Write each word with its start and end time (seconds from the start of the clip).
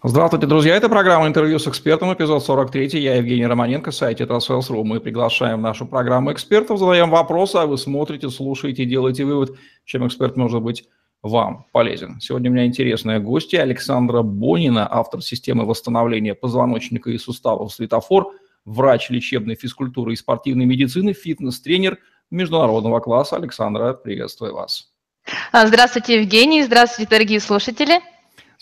Здравствуйте, 0.00 0.46
друзья. 0.46 0.74
Это 0.74 0.88
программа 0.88 1.26
«Интервью 1.26 1.58
с 1.58 1.68
экспертом», 1.68 2.12
эпизод 2.12 2.44
43. 2.44 2.98
Я 2.98 3.16
Евгений 3.16 3.46
Романенко, 3.46 3.92
сайте 3.92 4.24
Trustwells.ru. 4.24 4.82
Мы 4.84 5.00
приглашаем 5.00 5.58
в 5.58 5.62
нашу 5.62 5.86
программу 5.86 6.32
экспертов, 6.32 6.78
задаем 6.78 7.10
вопросы, 7.10 7.56
а 7.56 7.66
вы 7.66 7.78
смотрите, 7.78 8.30
слушаете, 8.30 8.84
делаете 8.84 9.24
вывод, 9.24 9.56
чем 9.84 10.06
эксперт 10.06 10.36
может 10.36 10.60
быть 10.62 10.88
вам 11.22 11.66
полезен. 11.72 12.20
Сегодня 12.20 12.50
у 12.50 12.54
меня 12.54 12.66
интересная 12.66 13.20
гостья 13.20 13.60
Александра 13.60 14.22
Бонина, 14.22 14.88
автор 14.90 15.22
системы 15.22 15.66
восстановления 15.66 16.34
позвоночника 16.34 17.10
и 17.10 17.18
суставов 17.18 17.72
«Светофор», 17.72 18.32
врач 18.64 19.10
лечебной 19.10 19.54
физкультуры 19.54 20.14
и 20.14 20.16
спортивной 20.16 20.64
медицины, 20.64 21.12
фитнес-тренер 21.12 21.98
международного 22.30 22.98
класса. 23.00 23.36
Александра, 23.36 23.92
приветствую 23.92 24.54
вас. 24.54 24.90
Здравствуйте, 25.52 26.20
Евгений. 26.20 26.62
Здравствуйте, 26.62 27.08
дорогие 27.10 27.38
слушатели. 27.38 28.00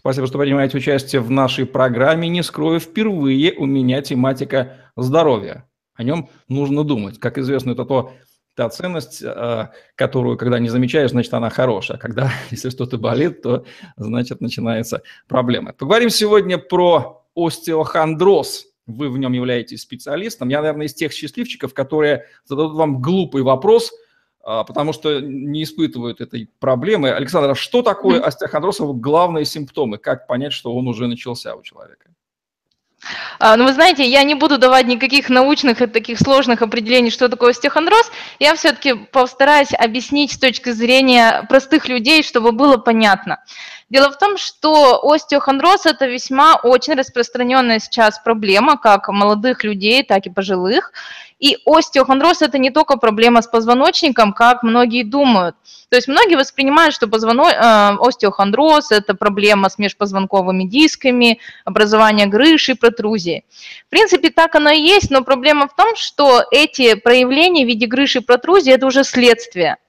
Спасибо, 0.01 0.27
что 0.27 0.39
принимаете 0.39 0.79
участие 0.79 1.21
в 1.21 1.31
нашей 1.31 1.67
программе. 1.67 2.27
Не 2.27 2.43
скрою, 2.43 2.81
впервые 2.81 3.53
у 3.53 3.67
меня 3.67 4.01
тематика 4.01 4.79
здоровья. 4.97 5.69
О 5.93 6.03
нем 6.03 6.31
нужно 6.49 6.85
думать. 6.85 7.21
Как 7.21 7.37
известно, 7.37 7.73
это 7.73 7.85
то, 7.85 8.15
та 8.55 8.71
ценность, 8.71 9.23
э, 9.23 9.69
которую, 9.97 10.39
когда 10.39 10.59
не 10.59 10.71
замечаешь, 10.71 11.11
значит, 11.11 11.35
она 11.35 11.51
хорошая. 11.51 11.99
Когда, 11.99 12.33
если 12.51 12.71
что-то 12.71 12.97
болит, 12.97 13.43
то, 13.43 13.67
значит, 13.99 14.41
начинается 14.41 15.03
проблема. 15.29 15.75
Поговорим 15.75 16.09
сегодня 16.09 16.57
про 16.57 17.27
остеохондроз. 17.37 18.69
Вы 18.87 19.11
в 19.11 19.19
нем 19.19 19.35
являетесь 19.35 19.83
специалистом. 19.83 20.49
Я, 20.49 20.63
наверное, 20.63 20.87
из 20.87 20.95
тех 20.95 21.13
счастливчиков, 21.13 21.75
которые 21.75 22.25
зададут 22.47 22.73
вам 22.75 23.03
глупый 23.03 23.43
вопрос– 23.43 23.93
а, 24.03 24.10
потому 24.43 24.93
что 24.93 25.21
не 25.21 25.63
испытывают 25.63 26.21
этой 26.21 26.49
проблемы. 26.59 27.11
Александр, 27.11 27.51
а 27.51 27.55
что 27.55 27.83
такое 27.83 28.21
остеохондроз? 28.21 28.81
Главные 28.81 29.45
симптомы, 29.45 29.99
как 29.99 30.27
понять, 30.27 30.53
что 30.53 30.75
он 30.75 30.89
уже 30.89 31.07
начался 31.07 31.55
у 31.55 31.63
человека? 31.63 32.11
А, 33.39 33.57
ну, 33.57 33.65
вы 33.65 33.73
знаете, 33.73 34.05
я 34.05 34.23
не 34.23 34.35
буду 34.35 34.59
давать 34.59 34.87
никаких 34.87 35.31
научных 35.31 35.81
и 35.81 35.87
таких 35.87 36.19
сложных 36.19 36.61
определений, 36.61 37.11
что 37.11 37.29
такое 37.29 37.51
остеохондроз. 37.51 38.11
Я 38.39 38.55
все-таки 38.55 38.95
постараюсь 38.95 39.73
объяснить 39.73 40.33
с 40.33 40.39
точки 40.39 40.71
зрения 40.71 41.47
простых 41.49 41.89
людей, 41.89 42.23
чтобы 42.23 42.53
было 42.53 42.77
понятно. 42.77 43.43
Дело 43.89 44.11
в 44.11 44.19
том, 44.19 44.37
что 44.37 45.01
остеохондроз– 45.03 45.87
это 45.87 46.07
весьма 46.07 46.57
очень 46.57 46.95
распространенная 46.95 47.79
сейчас 47.79 48.21
проблема, 48.21 48.77
как 48.77 49.09
молодых 49.09 49.65
людей, 49.65 50.03
так 50.03 50.27
и 50.27 50.31
пожилых. 50.31 50.93
И 51.41 51.57
остеохондроз– 51.65 52.43
это 52.43 52.59
не 52.59 52.71
только 52.71 52.97
проблема 52.97 53.41
с 53.41 53.47
позвоночником, 53.47 54.35
как 54.35 54.63
многие 54.63 55.03
думают. 55.03 55.57
То 55.89 55.97
есть 55.97 56.07
многие 56.07 56.37
воспринимают, 56.37 56.95
что 56.95 57.09
позвоно... 57.09 57.43
Э, 57.49 57.97
остеохондроз– 57.99 58.91
это 58.93 59.15
проблема 59.15 59.71
с 59.71 59.79
межпозвонковыми 59.79 60.65
дисками, 60.65 61.41
образование 61.65 62.27
грыжи, 62.27 62.75
протрузии. 62.75 63.45
В 63.87 63.91
принципе, 63.91 64.31
так 64.31 64.55
оно 64.55 64.71
и 64.71 64.81
есть, 64.81 65.11
но 65.11 65.25
проблема 65.25 65.67
в 65.67 65.75
том, 65.75 65.97
что 65.97 66.45
эти 66.51 66.95
проявления 66.95 67.65
в 67.65 67.69
виде 67.69 67.87
грыжи 67.87 68.19
и 68.19 68.23
протрузии– 68.23 68.73
это 68.75 68.87
уже 68.87 69.03
следствие– 69.03 69.77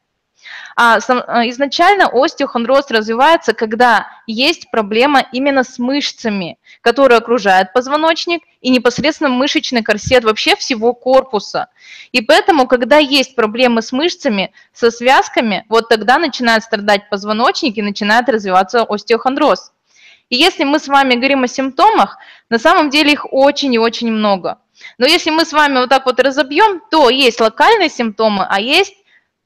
изначально 0.77 2.07
остеохондроз 2.07 2.89
развивается, 2.89 3.53
когда 3.53 4.07
есть 4.25 4.71
проблема 4.71 5.25
именно 5.31 5.63
с 5.63 5.79
мышцами, 5.79 6.57
которые 6.81 7.17
окружают 7.17 7.73
позвоночник 7.73 8.43
и 8.61 8.69
непосредственно 8.69 9.29
мышечный 9.29 9.83
корсет 9.83 10.23
вообще 10.23 10.55
всего 10.55 10.93
корпуса. 10.93 11.67
И 12.11 12.21
поэтому, 12.21 12.67
когда 12.67 12.97
есть 12.97 13.35
проблемы 13.35 13.81
с 13.81 13.91
мышцами, 13.91 14.53
со 14.73 14.91
связками, 14.91 15.65
вот 15.69 15.89
тогда 15.89 16.17
начинает 16.17 16.63
страдать 16.63 17.09
позвоночник 17.09 17.77
и 17.77 17.81
начинает 17.81 18.29
развиваться 18.29 18.83
остеохондроз. 18.83 19.71
И 20.29 20.37
если 20.37 20.63
мы 20.63 20.79
с 20.79 20.87
вами 20.87 21.15
говорим 21.15 21.43
о 21.43 21.47
симптомах, 21.47 22.17
на 22.49 22.57
самом 22.57 22.89
деле 22.89 23.11
их 23.11 23.25
очень 23.31 23.73
и 23.73 23.79
очень 23.79 24.11
много. 24.11 24.59
Но 24.97 25.05
если 25.05 25.29
мы 25.29 25.45
с 25.45 25.51
вами 25.51 25.79
вот 25.79 25.89
так 25.89 26.05
вот 26.05 26.19
разобьем, 26.19 26.81
то 26.89 27.09
есть 27.09 27.39
локальные 27.41 27.89
симптомы, 27.89 28.47
а 28.49 28.59
есть 28.59 28.95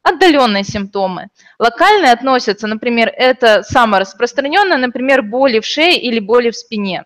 отдаленные 0.05 0.63
симптомы. 0.63 1.29
Локальные 1.57 2.11
относятся, 2.11 2.67
например, 2.67 3.11
это 3.15 3.63
самое 3.63 4.01
распространенное, 4.01 4.77
например, 4.77 5.23
боли 5.23 5.59
в 5.59 5.65
шее 5.65 5.99
или 5.99 6.19
боли 6.19 6.51
в 6.51 6.55
спине. 6.55 7.05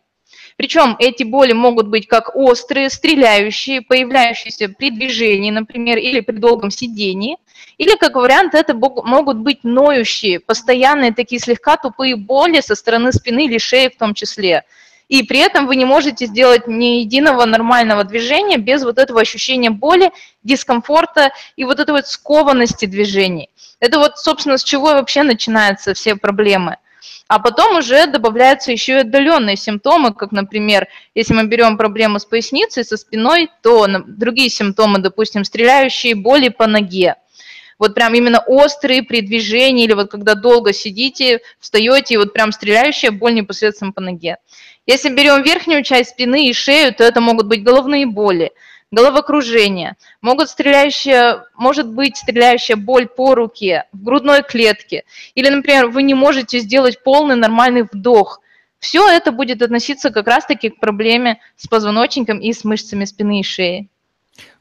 Причем 0.58 0.98
эти 1.00 1.24
боли 1.24 1.54
могут 1.54 1.88
быть 1.88 2.08
как 2.08 2.36
острые, 2.36 2.90
стреляющие, 2.90 3.82
появляющиеся 3.82 4.68
при 4.68 4.92
движении, 4.92 5.50
например, 5.50 5.98
или 5.98 6.20
при 6.20 6.36
долгом 6.36 6.72
сидении, 6.72 7.38
или, 7.78 7.96
как 7.96 8.16
вариант, 8.16 8.54
это 8.54 8.74
могут 8.74 9.38
быть 9.38 9.64
ноющие, 9.64 10.42
постоянные 10.42 11.14
такие 11.14 11.40
слегка 11.40 11.78
тупые 11.78 12.18
боли 12.18 12.60
со 12.60 12.76
стороны 12.76 13.14
спины 13.14 13.46
или 13.46 13.58
шеи 13.58 13.88
в 13.88 13.98
том 13.98 14.14
числе– 14.14 14.66
и 15.10 15.24
при 15.24 15.40
этом 15.40 15.68
вы 15.68 15.76
не 15.76 15.86
можете 15.86 16.28
сделать 16.28 16.68
ни 16.68 17.00
единого 17.00 17.44
нормального 17.46 18.04
движения 18.04 18.58
без 18.58 18.84
вот 18.84 19.00
этого 19.00 19.20
ощущения 19.20 19.72
боли, 19.72 20.12
дискомфорта 20.44 21.32
и 21.56 21.66
вот 21.66 21.80
этой 21.80 21.92
вот 21.92 22.08
скованности 22.08 22.86
движений. 22.86 23.50
Это 23.80 23.98
вот, 23.98 24.18
собственно, 24.18 24.58
с 24.58 24.64
чего 24.64 24.86
вообще 24.86 25.24
начинаются 25.24 25.94
все 25.94 26.16
проблемы. 26.16 26.78
А 27.28 27.40
потом 27.40 27.78
уже 27.78 28.08
добавляются 28.08 28.72
еще 28.72 28.94
и 28.94 29.02
отдаленные 29.02 29.56
симптомы, 29.56 30.14
как, 30.14 30.32
например, 30.32 30.88
если 31.16 31.34
мы 31.34 31.46
берем 31.46 31.78
проблему 31.78 32.20
с 32.20 32.26
поясницей, 32.26 32.84
со 32.84 32.98
спиной, 32.98 33.50
то 33.62 33.88
другие 34.06 34.50
симптомы, 34.50 35.00
допустим, 35.00 35.44
стреляющие 35.44 36.16
боли 36.16 36.50
по 36.50 36.68
ноге. 36.68 37.16
Вот 37.80 37.96
прям 37.96 38.14
именно 38.14 38.40
острые 38.40 39.04
при 39.04 39.22
движении 39.22 39.86
или 39.86 39.94
вот 39.94 40.12
когда 40.12 40.36
долго 40.36 40.74
сидите, 40.74 41.40
встаете, 41.60 42.16
и 42.16 42.18
вот 42.18 42.34
прям 42.34 42.52
стреляющая 42.52 43.12
боль 43.12 43.34
непосредственно 43.34 43.94
по 43.94 44.02
ноге. 44.02 44.38
Если 44.90 45.10
берем 45.10 45.44
верхнюю 45.44 45.84
часть 45.84 46.10
спины 46.10 46.50
и 46.50 46.54
шею, 46.54 46.92
то 46.96 47.04
это 47.04 47.22
могут 47.22 47.46
быть 47.46 47.62
головные 47.62 48.08
боли, 48.08 48.54
головокружение, 48.90 49.96
могут 50.20 50.50
стреляющая, 50.50 51.46
может 51.56 51.88
быть 51.88 52.18
стреляющая 52.18 52.76
боль 52.76 53.06
по 53.06 53.36
руке, 53.36 53.84
в 53.94 54.02
грудной 54.04 54.42
клетке, 54.42 55.04
или, 55.36 55.48
например, 55.48 55.90
вы 55.90 56.02
не 56.02 56.16
можете 56.16 56.58
сделать 56.58 57.04
полный 57.04 57.36
нормальный 57.36 57.84
вдох. 57.84 58.42
Все 58.80 59.08
это 59.08 59.32
будет 59.32 59.62
относиться 59.62 60.10
как 60.10 60.26
раз-таки 60.26 60.70
к 60.70 60.80
проблеме 60.80 61.40
с 61.56 61.68
позвоночником 61.68 62.40
и 62.40 62.52
с 62.52 62.64
мышцами 62.64 63.06
спины 63.06 63.42
и 63.42 63.44
шеи. 63.44 63.90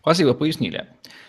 Спасибо, 0.02 0.34
пояснили. 0.34 0.88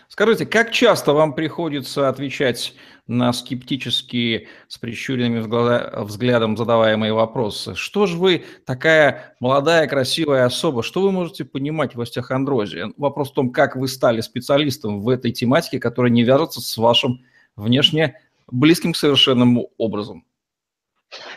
Скажите, 0.10 0.46
как 0.46 0.74
часто 0.74 1.14
вам 1.14 1.32
приходится 1.32 2.10
отвечать 2.10 2.74
на 3.10 3.34
скептические, 3.34 4.48
с 4.68 4.78
прищуренными 4.78 5.40
взглядом 6.04 6.56
задаваемые 6.56 7.12
вопросы. 7.12 7.76
Что 7.76 8.06
же 8.06 8.18
вы 8.18 8.46
такая 8.66 9.36
молодая, 9.40 9.88
красивая 9.88 10.46
особа, 10.46 10.84
что 10.84 11.02
вы 11.02 11.12
можете 11.12 11.44
понимать 11.44 11.96
в 11.96 12.02
остеохондрозе? 12.02 12.94
Вопрос 12.98 13.32
в 13.32 13.34
том, 13.34 13.52
как 13.52 13.76
вы 13.76 13.88
стали 13.88 14.22
специалистом 14.22 15.02
в 15.02 15.10
этой 15.10 15.32
тематике, 15.32 15.80
которая 15.80 16.12
не 16.12 16.24
вяжется 16.24 16.62
с 16.62 16.78
вашим 16.78 17.22
внешне 17.56 18.16
близким 18.52 18.94
к 18.94 18.98
совершенному 18.98 19.72
образом. 19.78 20.24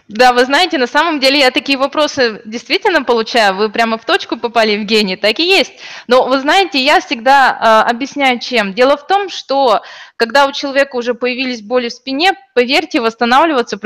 Да, 0.09 0.33
вы 0.33 0.45
знаете, 0.45 0.77
на 0.77 0.87
самом 0.87 1.21
деле 1.21 1.39
я 1.39 1.51
такие 1.51 1.79
вопросы 1.79 2.43
действительно 2.45 3.03
получаю. 3.03 3.55
Вы 3.55 3.71
прямо 3.71 3.97
в 3.97 4.05
точку 4.05 4.37
попали, 4.37 4.73
Евгений, 4.73 5.17
так 5.17 5.39
и 5.39 5.49
есть. 5.49 5.73
Но 6.07 6.27
вы 6.27 6.39
знаете, 6.41 6.85
я 6.85 7.01
всегда 7.01 7.85
э, 7.87 7.91
объясняю 7.91 8.39
чем. 8.39 8.75
Дело 8.75 8.97
в 8.97 9.07
том, 9.07 9.31
что 9.31 9.81
когда 10.17 10.47
у 10.47 10.53
человека 10.53 10.97
уже 10.97 11.15
появились 11.15 11.63
боли 11.63 11.89
в 11.89 11.93
спине, 11.93 12.33
поверьте, 12.55 13.01
восстанавливаться 13.01 13.79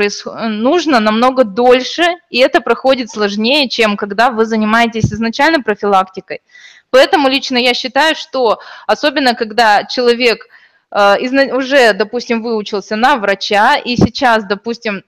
нужно 0.49 0.99
намного 0.99 1.45
дольше, 1.45 2.03
и 2.29 2.39
это 2.39 2.59
проходит 2.59 3.09
сложнее, 3.09 3.69
чем 3.69 3.95
когда 3.95 4.29
вы 4.29 4.45
занимаетесь 4.45 5.05
изначально 5.05 5.61
профилактикой. 5.61 6.41
Поэтому 6.89 7.29
лично 7.29 7.57
я 7.57 7.73
считаю, 7.73 8.15
что 8.15 8.59
особенно 8.85 9.35
когда 9.35 9.85
человек 9.85 10.47
э, 10.91 11.53
уже, 11.53 11.93
допустим, 11.93 12.43
выучился 12.43 12.97
на 12.97 13.15
врача, 13.15 13.77
и 13.77 13.95
сейчас, 13.95 14.43
допустим, 14.43 15.03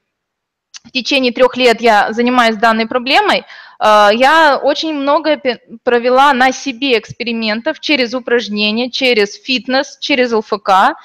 в 0.84 0.92
течение 0.92 1.32
трех 1.32 1.58
лет 1.58 1.82
я 1.82 2.12
занимаюсь 2.14 2.58
данной 2.58 2.88
проблемой, 2.88 3.40
э, 3.80 4.10
я 4.14 4.60
очень 4.62 4.94
много 4.94 5.42
провела 5.84 6.34
на 6.34 6.52
себе 6.52 6.98
экспериментов 6.98 7.80
через 7.80 8.14
упражнения, 8.14 8.90
через 8.90 9.36
фитнес, 9.36 9.98
через 10.00 10.32
ЛФК, 10.32 10.96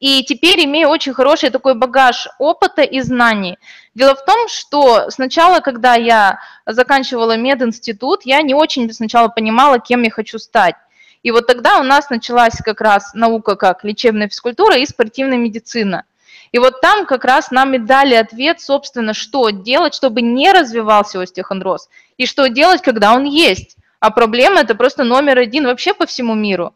и 0.00 0.24
теперь 0.24 0.64
имею 0.64 0.88
очень 0.88 1.14
хороший 1.14 1.50
такой 1.50 1.74
багаж 1.74 2.26
опыта 2.38 2.82
и 2.82 3.00
знаний. 3.00 3.56
Дело 3.94 4.16
в 4.16 4.24
том, 4.24 4.48
что 4.48 5.10
сначала, 5.10 5.60
когда 5.60 5.94
я 5.94 6.40
заканчивала 6.66 7.36
мединститут, 7.36 8.22
я 8.24 8.42
не 8.42 8.52
очень 8.52 8.92
сначала 8.92 9.28
понимала, 9.28 9.78
кем 9.78 10.02
я 10.02 10.10
хочу 10.10 10.38
стать. 10.38 10.74
И 11.22 11.30
вот 11.30 11.46
тогда 11.46 11.78
у 11.78 11.84
нас 11.84 12.10
началась 12.10 12.56
как 12.56 12.80
раз 12.80 13.14
наука 13.14 13.54
как 13.54 13.84
лечебная 13.84 14.28
физкультура 14.28 14.76
и 14.76 14.86
спортивная 14.86 15.38
медицина. 15.38 16.04
И 16.52 16.58
вот 16.58 16.82
там 16.82 17.06
как 17.06 17.24
раз 17.24 17.50
нам 17.50 17.74
и 17.74 17.78
дали 17.78 18.14
ответ, 18.14 18.60
собственно, 18.60 19.14
что 19.14 19.48
делать, 19.50 19.94
чтобы 19.94 20.20
не 20.20 20.52
развивался 20.52 21.20
остеохондроз, 21.20 21.88
и 22.18 22.26
что 22.26 22.48
делать, 22.48 22.82
когда 22.82 23.14
он 23.14 23.24
есть. 23.24 23.76
А 24.00 24.10
проблема 24.10 24.60
это 24.60 24.74
просто 24.74 25.04
номер 25.04 25.38
один 25.38 25.64
вообще 25.64 25.94
по 25.94 26.06
всему 26.06 26.34
миру. 26.34 26.74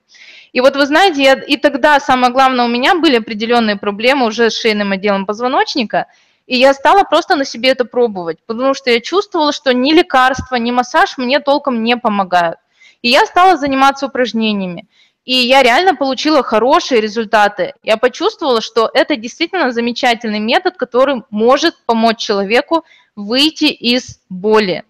И 0.52 0.61
вот 0.61 0.76
вы 0.76 0.87
знаете, 0.87 1.23
я, 1.23 1.34
и 1.34 1.58
тогда 1.58 2.00
самое 2.00 2.32
главное, 2.32 2.64
у 2.64 2.69
меня 2.69 2.94
были 2.94 3.17
определенные 3.17 3.76
проблемы 3.76 4.26
уже 4.26 4.49
с 4.49 4.58
шейным 4.58 4.93
отделом 4.93 5.26
позвоночника, 5.26 6.06
И 6.46 6.56
я 6.56 6.73
стала 6.73 7.02
просто 7.02 7.34
на 7.34 7.44
себе 7.44 7.70
это 7.70 7.84
пробовать, 7.84 8.38
потому 8.46 8.73
что 8.73 8.90
я 8.90 9.00
чувствовала, 9.00 9.52
что 9.52 9.75
ни 9.75 9.93
лекарства, 9.93 10.56
ни 10.56 10.70
массаж 10.70 11.19
мне 11.19 11.40
толком 11.40 11.82
не 11.82 11.96
помогают. 11.96 12.58
И 13.02 13.11
я 13.11 13.26
стала 13.26 13.56
заниматься 13.56 14.06
упражнениями. 14.06 14.87
И 15.26 15.34
я 15.34 15.62
реально 15.64 15.96
получила 15.96 16.44
хорошие 16.44 17.00
результаты. 17.00 17.75
Я 17.82 17.96
почувствовала, 17.96 18.61
что 18.61 18.88
это 18.94 19.17
действительно 19.17 19.73
замечательный 19.73 20.38
метод, 20.38 20.76
который 20.76 21.25
может 21.31 21.76
помочь 21.84 22.19
человеку 22.19 22.84
выйти 23.17 23.64
из 23.64 24.20
боли. 24.31 24.84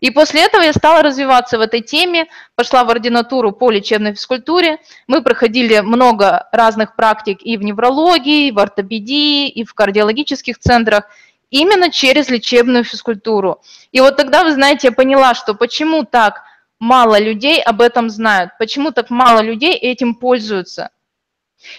И 0.00 0.10
после 0.10 0.44
этого 0.44 0.60
я 0.60 0.74
стала 0.74 1.02
развиваться 1.02 1.56
в 1.56 1.62
этой 1.62 1.80
теме, 1.80 2.26
пошла 2.56 2.84
в 2.84 2.90
ординатуру 2.90 3.52
по 3.52 3.70
лечебной 3.70 4.12
физкультуре. 4.12 4.78
Мы 5.06 5.22
проходили 5.22 5.80
много 5.80 6.48
разных 6.52 6.94
практик 6.94 7.38
и 7.40 7.56
в 7.56 7.62
неврологии, 7.62 8.48
и 8.48 8.52
в 8.52 8.58
ортопедии, 8.58 9.48
и 9.48 9.64
в 9.64 9.72
кардиологических 9.72 10.58
центрах, 10.58 11.04
именно 11.48 11.90
через 11.90 12.28
лечебную 12.28 12.84
физкультуру. 12.84 13.62
И 13.92 14.00
вот 14.00 14.16
тогда, 14.16 14.44
вы 14.44 14.52
знаете, 14.52 14.88
я 14.88 14.92
поняла, 14.92 15.34
что 15.34 15.54
почему 15.54 16.04
так 16.04 16.42
мало 16.82 17.20
людей 17.20 17.62
об 17.62 17.80
этом 17.80 18.10
знают, 18.10 18.50
почему 18.58 18.90
так 18.90 19.08
мало 19.08 19.40
людей 19.40 19.72
этим 19.72 20.16
пользуются. 20.16 20.90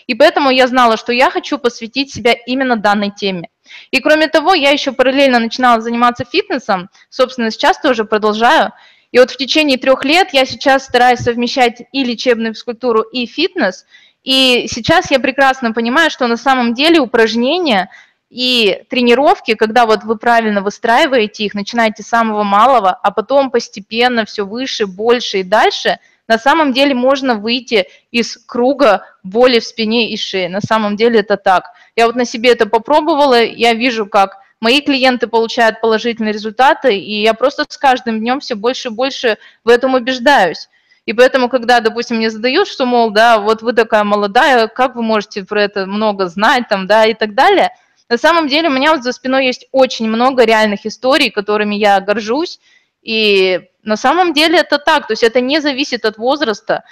И 0.08 0.16
поэтому 0.16 0.50
я 0.50 0.66
знала, 0.68 0.96
что 0.96 1.12
я 1.12 1.30
хочу 1.30 1.58
посвятить 1.58 2.14
себя 2.14 2.32
именно 2.32 2.78
данной 2.78 3.12
теме. 3.12 3.50
И 3.92 4.00
кроме 4.00 4.30
того, 4.30 4.54
я 4.54 4.70
еще 4.70 4.94
параллельно 4.94 5.40
начинала 5.40 5.82
заниматься 5.82 6.24
фитнесом, 6.24 6.90
собственно, 7.10 7.52
сейчас 7.52 7.82
тоже 7.82 8.06
продолжаю. 8.06 8.72
И 9.12 9.20
вот 9.20 9.30
в 9.30 9.36
течение 9.36 9.78
трех 9.78 10.06
лет 10.06 10.30
я 10.32 10.46
сейчас 10.46 10.86
стараюсь 10.86 11.20
совмещать 11.20 11.82
и 11.92 12.06
лечебную 12.06 12.54
физкультуру, 12.54 13.02
и 13.02 13.26
фитнес. 13.26 13.86
И 14.24 14.68
сейчас 14.70 15.12
я 15.12 15.20
прекрасно 15.20 15.74
понимаю, 15.74 16.12
что 16.12 16.28
на 16.28 16.38
самом 16.38 16.74
деле 16.74 17.02
упражнения 17.02 17.90
и 18.34 18.84
тренировки, 18.90 19.54
когда 19.54 19.86
вот 19.86 20.04
вы 20.04 20.18
правильно 20.18 20.62
выстраиваете 20.62 21.44
их, 21.46 21.54
начинаете 21.54 22.04
с 22.04 22.08
самого 22.08 22.44
малого, 22.44 22.92
а 22.92 23.12
потом 23.12 23.52
постепенно 23.52 24.26
все 24.26 24.46
выше, 24.46 24.88
больше 24.88 25.40
и 25.40 25.44
дальше– 25.44 26.00
на 26.28 26.38
самом 26.38 26.72
деле 26.72 26.96
можно 26.96 27.36
выйти 27.36 27.88
из 28.12 28.38
круга 28.38 29.06
боли 29.24 29.60
в 29.60 29.66
спине 29.66 30.12
и 30.12 30.18
шее. 30.18 30.48
На 30.50 30.62
самом 30.62 30.96
деле 30.96 31.20
это 31.20 31.38
так. 31.38 31.72
Я 31.96 32.08
вот 32.08 32.16
на 32.16 32.26
себе 32.26 32.52
это 32.52 32.66
попробовала, 32.66 33.44
я 33.44 33.74
вижу, 33.74 34.06
как 34.06 34.38
мои 34.62 34.82
клиенты 34.82 35.28
получают 35.28 35.82
положительные 35.82 36.32
результаты, 36.32 36.98
и 36.98 37.22
я 37.22 37.34
просто 37.34 37.66
с 37.68 37.78
каждым 37.78 38.20
днем 38.20 38.40
все 38.40 38.56
больше 38.56 38.88
и 38.88 38.92
больше 38.92 39.38
в 39.66 39.70
этом 39.70 39.96
убеждаюсь. 39.96 40.70
И 41.06 41.12
поэтому, 41.12 41.50
когда, 41.50 41.82
допустим, 41.82 42.16
мне 42.16 42.30
задают, 42.30 42.70
что, 42.70 42.86
мол, 42.86 43.12
да, 43.12 43.40
вот 43.40 43.62
вы 43.62 43.74
такая 43.74 44.06
молодая, 44.06 44.70
как 44.70 44.96
вы 44.96 45.04
можете 45.04 45.44
про 45.44 45.64
это 45.64 45.86
много 45.86 46.28
знать, 46.28 46.70
там, 46.70 46.88
да, 46.88 47.06
и 47.06 47.14
так 47.14 47.36
далее, 47.36 47.72
на 48.10 48.18
самом 48.18 48.48
деле 48.48 48.70
у 48.70 48.72
меня 48.72 48.94
вот 48.94 49.04
за 49.04 49.12
спиной 49.12 49.46
есть 49.46 49.68
очень 49.72 50.08
много 50.08 50.46
реальных 50.46 50.86
историй, 50.86 51.30
которыми 51.30 51.76
я 51.76 52.00
горжусь, 52.00 52.60
и 53.02 53.62
на 53.84 53.98
самом 53.98 54.34
деле 54.34 54.60
это 54.60 54.78
так, 54.78 55.08
то 55.08 55.14
есть 55.14 55.24
это 55.24 55.42
не 55.42 55.62
зависит 55.62 56.06
от 56.06 56.18
возраста. 56.18 56.84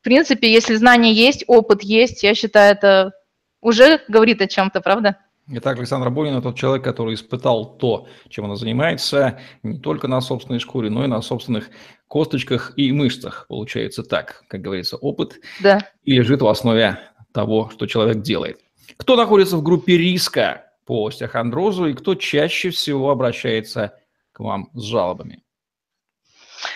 В 0.00 0.04
принципе, 0.04 0.52
если 0.52 0.74
знания 0.74 1.12
есть, 1.12 1.44
опыт 1.46 1.82
есть, 1.82 2.22
я 2.22 2.34
считаю, 2.34 2.72
это 2.72 3.12
уже 3.60 4.00
говорит 4.08 4.42
о 4.42 4.46
чем-то, 4.46 4.80
правда? 4.80 5.16
Итак, 5.46 5.78
Александр 5.78 6.08
Бонина 6.08 6.40
тот 6.40 6.56
человек, 6.56 6.84
который 6.84 7.14
испытал 7.14 7.76
то, 7.76 8.06
чем 8.30 8.46
она 8.46 8.56
занимается, 8.56 9.40
не 9.62 9.78
только 9.78 10.08
на 10.08 10.22
собственной 10.22 10.58
шкуре, 10.58 10.88
но 10.88 11.04
и 11.04 11.06
на 11.06 11.20
собственных 11.20 11.68
косточках 12.08 12.72
и 12.76 12.92
мышцах. 12.92 13.44
Получается 13.48 14.02
так, 14.02 14.44
как 14.48 14.62
говорится, 14.62 14.96
опыт 14.96 15.40
да. 15.60 15.80
и 16.02 16.12
лежит 16.12 16.40
в 16.40 16.46
основе 16.46 16.98
того, 17.32 17.70
что 17.70 17.86
человек 17.86 18.22
делает. 18.22 18.63
Кто 18.96 19.16
находится 19.16 19.56
в 19.56 19.62
группе 19.62 19.96
риска 19.96 20.70
по 20.86 21.06
остеохондрозу 21.06 21.86
и 21.86 21.94
кто 21.94 22.14
чаще 22.14 22.70
всего 22.70 23.10
обращается 23.10 23.94
к 24.32 24.40
вам 24.40 24.70
с 24.74 24.82
жалобами? 24.82 25.42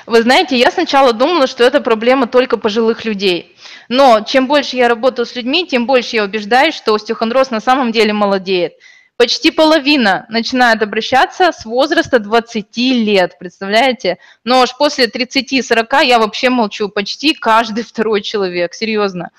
Вы 0.07 0.23
знаете, 0.23 0.59
я 0.59 0.71
сначала 0.71 1.13
думала, 1.13 1.47
что 1.47 1.65
это 1.65 1.81
проблема 1.81 2.27
только 2.27 2.57
пожилых 2.57 3.05
людей. 3.05 3.57
Но 3.89 4.21
чем 4.27 4.47
больше 4.47 4.77
я 4.77 4.89
работаю 4.89 5.27
с 5.27 5.35
людьми, 5.35 5.67
тем 5.67 5.87
больше 5.87 6.17
я 6.17 6.25
убеждаюсь, 6.25 6.75
что 6.75 6.95
остеохондроз 6.95 7.51
на 7.51 7.61
самом 7.61 7.93
деле 7.93 8.13
молодеет. 8.13 8.75
Почти 9.17 9.51
половина 9.51 10.27
начинает 10.29 10.81
обращаться 10.81 11.51
с 11.51 11.65
возраста 11.65 12.21
20 12.21 12.77
лет, 12.77 13.37
представляете? 13.41 14.19
Но 14.45 14.63
аж 14.63 14.77
после 14.77 15.07
30-40 15.07 16.05
я 16.05 16.21
вообще 16.21 16.51
молчу, 16.51 16.89
почти 16.89 17.35
каждый 17.35 17.83
второй 17.89 18.23
человек, 18.23 18.75
серьезно. 18.75 19.31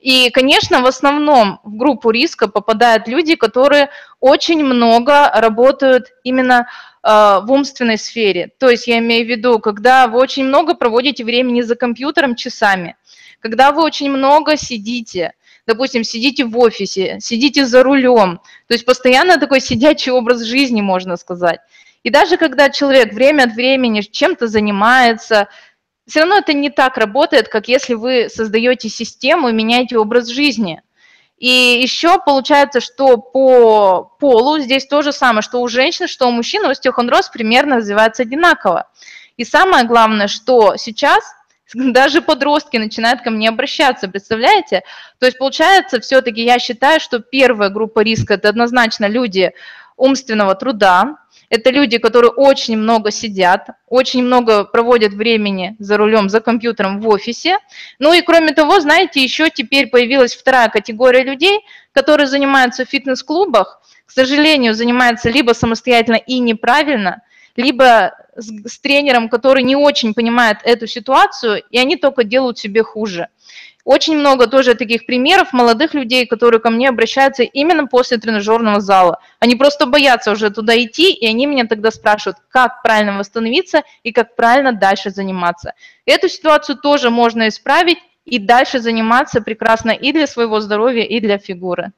И, 0.00 0.30
конечно, 0.30 0.80
в 0.80 0.86
основном 0.86 1.60
в 1.62 1.76
группу 1.76 2.10
риска 2.10 2.48
попадают 2.48 3.06
люди, 3.06 3.34
которые 3.34 3.90
очень 4.18 4.64
много 4.64 5.30
работают 5.34 6.06
именно 6.24 6.68
э, 7.02 7.08
в 7.42 7.52
умственной 7.52 7.98
сфере. 7.98 8.50
То 8.58 8.70
есть 8.70 8.86
я 8.86 8.98
имею 8.98 9.26
в 9.26 9.28
виду, 9.28 9.58
когда 9.58 10.08
вы 10.08 10.18
очень 10.18 10.44
много 10.46 10.74
проводите 10.74 11.22
времени 11.22 11.60
за 11.60 11.76
компьютером 11.76 12.34
часами, 12.34 12.96
когда 13.40 13.72
вы 13.72 13.82
очень 13.82 14.10
много 14.10 14.56
сидите, 14.56 15.34
допустим, 15.66 16.02
сидите 16.02 16.46
в 16.46 16.58
офисе, 16.58 17.18
сидите 17.20 17.66
за 17.66 17.82
рулем, 17.82 18.40
то 18.68 18.74
есть 18.74 18.86
постоянно 18.86 19.38
такой 19.38 19.60
сидячий 19.60 20.12
образ 20.12 20.40
жизни, 20.40 20.80
можно 20.80 21.18
сказать. 21.18 21.60
И 22.02 22.08
даже 22.08 22.38
когда 22.38 22.70
человек 22.70 23.12
время 23.12 23.42
от 23.42 23.52
времени 23.52 24.00
чем-то 24.00 24.46
занимается, 24.46 25.48
все 26.06 26.20
равно 26.20 26.38
это 26.38 26.52
не 26.52 26.70
так 26.70 26.96
работает, 26.96 27.48
как 27.48 27.68
если 27.68 27.94
вы 27.94 28.28
создаете 28.28 28.88
систему 28.88 29.48
и 29.48 29.52
меняете 29.52 29.98
образ 29.98 30.28
жизни. 30.28 30.82
И 31.38 31.80
еще 31.82 32.18
получается, 32.18 32.80
что 32.80 33.16
по 33.16 34.04
полу 34.20 34.58
здесь 34.58 34.86
то 34.86 35.00
же 35.00 35.12
самое, 35.12 35.40
что 35.40 35.62
у 35.62 35.68
женщин, 35.68 36.06
что 36.06 36.26
у 36.26 36.32
мужчин 36.32 36.66
остеохондроз 36.66 37.30
примерно 37.30 37.76
развивается 37.76 38.24
одинаково. 38.24 38.88
И 39.38 39.44
самое 39.44 39.84
главное, 39.84 40.28
что 40.28 40.76
сейчас 40.76 41.24
даже 41.74 42.20
подростки 42.20 42.76
начинают 42.76 43.22
ко 43.22 43.30
мне 43.30 43.48
обращаться, 43.48 44.06
представляете? 44.06 44.82
То 45.18 45.26
есть 45.26 45.38
получается, 45.38 45.98
все-таки 46.00 46.42
я 46.44 46.58
считаю, 46.58 47.00
что 47.00 47.20
первая 47.20 47.70
группа 47.70 48.00
риска– 48.00 48.34
это 48.34 48.50
однозначно 48.50 49.06
люди 49.06 49.52
умственного 49.96 50.54
труда, 50.54 51.16
это 51.50 51.70
люди, 51.70 51.98
которые 51.98 52.30
очень 52.30 52.78
много 52.78 53.10
сидят, 53.10 53.68
очень 53.88 54.22
много 54.22 54.64
проводят 54.64 55.12
времени 55.12 55.76
за 55.80 55.96
рулем, 55.96 56.28
за 56.28 56.40
компьютером 56.40 57.00
в 57.00 57.08
офисе. 57.08 57.58
Ну 57.98 58.12
и 58.12 58.22
кроме 58.22 58.52
того, 58.52 58.78
знаете, 58.80 59.22
еще 59.22 59.50
теперь 59.50 59.88
появилась 59.88 60.34
вторая 60.34 60.68
категория 60.68 61.24
людей, 61.24 61.60
которые 61.92 62.28
занимаются 62.28 62.84
в 62.84 62.88
фитнес-клубах, 62.88 63.80
к 64.06 64.12
сожалению, 64.12 64.74
занимаются 64.74 65.28
либо 65.28 65.52
самостоятельно 65.52 66.16
и 66.16 66.38
неправильно, 66.38 67.22
либо 67.56 68.14
с, 68.36 68.48
с 68.68 68.78
тренером, 68.78 69.28
который 69.28 69.64
не 69.64 69.74
очень 69.74 70.14
понимает 70.14 70.58
эту 70.62 70.86
ситуацию, 70.86 71.62
и 71.68 71.78
они 71.78 71.96
только 71.96 72.22
делают 72.22 72.58
себе 72.58 72.84
хуже. 72.84 73.28
Очень 73.90 74.18
много 74.18 74.46
тоже 74.46 74.76
таких 74.76 75.04
примеров 75.04 75.52
молодых 75.52 75.94
людей, 75.94 76.24
которые 76.24 76.60
ко 76.60 76.70
мне 76.70 76.88
обращаются 76.88 77.42
именно 77.42 77.88
после 77.88 78.18
тренажерного 78.18 78.80
зала. 78.80 79.18
Они 79.40 79.56
просто 79.56 79.84
боятся 79.84 80.30
уже 80.30 80.50
туда 80.50 80.80
идти, 80.80 81.12
и 81.12 81.26
они 81.26 81.46
меня 81.46 81.66
тогда 81.66 81.90
спрашивают, 81.90 82.36
как 82.50 82.84
правильно 82.84 83.18
восстановиться 83.18 83.82
и 84.04 84.12
как 84.12 84.36
правильно 84.36 84.72
дальше 84.72 85.10
заниматься. 85.10 85.74
Эту 86.06 86.28
ситуацию 86.28 86.78
тоже 86.78 87.10
можно 87.10 87.48
исправить 87.48 87.98
и 88.24 88.38
дальше 88.38 88.78
заниматься 88.78 89.40
прекрасно 89.40 89.90
и 89.90 90.12
для 90.12 90.28
своего 90.28 90.60
здоровья, 90.60 91.02
и 91.02 91.18
для 91.18 91.38
фигуры. 91.38 91.90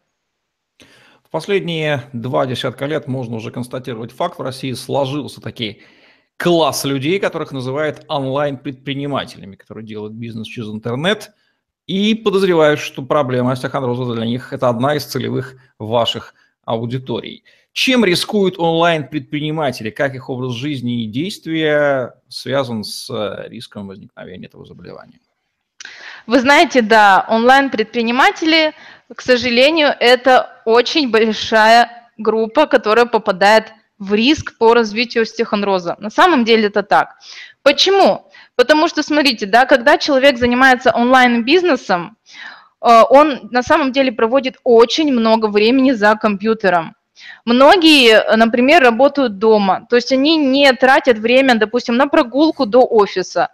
В 1.22 1.28
последние 1.30 2.04
два 2.14 2.46
десятка 2.46 2.86
лет 2.86 3.06
можно 3.06 3.36
уже 3.36 3.50
констатировать 3.50 4.12
факт, 4.12 4.38
в 4.38 4.42
России 4.42 4.72
сложился 4.72 5.42
такой 5.42 5.82
класс 6.38 6.86
людей, 6.86 7.18
которых 7.18 7.52
называют 7.52 8.06
онлайн-предпринимателями, 8.08 9.56
которые 9.56 9.84
делают 9.84 10.14
бизнес 10.14 10.46
через 10.46 10.68
интернет– 10.70 11.32
и 11.86 12.14
подозреваю, 12.14 12.76
что 12.76 13.02
проблема 13.02 13.52
остеохондроза 13.52 14.14
для 14.14 14.26
них– 14.26 14.52
это 14.54 14.68
одна 14.68 14.94
из 14.96 15.04
целевых 15.04 15.54
ваших 15.78 16.34
аудиторий. 16.64 17.44
Чем 17.72 18.04
рискуют 18.04 18.58
онлайн-предприниматели? 18.58 19.90
Как 19.90 20.14
их 20.14 20.28
образ 20.28 20.52
жизни 20.52 21.04
и 21.04 21.06
действия 21.06 22.14
связан 22.28 22.84
с 22.84 23.08
э, 23.10 23.48
риском 23.48 23.88
возникновения 23.88 24.46
этого 24.46 24.66
заболевания? 24.66 25.20
Вы 26.26 26.40
знаете, 26.40 26.82
да, 26.82 27.24
онлайн-предприниматели, 27.28 28.74
к 29.14 29.20
сожалению, 29.22 29.88
это 29.98 30.62
очень 30.66 31.10
большая 31.10 32.10
группа, 32.18 32.66
которая 32.66 33.06
попадает 33.06 33.72
в 33.98 34.14
риск 34.14 34.56
по 34.58 34.74
развитию 34.74 35.22
остеохондроза. 35.22 35.96
На 35.98 36.10
самом 36.10 36.44
деле 36.44 36.66
это 36.66 36.82
так. 36.82 37.16
Почему? 37.62 38.30
Потому 38.56 38.88
что, 38.88 39.02
смотрите, 39.02 39.46
да, 39.46 39.64
когда 39.64 39.98
человек 39.98 40.38
занимается 40.38 40.92
онлайн-бизнесом, 40.94 42.16
э, 42.80 43.02
он 43.08 43.48
на 43.50 43.62
самом 43.62 43.92
деле 43.92 44.12
проводит 44.12 44.56
очень 44.64 45.12
много 45.12 45.46
времени 45.46 45.92
за 45.92 46.14
компьютером. 46.16 46.94
Многие, 47.44 48.36
например, 48.36 48.82
работают 48.82 49.38
дома, 49.38 49.86
то 49.88 49.96
есть 49.96 50.12
они 50.12 50.36
не 50.36 50.72
тратят 50.72 51.18
время, 51.18 51.54
допустим, 51.54 51.96
на 51.96 52.08
прогулку 52.08 52.66
до 52.66 52.80
офиса, 52.80 53.50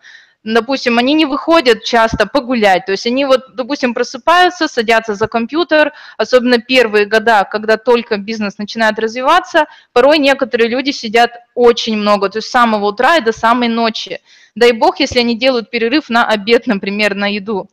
допустим, 0.55 0.99
они 0.99 1.15
не 1.15 1.27
выходят 1.27 1.85
часто 1.85 2.27
погулять, 2.27 2.87
то 2.87 2.93
есть 2.93 3.07
они 3.07 3.25
вот, 3.25 3.55
допустим, 3.55 3.95
просыпаются, 3.95 4.69
садятся 4.69 5.15
за 5.15 5.29
компьютер, 5.29 5.93
особенно 6.17 6.59
первые 6.59 7.07
года, 7.07 7.45
когда 7.45 7.77
только 7.77 8.17
бизнес 8.17 8.59
начинает 8.59 8.99
развиваться, 8.99 9.67
порой 9.93 10.19
некоторые 10.19 10.69
люди 10.69 10.91
сидят 10.91 11.33
очень 11.55 11.97
много, 11.97 12.29
то 12.29 12.39
есть 12.39 12.49
с 12.49 12.51
самого 12.51 12.87
утра 12.87 13.17
и 13.17 13.21
до 13.21 13.33
самой 13.33 13.69
ночи. 13.69 14.21
Дай 14.55 14.73
бог, 14.73 15.01
если 15.01 15.21
они 15.21 15.37
делают 15.37 15.71
перерыв 15.71 16.09
на 16.09 16.27
обед, 16.27 16.67
например, 16.67 17.15
на 17.15 17.27
еду. 17.33 17.69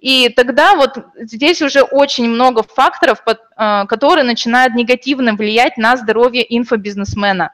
И 0.00 0.28
тогда 0.28 0.74
вот 0.74 0.98
здесь 1.16 1.62
уже 1.62 1.82
очень 1.82 2.28
много 2.28 2.62
факторов, 2.62 3.22
э, 3.26 3.86
которые 3.86 4.24
начинают 4.24 4.74
негативно 4.74 5.34
влиять 5.34 5.78
на 5.78 5.96
здоровье 5.96 6.44
инфобизнесмена 6.56 7.52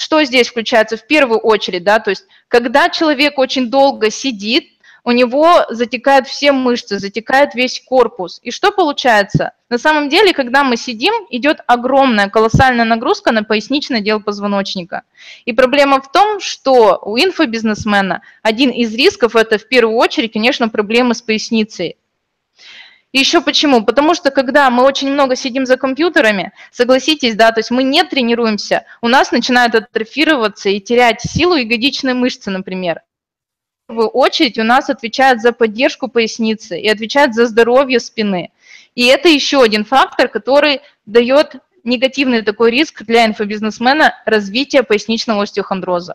что 0.00 0.24
здесь 0.24 0.48
включается 0.48 0.96
в 0.96 1.06
первую 1.06 1.40
очередь, 1.40 1.84
да, 1.84 1.98
то 1.98 2.10
есть 2.10 2.24
когда 2.48 2.88
человек 2.88 3.38
очень 3.38 3.70
долго 3.70 4.10
сидит, 4.10 4.68
у 5.04 5.12
него 5.12 5.64
затекают 5.70 6.26
все 6.26 6.52
мышцы, 6.52 6.98
затекает 6.98 7.54
весь 7.54 7.82
корпус. 7.84 8.38
И 8.42 8.50
что 8.50 8.70
получается? 8.70 9.52
На 9.68 9.78
самом 9.78 10.08
деле, 10.08 10.32
когда 10.32 10.64
мы 10.64 10.76
сидим, 10.76 11.14
идет 11.30 11.60
огромная, 11.66 12.28
колоссальная 12.28 12.84
нагрузка 12.84 13.32
на 13.32 13.42
поясничный 13.42 13.98
отдел 13.98 14.20
позвоночника. 14.20 15.02
И 15.44 15.52
проблема 15.52 16.00
в 16.00 16.10
том, 16.10 16.40
что 16.40 16.98
у 17.02 17.16
инфобизнесмена 17.16 18.22
один 18.42 18.70
из 18.70 18.94
рисков– 18.94 19.36
это 19.36 19.58
в 19.58 19.68
первую 19.68 19.96
очередь, 19.96 20.32
конечно, 20.32 20.68
проблемы 20.68 21.14
с 21.14 21.22
поясницей. 21.22 21.96
Еще 23.12 23.40
почему? 23.40 23.84
Потому 23.84 24.14
что 24.14 24.30
когда 24.30 24.70
мы 24.70 24.84
очень 24.84 25.10
много 25.10 25.34
сидим 25.34 25.66
за 25.66 25.76
компьютерами, 25.76 26.52
согласитесь, 26.70 27.34
да, 27.34 27.50
то 27.50 27.58
есть 27.58 27.72
мы 27.72 27.82
не 27.82 28.04
тренируемся, 28.04 28.84
у 29.02 29.08
нас 29.08 29.32
начинают 29.32 29.74
атрофироваться 29.74 30.68
и 30.68 30.78
терять 30.78 31.20
силу 31.20 31.56
ягодичной 31.56 32.14
мышцы, 32.14 32.50
например. 32.50 33.00
В 33.84 33.92
первую 33.92 34.08
очередь 34.08 34.58
у 34.58 34.62
нас 34.62 34.88
отвечают 34.88 35.40
за 35.40 35.52
поддержку 35.52 36.06
поясницы 36.06 36.78
и 36.78 36.88
отвечают 36.88 37.34
за 37.34 37.46
здоровье 37.46 37.98
спины. 37.98 38.52
И 38.94 39.06
это 39.06 39.28
еще 39.28 39.60
один 39.60 39.84
фактор, 39.84 40.28
который 40.28 40.80
дает 41.04 41.56
негативный 41.84 42.42
такой 42.42 42.70
риск 42.70 43.02
для 43.02 43.26
инфобизнесмена 43.26 44.14
развития 44.26 44.82
поясничного 44.82 45.42
остеохондроза. 45.42 46.14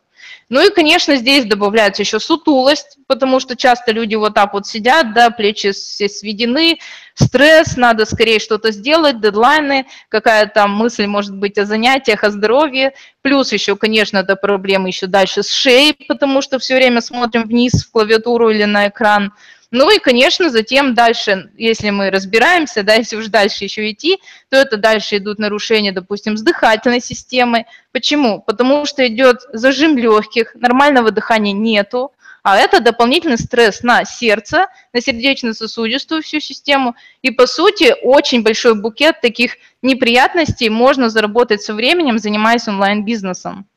Ну 0.49 0.65
и, 0.65 0.73
конечно, 0.73 1.15
здесь 1.15 1.45
добавляется 1.45 2.01
еще 2.01 2.19
сутулость, 2.19 2.97
потому 3.07 3.39
что 3.39 3.55
часто 3.55 3.91
люди 3.91 4.15
вот 4.15 4.33
так 4.33 4.53
вот 4.53 4.67
сидят, 4.67 5.13
да, 5.13 5.29
плечи 5.29 5.71
все 5.71 6.07
сведены, 6.07 6.79
стресс, 7.13 7.77
надо 7.77 8.05
скорее 8.05 8.39
что-то 8.39 8.71
сделать, 8.71 9.21
дедлайны, 9.21 9.85
какая 10.09 10.47
там 10.47 10.71
мысль 10.71 11.05
может 11.05 11.35
быть 11.35 11.57
о 11.57 11.65
занятиях, 11.65 12.23
о 12.23 12.29
здоровье. 12.29 12.93
Плюс 13.21 13.51
еще, 13.51 13.75
конечно, 13.75 14.19
это 14.19 14.35
проблемы 14.35 14.89
еще 14.89 15.07
дальше 15.07 15.43
с 15.43 15.51
шеей, 15.51 15.95
потому 16.07 16.41
что 16.41 16.59
все 16.59 16.75
время 16.75 17.01
смотрим 17.01 17.43
вниз 17.43 17.85
в 17.85 17.91
клавиатуру 17.91 18.49
или 18.49 18.65
на 18.65 18.87
экран. 18.87 19.33
Ну 19.71 19.89
и, 19.89 19.99
конечно, 19.99 20.49
затем 20.49 20.93
дальше, 20.93 21.49
если 21.57 21.89
мы 21.89 22.11
разбираемся, 22.11 22.83
да, 22.83 22.93
если 22.93 23.15
уж 23.15 23.27
дальше 23.27 23.63
еще 23.63 23.91
идти, 23.91 24.19
то 24.49 24.57
это 24.57 24.77
дальше 24.77 25.17
идут 25.17 25.39
нарушения, 25.39 25.91
допустим, 25.91 26.37
с 26.37 26.41
дыхательной 26.41 27.01
системой. 27.01 27.65
Почему? 27.91 28.41
Потому 28.41 28.85
что 28.85 29.05
идет 29.07 29.41
зажим 29.51 29.97
легких, 29.97 30.55
нормального 30.55 31.11
дыхания 31.11 31.53
нету, 31.53 32.11
а 32.43 32.57
это 32.57 32.79
дополнительный 32.79 33.39
стресс 33.39 33.81
на 33.81 34.05
сердце, 34.05 34.67
на 34.93 35.01
сердечно-сосудистую 35.01 36.21
всю 36.21 36.39
систему. 36.39 36.95
И, 37.23 37.31
по 37.31 37.47
сути, 37.47 37.95
очень 38.03 38.43
большой 38.43 38.79
букет 38.79 39.19
таких 39.19 39.57
неприятностей 39.81 40.69
можно 40.69 41.09
заработать 41.09 41.63
со 41.63 41.73
временем, 41.73 42.19
занимаясь 42.19 42.67
онлайн-бизнесом. 42.67 43.67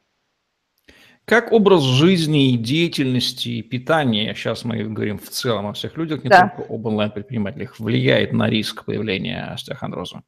Как 1.29 1.53
образ 1.53 1.83
жизни 1.83 2.53
и 2.53 2.57
деятельности 2.57 3.49
и 3.51 3.63
питания, 3.63 4.35
сейчас 4.35 4.65
мы 4.65 4.83
говорим 4.85 5.19
в 5.19 5.29
целом 5.29 5.67
о 5.67 5.75
всех 5.75 5.99
людях, 5.99 6.25
не 6.25 6.31
да. 6.31 6.49
только 6.49 6.73
об 6.73 6.87
онлайн-предпринимателях, 6.87 7.79
влияет 7.79 8.33
на 8.33 8.49
риск 8.49 8.87
появления 8.87 9.53
остеохондроза? 9.53 10.23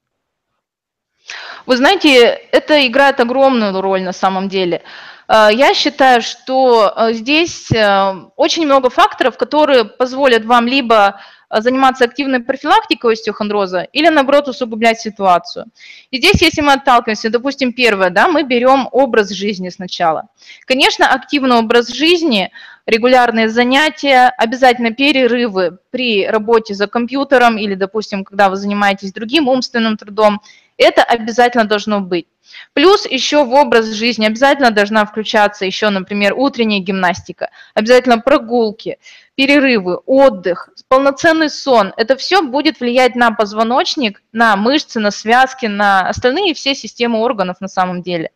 Вы 1.65 1.77
знаете, 1.79 2.39
это 2.53 2.87
играет 2.87 3.19
огромную 3.19 3.81
роль 3.81 4.03
на 4.03 4.13
самом 4.13 4.51
деле. 4.51 4.83
Э, 5.27 5.49
я 5.51 5.73
считаю, 5.73 6.21
что 6.21 6.93
э, 6.95 7.15
здесь 7.15 7.73
э, 7.73 8.15
очень 8.37 8.67
много 8.67 8.91
факторов, 8.91 9.39
которые 9.39 9.87
позволят 9.87 10.45
вам 10.45 10.67
либо 10.67 11.19
заниматься 11.51 12.05
активной 12.05 12.41
профилактикой 12.41 13.15
остеохондроза 13.15 13.83
или, 13.83 14.09
наоборот, 14.09 14.49
усугублять 14.49 15.01
ситуацию. 15.01 15.67
И 16.11 16.19
здесь, 16.19 16.41
если 16.43 16.61
мы 16.61 16.75
отталкиваемся, 16.75 17.31
допустим, 17.31 17.73
первое, 17.73 18.11
да, 18.11 18.29
мы 18.29 18.45
берем 18.45 18.89
образ 18.93 19.31
жизни 19.31 19.69
сначала. 19.69 20.29
Конечно, 20.65 21.09
активный 21.09 21.57
образ 21.57 21.89
жизни, 21.89 22.53
регулярные 22.87 23.49
занятия, 23.49 24.33
обязательно 24.39 24.93
перерывы 24.93 25.79
при 25.91 26.27
работе 26.27 26.75
за 26.75 26.87
компьютером 26.87 27.59
или, 27.59 27.75
допустим, 27.75 28.25
когда 28.25 28.49
вы 28.49 28.57
занимаетесь 28.57 29.13
другим 29.13 29.49
умственным 29.49 29.97
трудом, 29.97 30.41
это 30.77 31.03
обязательно 31.03 31.65
должно 31.65 32.01
быть. 32.01 32.27
Плюс 32.73 33.07
еще 33.07 33.45
в 33.45 33.53
образ 33.53 33.87
жизни 33.87 34.27
обязательно 34.27 34.71
должна 34.71 35.05
включаться 35.05 35.67
еще, 35.67 35.91
например, 35.91 36.35
утренняя 36.35 36.81
гимнастика, 36.81 37.51
обязательно 37.75 38.19
прогулки, 38.19 38.99
перерывы, 39.41 39.97
отдых, 40.05 40.69
полноценный 40.89 41.49
сон. 41.49 41.95
Это 41.97 42.15
все 42.19 42.43
будет 42.43 42.79
влиять 42.79 43.15
на 43.15 43.31
позвоночник, 43.31 44.23
на 44.33 44.55
мышцы, 44.55 45.01
на 45.01 45.11
связки, 45.11 45.65
на 45.65 46.07
остальные 46.11 46.53
все 46.53 46.75
системы 46.75 47.21
органов 47.21 47.59
на 47.63 47.69
самом 47.69 48.03
деле. 48.03 48.33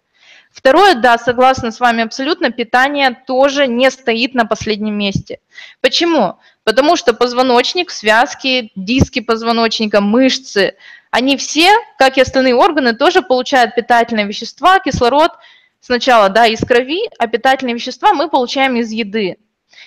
Второе, 0.50 0.94
да, 0.94 1.18
согласна 1.18 1.72
с 1.72 1.78
вами 1.78 2.04
абсолютно, 2.04 2.50
питание 2.50 3.14
тоже 3.26 3.66
не 3.66 3.90
стоит 3.90 4.32
на 4.32 4.46
последнем 4.46 4.94
месте. 4.94 5.40
Почему? 5.82 6.38
Потому 6.62 6.96
что 6.96 7.12
позвоночник, 7.12 7.90
связки, 7.90 8.72
диски 8.74 9.20
позвоночника, 9.20 10.00
мышцы, 10.00 10.74
они 11.10 11.36
все, 11.36 11.70
как 11.98 12.16
и 12.16 12.22
остальные 12.22 12.54
органы, 12.54 12.94
тоже 12.94 13.20
получают 13.20 13.74
питательные 13.74 14.24
вещества, 14.24 14.78
кислород 14.78 15.32
сначала 15.80 16.30
да, 16.30 16.46
из 16.46 16.60
крови, 16.60 17.10
а 17.18 17.26
питательные 17.26 17.74
вещества 17.74 18.14
мы 18.14 18.30
получаем 18.30 18.76
из 18.76 18.90
еды. 18.90 19.36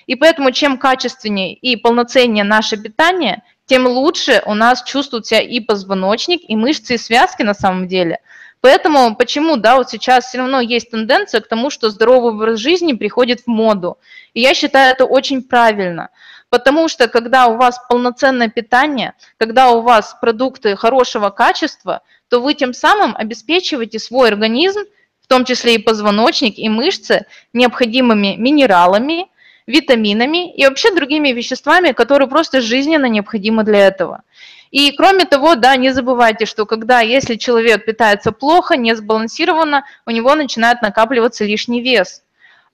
И 0.06 0.16
поэтому 0.16 0.52
чем 0.52 0.78
качественнее 0.78 1.54
и 1.54 1.76
полноценнее 1.76 2.44
наше 2.44 2.78
питание, 2.78 3.44
тем 3.66 3.86
лучше 3.88 4.42
у 4.46 4.54
нас 4.54 4.84
чувствует 4.84 5.26
себя 5.26 5.42
и 5.42 5.60
позвоночник, 5.60 6.42
и 6.48 6.56
мышцы, 6.56 6.96
и 6.96 6.98
связки 6.98 7.42
на 7.42 7.54
самом 7.54 7.88
деле. 7.88 8.20
Поэтому 8.62 9.16
почему, 9.16 9.56
да, 9.58 9.76
вот 9.76 9.90
сейчас 9.90 10.26
все 10.26 10.40
равно 10.40 10.62
есть 10.62 10.90
тенденция 10.92 11.42
к 11.42 11.48
тому, 11.48 11.70
что 11.70 11.90
здоровый 11.90 12.34
образ 12.34 12.60
жизни 12.60 12.94
приходит 12.94 13.42
в 13.42 13.48
моду. 13.48 13.98
И 14.34 14.42
я 14.42 14.54
считаю 14.54 14.92
это 14.92 15.06
очень 15.06 15.44
правильно. 15.44 16.10
Потому 16.50 16.88
что 16.88 17.08
когда 17.08 17.48
у 17.48 17.58
вас 17.58 17.80
полноценное 17.90 18.50
питание, 18.50 19.14
когда 19.38 19.72
у 19.72 19.82
вас 19.82 20.16
продукты 20.20 20.76
хорошего 20.76 21.30
качества, 21.30 22.02
то 22.30 22.42
вы 22.42 22.54
тем 22.54 22.74
самым 22.74 23.16
обеспечиваете 23.16 24.00
свой 24.00 24.30
организм, 24.30 24.82
в 25.22 25.28
том 25.28 25.44
числе 25.44 25.76
и 25.76 25.78
позвоночник, 25.80 26.58
и 26.58 26.70
мышцы, 26.70 27.26
необходимыми 27.52 28.36
минералами, 28.38 29.28
витаминами 29.68 30.52
и 30.54 30.66
вообще 30.66 30.94
другими 30.96 31.30
веществами, 31.30 31.92
которые 31.92 32.28
просто 32.28 32.62
жизненно 32.62 33.06
необходимы 33.06 33.64
для 33.64 33.88
этого. 33.88 34.24
И 34.72 34.92
кроме 34.92 35.26
того, 35.26 35.56
да, 35.56 35.76
не 35.76 35.94
забывайте, 35.94 36.46
что 36.46 36.66
когда, 36.66 37.02
если 37.02 37.36
человек 37.36 37.86
питается 37.86 38.32
плохо, 38.32 38.76
не 38.76 38.96
сбалансированно, 38.96 39.86
у 40.06 40.12
него 40.12 40.34
начинает 40.36 40.82
накапливаться 40.82 41.46
лишний 41.46 41.82
вес– 41.82 42.24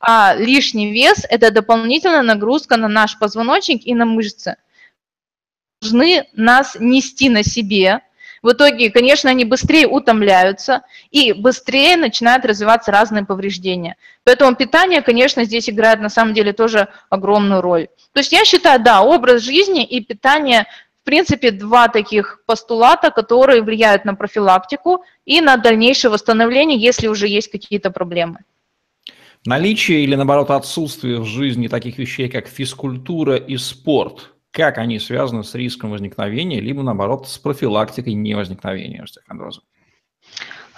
а 0.05 0.35
лишний 0.35 0.91
вес– 0.91 1.25
это 1.29 1.49
дополнительная 1.49 2.23
нагрузка 2.23 2.75
на 2.75 2.89
наш 2.89 3.17
позвоночник 3.17 3.87
и 3.87 3.95
на 3.95 4.05
мышцы. 4.05 4.57
Должны 5.81 6.27
нас 6.33 6.75
нести 6.77 7.29
на 7.29 7.41
себе. 7.41 8.01
В 8.43 8.51
итоге, 8.51 8.91
конечно, 8.91 9.29
они 9.29 9.45
быстрее 9.45 9.87
утомляются 9.87 10.81
и 11.11 11.31
быстрее 11.31 11.95
начинают 11.95 12.45
развиваться 12.45 12.91
разные 12.91 13.25
повреждения. 13.25 13.95
Поэтому 14.25 14.53
питание, 14.55 15.01
конечно, 15.01 15.45
здесь 15.45 15.69
играет 15.69 16.01
на 16.01 16.09
самом 16.09 16.33
деле 16.33 16.51
тоже 16.51 16.89
огромную 17.09 17.61
роль. 17.61 17.87
То 18.11 18.19
есть 18.19 18.33
я 18.33 18.43
считаю, 18.43 18.83
да, 18.83 19.01
образ 19.01 19.41
жизни 19.41 19.85
и 19.85 20.01
питание 20.01 20.67
в 21.01 21.05
принципе, 21.05 21.51
два 21.51 21.89
таких 21.89 22.41
постулата, 22.45 23.11
которые 23.11 23.61
влияют 23.61 24.05
на 24.05 24.15
профилактику 24.15 25.03
и 25.25 25.41
на 25.41 25.57
дальнейшее 25.57 26.09
восстановление, 26.09 26.79
если 26.79 27.07
уже 27.07 27.27
есть 27.27 27.51
какие-то 27.51 27.91
проблемы. 27.91 28.39
Наличие 29.45 30.05
или, 30.05 30.15
наоборот, 30.15 30.49
отсутствие 30.49 31.19
в 31.19 31.25
жизни 31.25 31.67
таких 31.67 31.97
вещей, 31.97 32.29
как 32.29 32.47
физкультура 32.47 33.35
и 33.35 33.57
спорт, 33.57 34.31
как 34.53 34.77
они 34.77 34.99
связаны 34.99 35.43
с 35.43 35.55
риском 35.55 35.91
возникновения, 35.91 36.61
либо, 36.61 36.83
наоборот, 36.83 37.27
с 37.27 37.37
профилактикой 37.39 38.13
невозникновения 38.13 39.01
остеохондроза? 39.01 39.61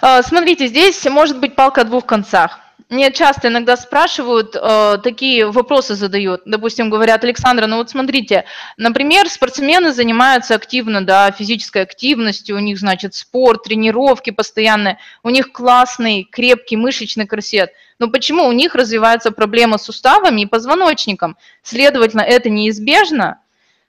А, 0.00 0.22
смотрите, 0.22 0.66
здесь 0.66 1.04
может 1.04 1.38
быть 1.38 1.54
палка 1.54 1.82
о 1.82 1.84
двух 1.84 2.06
концах. 2.06 2.58
Мне 2.88 3.10
часто 3.10 3.48
иногда 3.48 3.76
спрашивают, 3.76 4.54
э, 4.54 4.98
такие 5.02 5.50
вопросы 5.50 5.94
задают. 5.94 6.42
Допустим, 6.46 6.88
говорят, 6.88 7.24
Александра, 7.24 7.66
ну 7.66 7.78
вот 7.78 7.90
смотрите, 7.90 8.44
например, 8.76 9.28
спортсмены 9.28 9.92
занимаются 9.92 10.54
активно, 10.54 11.04
да, 11.04 11.32
физической 11.32 11.82
активностью, 11.82 12.56
у 12.56 12.60
них, 12.60 12.78
значит, 12.78 13.14
спорт, 13.14 13.64
тренировки 13.64 14.30
постоянные, 14.30 14.98
у 15.24 15.30
них 15.30 15.52
классный, 15.52 16.28
крепкий 16.30 16.76
мышечный 16.76 17.26
корсет. 17.26 17.72
Но 17.98 18.08
почему 18.08 18.44
у 18.44 18.52
них 18.52 18.74
развивается 18.74 19.32
проблема 19.32 19.78
с 19.78 19.84
суставами 19.84 20.42
и 20.42 20.46
позвоночником? 20.46 21.36
Следовательно, 21.62 22.20
это 22.20 22.48
неизбежно. 22.50 23.40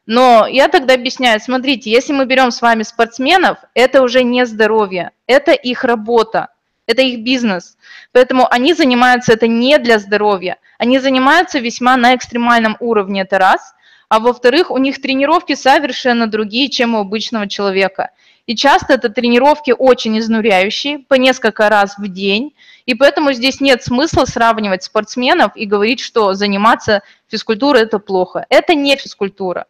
Но 0.08 0.48
я 0.48 0.68
тогда 0.68 0.96
объясняю, 0.96 1.40
смотрите, 1.40 1.92
если 1.92 2.14
мы 2.14 2.26
берем 2.26 2.50
с 2.50 2.62
вами 2.62 2.82
спортсменов, 2.82 3.60
это 3.76 4.02
уже 4.02 4.24
не 4.24 4.46
здоровье, 4.46 5.12
это 5.28 5.52
их 5.52 5.84
работа 5.84 6.48
это 6.88 7.02
их 7.02 7.20
бизнес. 7.20 7.78
Поэтому 8.14 8.48
они 8.50 8.74
занимаются 8.74 9.34
это 9.34 9.48
не 9.48 9.78
для 9.78 10.00
здоровья, 10.00 10.58
они 10.80 11.00
занимаются 11.00 11.60
весьма 11.60 11.98
на 11.98 12.16
экстремальном 12.16 12.78
уровне, 12.80 13.22
это 13.22 13.38
раз. 13.38 13.74
А 14.10 14.20
во-вторых, 14.20 14.72
у 14.72 14.78
них 14.78 15.02
тренировки 15.02 15.54
совершенно 15.54 16.28
другие, 16.28 16.70
чем 16.70 16.96
у 16.96 17.00
обычного 17.00 17.48
человека. 17.50 18.12
И 18.46 18.56
часто 18.56 18.94
это 18.94 19.10
тренировки 19.10 19.76
очень 19.78 20.18
изнуряющие, 20.18 21.00
по 21.00 21.16
несколько 21.16 21.68
раз 21.68 21.98
в 21.98 22.08
день. 22.08 22.54
И 22.86 22.96
поэтому 22.96 23.34
здесь 23.34 23.60
нет 23.60 23.84
смысла 23.84 24.24
сравнивать 24.24 24.84
спортсменов 24.84 25.52
и 25.58 25.66
говорить, 25.66 26.00
что 26.00 26.34
заниматься 26.34 27.02
физкультурой– 27.30 27.82
это 27.84 28.00
плохо. 28.00 28.46
Это 28.48 28.74
не 28.76 28.96
физкультура. 28.96 29.66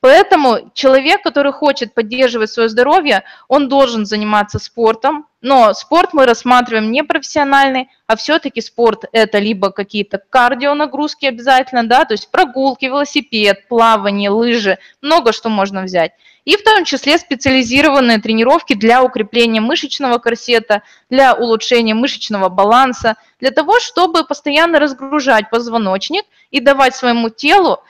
Поэтому 0.00 0.70
человек, 0.72 1.22
который 1.22 1.52
хочет 1.52 1.92
поддерживать 1.92 2.50
свое 2.50 2.70
здоровье, 2.70 3.24
он 3.48 3.68
должен 3.68 4.06
заниматься 4.06 4.58
спортом, 4.58 5.26
но 5.42 5.74
спорт 5.74 6.14
мы 6.14 6.24
рассматриваем 6.24 6.90
не 6.90 7.04
профессиональный, 7.04 7.90
а 8.06 8.16
все-таки 8.16 8.62
спорт 8.62 9.04
это 9.12 9.38
либо 9.38 9.70
какие-то 9.70 10.18
кардионагрузки 10.30 11.26
обязательно, 11.26 11.86
да, 11.86 12.06
то 12.06 12.14
есть 12.14 12.30
прогулки, 12.30 12.86
велосипед, 12.86 13.68
плавание, 13.68 14.30
лыжи, 14.30 14.78
много 15.02 15.32
что 15.32 15.50
можно 15.50 15.82
взять. 15.82 16.12
И 16.46 16.56
в 16.56 16.64
том 16.64 16.86
числе 16.86 17.18
специализированные 17.18 18.18
тренировки 18.18 18.72
для 18.72 19.02
укрепления 19.02 19.60
мышечного 19.60 20.16
корсета, 20.16 20.82
для 21.10 21.34
улучшения 21.34 21.92
мышечного 21.92 22.48
баланса, 22.48 23.16
для 23.38 23.50
того, 23.50 23.78
чтобы 23.80 24.24
постоянно 24.24 24.78
разгружать 24.78 25.50
позвоночник 25.50 26.24
и 26.50 26.60
давать 26.60 26.96
своему 26.96 27.28
телу 27.28 27.80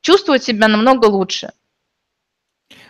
чувствовать 0.00 0.44
себя 0.44 0.68
намного 0.68 1.06
лучше. 1.06 1.52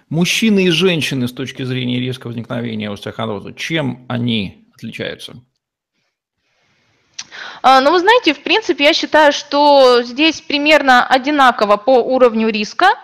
Мужчины 0.09 0.65
и 0.65 0.71
женщины 0.71 1.29
с 1.29 1.33
точки 1.33 1.63
зрения 1.65 2.01
риска 2.01 2.29
возникновения 2.29 2.91
остеохондроза, 2.91 3.53
чем 3.53 4.07
они 4.09 4.69
отличаются? 4.75 5.43
А, 7.63 7.81
ну, 7.81 7.91
вы 7.91 8.01
знаете, 8.01 8.33
в 8.33 8.43
принципе, 8.43 8.85
я 8.85 8.95
считаю, 8.95 9.33
что 9.33 10.03
здесь 10.03 10.41
примерно 10.41 11.07
одинаково 11.07 11.77
по 11.77 12.01
уровню 12.03 12.49
риска. 12.49 12.95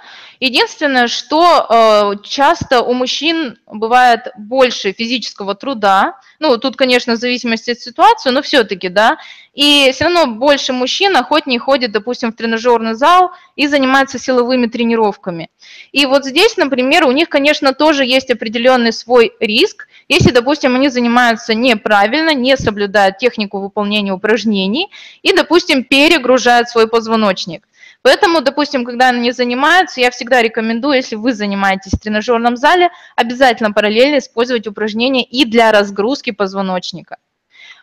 Единственное, 0.44 1.08
что 1.08 1.66
э, 1.70 2.22
часто 2.22 2.82
у 2.82 2.92
мужчин 2.92 3.56
бывает 3.66 4.28
больше 4.36 4.92
физического 4.92 5.54
труда, 5.54 6.18
ну, 6.38 6.58
тут, 6.58 6.76
конечно, 6.76 7.14
в 7.14 7.16
зависимости 7.16 7.70
от 7.70 7.80
ситуации, 7.80 8.28
но 8.28 8.42
все-таки, 8.42 8.90
да, 8.90 9.16
и 9.54 9.90
все 9.94 10.04
равно 10.04 10.26
больше 10.26 10.74
мужчин 10.74 11.16
охотнее 11.16 11.58
ходит, 11.58 11.92
допустим, 11.92 12.30
в 12.30 12.36
тренажерный 12.36 12.92
зал 12.92 13.30
и 13.56 13.66
занимается 13.68 14.18
силовыми 14.18 14.66
тренировками. 14.66 15.48
И 15.92 16.04
вот 16.04 16.26
здесь, 16.26 16.58
например, 16.58 17.06
у 17.06 17.12
них, 17.12 17.30
конечно, 17.30 17.72
тоже 17.72 18.04
есть 18.04 18.30
определенный 18.30 18.92
свой 18.92 19.32
риск, 19.40 19.88
если, 20.08 20.30
допустим, 20.30 20.74
они 20.74 20.90
занимаются 20.90 21.54
неправильно, 21.54 22.34
не 22.34 22.58
соблюдают 22.58 23.16
технику 23.16 23.60
выполнения 23.60 24.12
упражнений 24.12 24.90
и, 25.22 25.32
допустим, 25.32 25.84
перегружают 25.84 26.68
свой 26.68 26.86
позвоночник. 26.86 27.66
Поэтому, 28.04 28.42
допустим, 28.42 28.84
когда 28.84 29.08
они 29.08 29.32
занимаются, 29.32 29.99
я 29.99 30.11
всегда 30.11 30.42
рекомендую, 30.42 30.96
если 30.96 31.16
вы 31.16 31.32
занимаетесь 31.32 31.92
в 31.92 31.99
тренажерном 31.99 32.54
зале, 32.58 32.90
обязательно 33.16 33.73
параллельно 33.73 34.18
использовать 34.18 34.66
упражнения 34.66 35.25
и 35.25 35.46
для 35.46 35.73
разгрузки 35.73 36.30
позвоночника. 36.30 37.16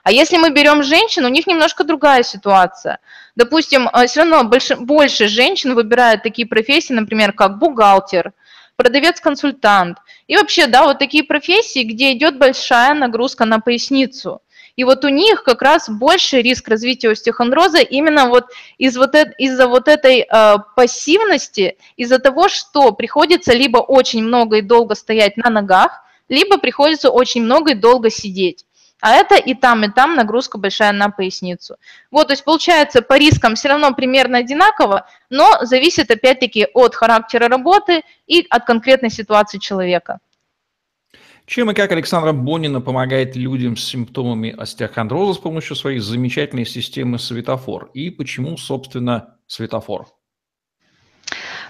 А 0.03 0.11
если 0.11 0.37
мы 0.37 0.51
берем 0.51 0.83
женщин, 0.83 1.25
у 1.25 1.29
них 1.29 1.47
немножко 1.47 1.83
другая 1.83 2.21
ситуация. 2.21 2.99
Допустим, 3.35 3.89
э, 3.91 4.05
все 4.05 4.19
равно 4.19 4.43
больше, 4.43 4.75
больше 4.75 5.27
женщин 5.27 5.73
выбирают 5.73 6.21
такие 6.21 6.47
профессии, 6.47 6.93
например, 6.93 7.33
как 7.33 7.57
бухгалтер, 7.57 8.33
продавец-консультант. 8.75 9.97
И 10.27 10.37
вообще, 10.37 10.67
да, 10.67 10.83
вот 10.83 10.99
такие 10.99 11.23
профессии, 11.23 11.83
где 11.83 12.13
идет 12.13 12.37
большая 12.37 12.93
нагрузка 12.93 13.45
на 13.45 13.59
поясницу. 13.59 14.43
И 14.75 14.83
вот 14.83 15.03
у 15.05 15.09
них 15.09 15.43
как 15.43 15.61
раз 15.61 15.89
больше 15.89 16.41
риск 16.41 16.67
развития 16.67 17.11
остеохондроза 17.11 17.79
именно 17.79 18.27
вот 18.27 18.45
из 18.77 18.97
вот 18.97 19.15
это, 19.15 19.31
из-за 19.31 19.67
вот 19.67 19.87
этой 19.87 20.21
э, 20.21 20.55
пассивности, 20.75 21.77
из-за 21.97 22.19
того, 22.19 22.47
что 22.47 22.91
приходится 22.91 23.53
либо 23.53 23.77
очень 23.77 24.23
много 24.23 24.57
и 24.57 24.61
долго 24.61 24.95
стоять 24.95 25.37
на 25.37 25.49
ногах, 25.49 26.01
либо 26.29 26.57
приходится 26.57 27.09
очень 27.09 27.43
много 27.43 27.71
и 27.71 27.75
долго 27.75 28.09
сидеть. 28.09 28.65
А 29.01 29.13
это 29.15 29.35
и 29.35 29.55
там, 29.55 29.83
и 29.83 29.89
там 29.89 30.15
нагрузка 30.15 30.59
большая 30.59 30.91
на 30.93 31.09
поясницу. 31.09 31.75
Вот, 32.11 32.27
то 32.27 32.33
есть 32.33 32.43
получается 32.43 33.01
по 33.01 33.17
рискам 33.17 33.55
все 33.55 33.69
равно 33.69 33.93
примерно 33.93 34.37
одинаково, 34.37 35.07
но 35.31 35.57
зависит 35.63 36.11
опять-таки 36.11 36.67
от 36.73 36.95
характера 36.95 37.47
работы 37.47 38.03
и 38.27 38.45
от 38.49 38.65
конкретной 38.65 39.09
ситуации 39.09 39.57
человека. 39.57 40.19
Чем 41.51 41.69
и 41.69 41.73
как 41.73 41.91
Александра 41.91 42.31
Бонина 42.31 42.79
помогает 42.79 43.35
людям 43.35 43.75
с 43.75 43.83
симптомами 43.83 44.55
остеохондроза 44.57 45.33
с 45.33 45.37
помощью 45.37 45.75
своей 45.75 45.99
замечательной 45.99 46.65
системы 46.65 47.19
светофор? 47.19 47.91
И 47.93 48.09
почему, 48.09 48.55
собственно, 48.55 49.35
светофор? 49.47 50.07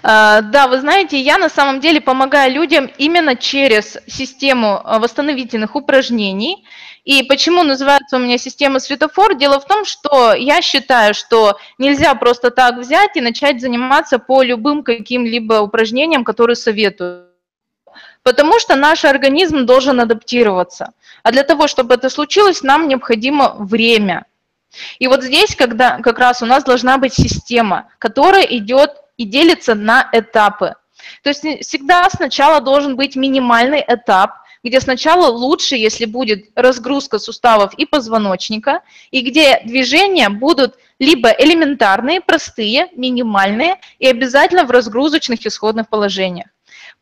А, 0.04 0.40
да, 0.40 0.68
вы 0.68 0.78
знаете, 0.78 1.20
я 1.20 1.36
на 1.36 1.48
самом 1.48 1.80
деле 1.80 2.00
помогаю 2.00 2.52
людям 2.52 2.88
именно 2.96 3.34
через 3.34 3.98
систему 4.06 4.80
а, 4.84 5.00
восстановительных 5.00 5.74
упражнений. 5.74 6.64
И 7.02 7.24
почему 7.24 7.64
называется 7.64 8.18
у 8.18 8.20
меня 8.20 8.38
система 8.38 8.78
светофор? 8.78 9.34
Дело 9.34 9.58
в 9.58 9.66
том, 9.66 9.84
что 9.84 10.32
я 10.32 10.62
считаю, 10.62 11.12
что 11.12 11.58
нельзя 11.78 12.14
просто 12.14 12.52
так 12.52 12.76
взять 12.78 13.16
и 13.16 13.20
начать 13.20 13.60
заниматься 13.60 14.20
по 14.20 14.44
любым 14.44 14.84
каким-либо 14.84 15.54
упражнениям, 15.54 16.22
которые 16.22 16.54
советую. 16.54 17.31
Потому 18.22 18.58
что 18.58 18.76
наш 18.76 19.04
организм 19.04 19.66
должен 19.66 20.00
адаптироваться. 20.00 20.92
А 21.22 21.32
для 21.32 21.42
того, 21.42 21.66
чтобы 21.66 21.94
это 21.94 22.08
случилось, 22.08 22.62
нам 22.62 22.88
необходимо 22.88 23.54
время. 23.58 24.26
И 24.98 25.06
вот 25.06 25.22
здесь 25.22 25.54
когда, 25.54 25.98
как 25.98 26.18
раз 26.18 26.42
у 26.42 26.46
нас 26.46 26.64
должна 26.64 26.98
быть 26.98 27.12
система, 27.12 27.88
которая 27.98 28.44
идет 28.44 28.90
и 29.16 29.24
делится 29.24 29.74
на 29.74 30.08
этапы. 30.12 30.74
То 31.22 31.30
есть 31.30 31.42
всегда 31.66 32.08
сначала 32.10 32.60
должен 32.60 32.96
быть 32.96 33.16
минимальный 33.16 33.84
этап, 33.86 34.34
где 34.64 34.80
сначала 34.80 35.26
лучше, 35.26 35.74
если 35.74 36.04
будет 36.04 36.46
разгрузка 36.54 37.18
суставов 37.18 37.74
и 37.74 37.84
позвоночника, 37.84 38.82
и 39.10 39.20
где 39.20 39.60
движения 39.64 40.28
будут 40.28 40.76
либо 41.00 41.30
элементарные, 41.30 42.20
простые, 42.20 42.88
минимальные, 42.94 43.80
и 43.98 44.06
обязательно 44.06 44.64
в 44.64 44.70
разгрузочных 44.70 45.44
исходных 45.44 45.88
положениях. 45.88 46.46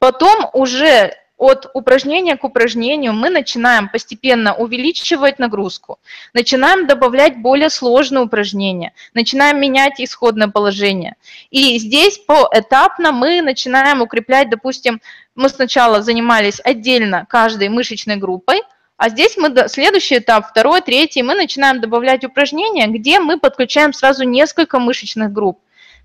Потом 0.01 0.49
уже 0.55 1.15
от 1.37 1.71
упражнения 1.75 2.39
к 2.39 2.45
упражнению 2.45 3.13
мы 3.13 3.29
начинаем 3.29 3.91
постепенно 3.91 4.55
увеличивать 4.55 5.39
нагрузку, 5.39 5.99
начинаем 6.33 6.87
добавлять 6.87 7.37
более 7.37 7.69
сложные 7.69 8.25
упражнения, 8.25 8.95
начинаем 9.13 9.61
менять 9.61 10.01
исходное 10.01 10.49
положение. 10.49 11.17
И 11.51 11.79
здесь 11.79 12.17
поэтапно 12.17 13.13
мы 13.13 13.43
начинаем 13.43 14.01
укреплять, 14.01 14.49
допустим, 14.49 15.03
мы 15.35 15.51
сначала 15.51 16.01
занимались 16.01 16.61
отдельно 16.65 17.27
каждой 17.29 17.69
мышечной 17.69 18.17
группой, 18.17 18.63
а 18.97 19.11
здесь 19.11 19.37
мы 19.37 19.55
следующий 19.69 20.19
этап, 20.19 20.49
второй, 20.49 20.81
третий, 20.81 21.23
мы 21.23 21.35
начинаем 21.35 21.79
добавлять 21.83 22.25
упражнения, 22.25 22.87
где 22.87 23.21
мы 23.21 23.39
подключаем 23.39 23.93
сразу 23.93 24.25
несколько 24.25 24.79
мышечных 24.79 25.31
групп 25.31 25.61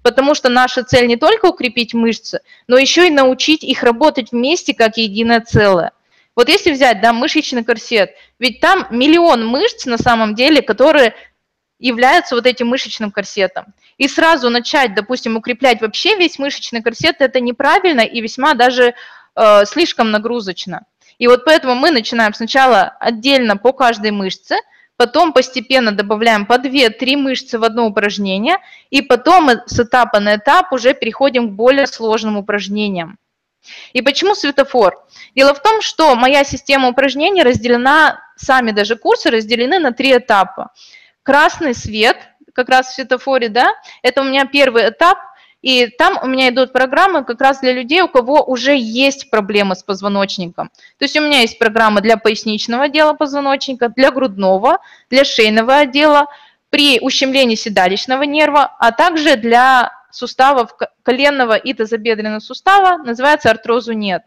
потому 0.05 0.35
что 0.35 0.49
наша 0.49 0.83
цель 0.83 1.07
не 1.07 1.17
только 1.17 1.47
укрепить 1.47 1.95
мышцы, 1.95 2.41
но 2.67 2.77
еще 2.77 3.07
и 3.07 3.09
научить 3.09 3.63
их 3.63 3.81
работать 3.81 4.31
вместе 4.31 4.75
как 4.75 4.97
единое 4.97 5.41
целое. 5.41 5.93
Вот 6.35 6.47
если 6.47 6.71
взять 6.71 7.01
да, 7.01 7.11
мышечный 7.11 7.63
корсет, 7.63 8.11
ведь 8.37 8.59
там 8.59 8.85
миллион 8.91 9.47
мышц 9.47 9.87
на 9.87 9.97
самом 9.97 10.35
деле, 10.35 10.61
которые 10.61 11.15
являются 11.79 12.35
вот 12.35 12.45
этим 12.45 12.67
мышечным 12.67 13.09
корсетом. 13.09 13.73
И 13.97 14.07
сразу 14.07 14.51
начать, 14.51 14.93
допустим, 14.93 15.37
укреплять 15.37 15.81
вообще 15.81 16.15
весь 16.17 16.37
мышечный 16.37 16.83
корсет, 16.83 17.15
это 17.17 17.39
неправильно 17.39 18.01
и 18.01 18.21
весьма 18.21 18.53
даже 18.53 18.93
э, 19.35 19.65
слишком 19.65 20.11
нагрузочно. 20.11 20.83
И 21.17 21.25
вот 21.25 21.45
поэтому 21.45 21.73
мы 21.73 21.89
начинаем 21.89 22.35
сначала 22.35 22.95
отдельно 22.99 23.57
по 23.57 23.73
каждой 23.73 24.11
мышце– 24.11 24.55
потом 24.97 25.33
постепенно 25.33 25.91
добавляем 25.91 26.45
по 26.45 26.53
2-3 26.53 27.17
мышцы 27.17 27.59
в 27.59 27.63
одно 27.63 27.85
упражнение, 27.85 28.57
и 28.89 29.01
потом 29.01 29.49
с 29.65 29.79
этапа 29.79 30.19
на 30.19 30.35
этап 30.35 30.71
уже 30.71 30.93
переходим 30.93 31.49
к 31.49 31.53
более 31.53 31.87
сложным 31.87 32.37
упражнениям. 32.37 33.17
И 33.93 34.01
почему 34.01 34.35
светофор? 34.35 35.05
Дело 35.35 35.53
в 35.53 35.61
том, 35.61 35.81
что 35.81 36.15
моя 36.15 36.43
система 36.43 36.89
упражнений 36.89 37.43
разделена, 37.43 38.21
сами 38.35 38.71
даже 38.71 38.95
курсы 38.95 39.29
разделены 39.29 39.79
на 39.79 39.91
три 39.91 40.15
этапа. 40.15 40.71
красный 41.23 41.73
свет, 41.73 42.17
как 42.53 42.69
раз 42.69 42.87
в 42.87 42.93
светофоре, 42.93 43.49
да, 43.49 43.73
это 44.03 44.21
у 44.21 44.23
меня 44.23 44.45
первый 44.45 44.89
этап, 44.89 45.17
и 45.65 45.87
там 45.87 46.19
у 46.21 46.27
меня 46.27 46.49
идут 46.49 46.73
программы 46.73 47.23
как 47.23 47.41
раз 47.41 47.59
для 47.59 47.73
людей, 47.73 48.01
у 48.01 48.07
кого 48.07 48.43
уже 48.43 48.77
есть 48.77 49.31
проблемы 49.31 49.75
с 49.75 49.81
позвоночником. 49.81 50.69
То 50.99 51.05
есть 51.05 51.17
у 51.17 51.21
меня 51.21 51.41
есть 51.41 51.57
программа 51.57 52.01
для 52.01 52.17
поясничного 52.17 52.83
отдела 52.83 53.13
позвоночника, 53.13 53.89
для 53.89 54.11
грудного, 54.11 54.77
для 55.09 55.23
шейного 55.25 55.77
отдела, 55.77 56.27
при 56.69 56.99
ущемлении 56.99 57.55
седалищного 57.55 58.21
нерва, 58.23 58.75
а 58.77 58.91
также 58.91 59.37
для 59.37 59.91
суставов 60.11 60.75
коленного 61.01 61.55
и 61.55 61.73
тазобедренного 61.73 62.41
сустава, 62.41 62.97
называется 63.03 63.49
артрозу 63.49 63.93
нет. 63.93 64.21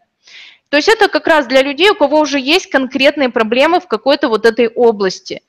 То 0.67 0.75
есть 0.75 0.89
это 0.89 1.07
как 1.07 1.25
раз 1.25 1.47
для 1.47 1.61
людей, 1.61 1.89
у 1.91 1.95
кого 1.95 2.19
уже 2.19 2.37
есть 2.37 2.69
конкретные 2.69 3.29
проблемы 3.29 3.79
в 3.79 3.87
какой-то 3.87 4.27
вот 4.27 4.45
этой 4.45 4.67
области. 4.67 5.41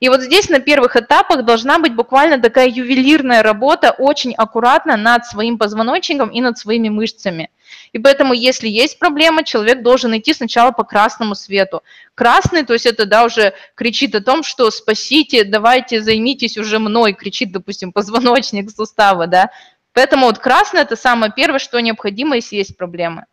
И 0.00 0.08
вот 0.08 0.20
здесь 0.22 0.48
на 0.48 0.60
первых 0.60 0.96
этапах 0.96 1.44
должна 1.44 1.78
быть 1.78 1.94
буквально 1.94 2.38
такая 2.40 2.68
ювелирная 2.68 3.42
работа, 3.42 3.90
очень 3.90 4.34
аккуратно 4.34 4.96
над 4.96 5.26
своим 5.26 5.58
позвоночником 5.58 6.28
и 6.30 6.40
над 6.40 6.58
своими 6.58 6.88
мышцами. 6.88 7.50
И 7.92 7.98
поэтому, 7.98 8.32
если 8.32 8.68
есть 8.68 8.98
проблема, 8.98 9.44
человек 9.44 9.82
должен 9.82 10.16
идти 10.16 10.34
сначала 10.34 10.70
по 10.72 10.84
красному 10.84 11.34
свету. 11.34 11.82
Красный, 12.14 12.64
то 12.64 12.72
есть 12.72 12.86
это 12.86 13.06
да, 13.06 13.24
уже 13.24 13.54
кричит 13.74 14.14
о 14.14 14.22
том, 14.22 14.42
что 14.42 14.70
спасите, 14.70 15.44
давайте 15.44 16.00
займитесь 16.00 16.58
уже 16.58 16.78
мной, 16.78 17.12
кричит, 17.12 17.52
допустим, 17.52 17.92
позвоночник 17.92 18.70
сустава, 18.70 19.26
да. 19.26 19.50
Поэтому 19.92 20.26
вот 20.26 20.38
красный– 20.38 20.80
это 20.82 20.96
самое 20.96 21.32
первое, 21.34 21.58
что 21.58 21.80
необходимо, 21.80 22.36
если 22.36 22.56
есть 22.56 22.76
проблемы. 22.76 23.24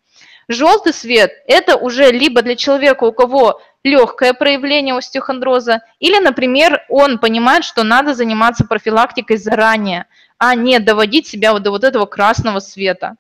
Желтый 0.48 0.94
свет– 0.94 1.32
это 1.48 1.76
уже 1.76 2.12
либо 2.12 2.42
для 2.42 2.56
человека, 2.56 3.04
у 3.06 3.12
кого 3.12 3.62
легкое 3.86 4.34
проявление 4.34 4.98
остеохондроза, 4.98 5.82
или, 6.00 6.18
например, 6.18 6.82
он 6.90 7.20
понимает, 7.20 7.64
что 7.64 7.84
надо 7.84 8.16
заниматься 8.16 8.66
профилактикой 8.66 9.38
заранее, 9.38 10.08
а 10.40 10.56
не 10.56 10.80
доводить 10.80 11.28
себя 11.28 11.54
вот 11.54 11.62
до 11.62 11.70
вот 11.70 11.84
этого 11.84 12.08
красного 12.08 12.60
света. 12.60 13.16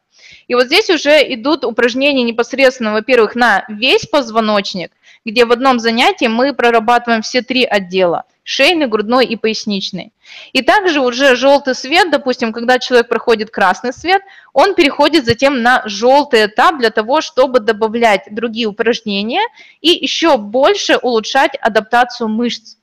И 0.47 0.55
вот 0.55 0.65
здесь 0.65 0.89
уже 0.89 1.21
идут 1.35 1.63
упражнения 1.63 2.23
непосредственно, 2.23 2.93
во-первых, 2.93 3.35
на 3.35 3.63
весь 3.69 4.07
позвоночник, 4.07 4.91
где 5.25 5.45
в 5.45 5.51
одном 5.51 5.79
занятии 5.79 6.27
мы 6.27 6.53
прорабатываем 6.53 7.21
все 7.21 7.41
три 7.41 7.65
отдела– 7.65 8.23
шейный, 8.45 8.85
грудной 8.85 9.25
и 9.25 9.35
поясничный. 9.35 10.13
И 10.53 10.61
также 10.61 11.01
уже 11.01 11.35
желтый 11.35 11.75
свет, 11.75 12.11
допустим, 12.11 12.53
когда 12.53 12.79
человек 12.79 13.09
проходит 13.09 13.49
красный 13.49 13.91
свет, 13.91 14.21
он 14.53 14.75
переходит 14.75 15.25
затем 15.25 15.61
на 15.63 15.81
желтый 15.85 16.45
этап 16.45 16.77
для 16.77 16.91
того, 16.91 17.21
чтобы 17.21 17.59
добавлять 17.59 18.27
другие 18.31 18.67
упражнения 18.67 19.41
и 19.81 19.89
еще 19.89 20.37
больше 20.37 20.97
улучшать 20.97 21.55
адаптацию 21.59 22.29
мышц. 22.29 22.77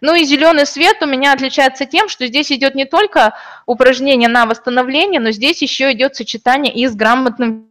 Ну 0.00 0.14
и 0.14 0.24
зеленый 0.24 0.66
свет 0.66 0.98
у 1.00 1.06
меня 1.06 1.32
отличается 1.32 1.86
тем, 1.86 2.08
что 2.08 2.26
здесь 2.26 2.52
идет 2.52 2.74
не 2.74 2.84
только 2.84 3.34
упражнение 3.66 4.28
на 4.28 4.44
восстановление, 4.44 5.20
но 5.20 5.30
здесь 5.30 5.62
еще 5.62 5.92
идет 5.92 6.16
сочетание 6.16 6.74
и 6.74 6.86
с 6.86 6.94
грамотным. 6.94 7.69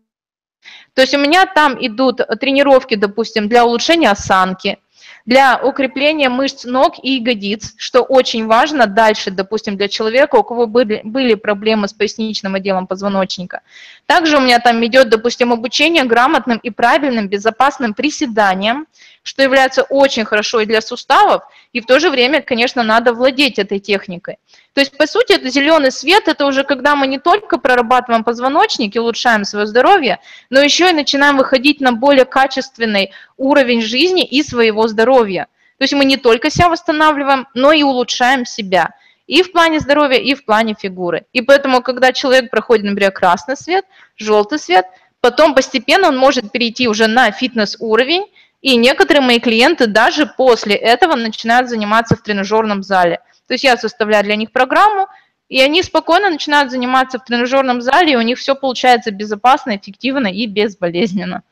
То 0.93 1.01
есть 1.01 1.13
у 1.13 1.19
меня 1.19 1.45
там 1.45 1.77
идут 1.79 2.21
тренировки, 2.39 2.95
допустим, 2.95 3.47
для 3.47 3.65
улучшения 3.65 4.09
осанки, 4.09 4.79
для 5.25 5.59
укрепления 5.61 6.29
мышц 6.29 6.65
ног 6.65 6.95
и 7.03 7.17
ягодиц, 7.17 7.75
что 7.77 8.01
очень 8.01 8.47
важно 8.47 8.87
дальше, 8.87 9.31
допустим, 9.31 9.77
для 9.77 9.87
человека, 9.87 10.35
у 10.37 10.43
кого 10.43 10.65
были, 10.65 11.01
были 11.03 11.35
проблемы 11.35 11.87
с 11.87 11.93
поясничным 11.93 12.55
отделом 12.55 12.87
позвоночника. 12.87 13.61
Также 14.05 14.37
у 14.37 14.41
меня 14.41 14.59
там 14.59 14.83
идет, 14.85 15.09
допустим, 15.09 15.53
обучение 15.53 16.03
грамотным 16.03 16.57
и 16.57 16.69
правильным 16.69 17.27
безопасным 17.27 17.93
приседаниям, 17.93 18.87
что 19.23 19.43
является 19.43 19.83
очень 19.83 20.25
хорошо 20.25 20.61
и 20.61 20.65
для 20.65 20.81
суставов, 20.81 21.43
и 21.73 21.81
в 21.81 21.85
то 21.85 21.99
же 21.99 22.09
время, 22.09 22.41
конечно, 22.41 22.83
надо 22.83 23.13
владеть 23.13 23.59
этой 23.59 23.79
техникой. 23.79 24.37
То 24.73 24.81
есть, 24.81 24.97
по 24.97 25.07
сути, 25.07 25.33
это 25.33 25.49
зеленый 25.49 25.91
свет, 25.91 26.27
это 26.27 26.45
уже 26.45 26.63
когда 26.63 26.95
мы 26.95 27.07
не 27.07 27.19
только 27.19 27.57
прорабатываем 27.57 28.23
позвоночник 28.23 28.95
и 28.95 28.99
улучшаем 28.99 29.43
свое 29.43 29.67
здоровье, 29.67 30.19
но 30.49 30.59
еще 30.59 30.89
и 30.89 30.93
начинаем 30.93 31.37
выходить 31.37 31.81
на 31.81 31.91
более 31.91 32.25
качественный 32.25 33.11
уровень 33.37 33.81
жизни 33.81 34.25
и 34.25 34.43
своего 34.43 34.87
здоровья. 34.87 35.47
То 35.77 35.83
есть 35.83 35.93
мы 35.93 36.05
не 36.05 36.17
только 36.17 36.49
себя 36.49 36.69
восстанавливаем, 36.69 37.47
но 37.53 37.71
и 37.71 37.83
улучшаем 37.83 38.45
себя 38.45 38.93
и 39.29 39.43
в 39.43 39.51
плане 39.51 39.79
здоровья, 39.79 40.17
и 40.17 40.33
в 40.33 40.43
плане 40.43 40.75
фигуры. 40.77 41.25
И 41.33 41.41
поэтому, 41.41 41.83
когда 41.83 42.11
человек 42.11 42.49
проходит, 42.49 42.85
например, 42.85 43.11
красный 43.11 43.55
свет, 43.55 43.85
желтый 44.17 44.57
свет, 44.57 44.87
потом 45.21 45.53
постепенно 45.53 46.07
он 46.07 46.17
может 46.17 46.51
перейти 46.51 46.87
уже 46.87 47.05
на 47.05 47.29
фитнес-уровень, 47.29 48.25
и 48.61 48.75
некоторые 48.75 49.21
мои 49.21 49.39
клиенты 49.39 49.87
даже 49.87 50.25
после 50.25 50.75
этого 50.75 51.15
начинают 51.15 51.69
заниматься 51.69 52.15
в 52.15 52.21
тренажерном 52.21 52.83
зале. 52.83 53.21
То 53.47 53.53
есть 53.53 53.63
я 53.63 53.77
составляю 53.77 54.23
для 54.23 54.35
них 54.35 54.51
программу, 54.51 55.07
и 55.47 55.59
они 55.61 55.81
спокойно 55.81 56.29
начинают 56.29 56.69
заниматься 56.69 57.17
в 57.19 57.23
тренажерном 57.23 57.81
зале, 57.81 58.13
и 58.13 58.15
у 58.15 58.21
них 58.21 58.37
все 58.37 58.55
получается 58.55 59.11
безопасно, 59.11 59.75
эффективно 59.75 60.27
и 60.27 60.45
безболезненно. 60.45 61.43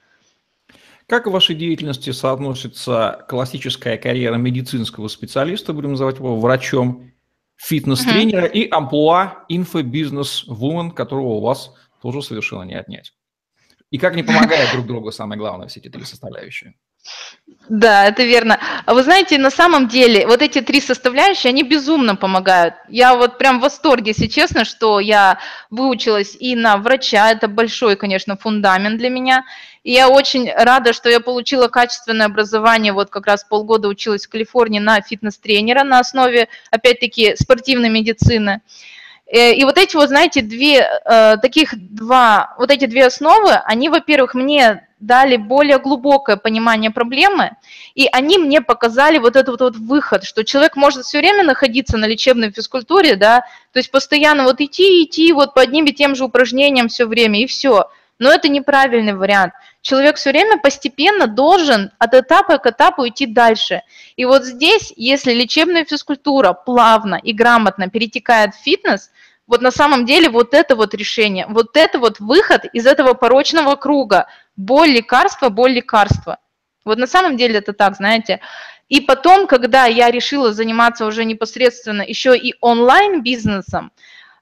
Как 1.07 1.25
в 1.25 1.31
вашей 1.31 1.55
деятельности 1.55 2.11
соотносится 2.11 3.25
классическая 3.29 3.97
карьера 3.97 4.35
медицинского 4.35 5.07
специалиста, 5.07 5.71
будем 5.73 5.91
называть 5.91 6.17
его 6.17 6.37
врачом, 6.37 7.11
фитнес-тренера 7.55 8.45
uh-huh. 8.45 8.51
и 8.51 8.69
амплуа 8.69 9.45
инфобизнес-вумен, 9.47 10.91
которого 10.91 11.35
у 11.35 11.41
вас 11.41 11.73
тоже 12.01 12.21
совершенно 12.21 12.63
не 12.63 12.75
отнять? 12.75 13.13
И 13.89 13.97
как 13.97 14.15
не 14.15 14.23
помогают 14.23 14.71
друг 14.73 14.85
другу, 14.85 15.11
самое 15.11 15.39
главное, 15.39 15.69
все 15.69 15.79
эти 15.79 15.87
три 15.87 16.03
составляющие? 16.03 16.75
Да, 17.69 18.05
это 18.05 18.23
верно. 18.23 18.59
А 18.85 18.93
вы 18.93 19.03
знаете, 19.03 19.37
на 19.37 19.49
самом 19.49 19.87
деле 19.89 20.25
вот 20.25 20.41
эти 20.41 20.61
три 20.61 20.79
составляющие, 20.79 21.49
они 21.49 21.63
безумно 21.63 22.15
помогают. 22.15 22.75
Я 22.87 23.15
вот 23.15 23.37
прям 23.37 23.59
в 23.59 23.63
восторге, 23.63 24.11
если 24.11 24.27
честно, 24.27 24.63
что 24.63 25.01
я 25.01 25.39
выучилась 25.69 26.37
и 26.39 26.55
на 26.55 26.77
врача, 26.77 27.31
это 27.31 27.49
большой, 27.49 27.97
конечно, 27.97 28.37
фундамент 28.37 28.97
для 28.97 29.09
меня. 29.09 29.43
И 29.83 29.91
я 29.91 30.09
очень 30.09 30.49
рада, 30.51 30.93
что 30.93 31.09
я 31.09 31.19
получила 31.19 31.67
качественное 31.67 32.27
образование, 32.27 32.93
вот 32.93 33.09
как 33.09 33.27
раз 33.27 33.43
полгода 33.43 33.89
училась 33.89 34.25
в 34.25 34.29
Калифорнии 34.29 34.79
на 34.79 35.01
фитнес-тренера 35.01 35.83
на 35.83 35.99
основе, 35.99 36.47
опять-таки, 36.71 37.35
спортивной 37.35 37.89
медицины. 37.89 38.61
Э, 39.27 39.53
и 39.53 39.63
вот 39.65 39.77
эти 39.77 39.95
вот, 39.97 40.07
знаете, 40.07 40.41
две, 40.41 40.79
э, 40.79 41.37
таких 41.41 41.71
два, 41.75 42.55
вот 42.57 42.71
эти 42.71 42.85
две 42.85 43.07
основы, 43.07 43.51
они, 43.51 43.89
во-первых, 43.89 44.35
мне 44.35 44.86
дали 44.99 45.37
более 45.37 45.77
глубокое 45.77 46.37
понимание 46.37 46.91
проблемы, 46.91 47.51
и 47.93 48.07
они 48.11 48.37
мне 48.37 48.61
показали 48.61 49.19
вот 49.19 49.35
этот 49.35 49.61
вот 49.61 49.75
выход, 49.75 50.23
что 50.23 50.43
человек 50.43 50.75
может 50.75 51.05
все 51.05 51.19
время 51.19 51.43
находиться 51.43 51.97
на 51.97 52.05
лечебной 52.05 52.51
физкультуре, 52.51 53.15
да, 53.15 53.41
то 53.73 53.79
есть 53.79 53.91
постоянно 53.91 54.43
вот 54.43 54.59
идти, 54.59 55.03
идти 55.03 55.31
вот 55.33 55.53
по 55.53 55.61
одним 55.61 55.85
и 55.85 55.93
тем 55.93 56.15
же 56.15 56.25
упражнениям 56.25 56.87
все 56.87 57.05
время, 57.05 57.41
и 57.41 57.45
все. 57.45 57.89
Но 58.19 58.31
это 58.31 58.49
неправильный 58.49 59.13
вариант. 59.13 59.53
Человек 59.81 60.15
все 60.15 60.31
время 60.31 60.57
постепенно 60.57 61.27
должен 61.27 61.91
от 61.99 62.15
этапа 62.15 62.57
к 62.57 62.65
этапу 62.65 63.07
идти 63.07 63.27
дальше. 63.27 63.83
И 64.15 64.25
вот 64.25 64.43
здесь, 64.43 64.91
если 64.95 65.33
лечебная 65.33 65.85
физкультура 65.85 66.53
плавно 66.53 67.15
и 67.21 67.31
грамотно 67.31 67.87
перетекает 67.87 68.55
в 68.55 68.59
фитнес, 68.59 69.11
вот 69.47 69.61
на 69.61 69.71
самом 69.71 70.05
деле 70.05 70.29
вот 70.29 70.53
это 70.53 70.75
вот 70.75 70.93
решение, 70.93 71.47
вот 71.47 71.75
это 71.77 71.99
вот 71.99 72.19
выход 72.19 72.65
из 72.73 72.85
этого 72.85 73.13
порочного 73.13 73.75
круга, 73.75 74.27
боль, 74.55 74.89
лекарство, 74.89 75.49
боль, 75.49 75.71
лекарство. 75.71 76.37
Вот 76.85 76.97
на 76.97 77.07
самом 77.07 77.37
деле 77.37 77.59
это 77.59 77.73
так, 77.73 77.95
знаете. 77.95 78.41
И 78.89 79.01
потом, 79.01 79.47
когда 79.47 79.85
я 79.85 80.11
решила 80.11 80.53
заниматься 80.53 81.05
уже 81.05 81.25
непосредственно 81.25 82.01
еще 82.01 82.37
и 82.37 82.55
онлайн-бизнесом, 82.61 83.91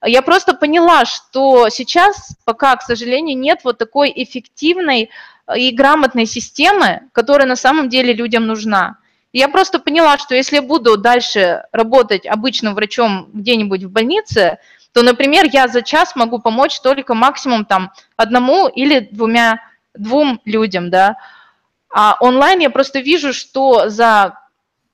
я 0.04 0.22
просто 0.22 0.54
поняла, 0.54 1.06
что 1.06 1.70
сейчас 1.70 2.36
пока, 2.46 2.76
к 2.76 2.84
сожалению, 2.84 3.38
нет 3.38 3.62
вот 3.64 3.78
такой 3.78 4.12
эффективной 4.16 5.10
и 5.56 5.72
грамотной 5.72 6.26
системы, 6.26 7.02
которая 7.12 7.48
на 7.48 7.56
самом 7.56 7.90
деле 7.90 8.14
людям 8.14 8.46
нужна. 8.46 8.98
Я 9.34 9.50
просто 9.50 9.80
поняла, 9.80 10.18
что 10.18 10.36
если 10.36 10.58
я 10.58 10.62
буду 10.62 10.98
дальше 10.98 11.64
работать 11.72 12.26
обычным 12.26 12.76
врачом 12.76 13.30
где-нибудь 13.34 13.84
в 13.84 13.92
больнице, 13.92 14.60
то, 14.96 15.04
например, 15.04 15.48
я 15.52 15.68
за 15.68 15.82
час 15.82 16.16
могу 16.16 16.40
помочь 16.40 16.80
только 16.80 17.16
максимум 17.16 17.66
там 17.66 17.92
одному 18.16 18.70
или 18.70 19.00
двумя 19.12 19.60
двум 19.94 20.40
людям, 20.46 20.90
да. 20.90 21.18
А 21.94 22.16
онлайн 22.22 22.60
я 22.60 22.70
просто 22.70 23.00
вижу, 23.00 23.34
что 23.34 23.90
за 23.90 24.40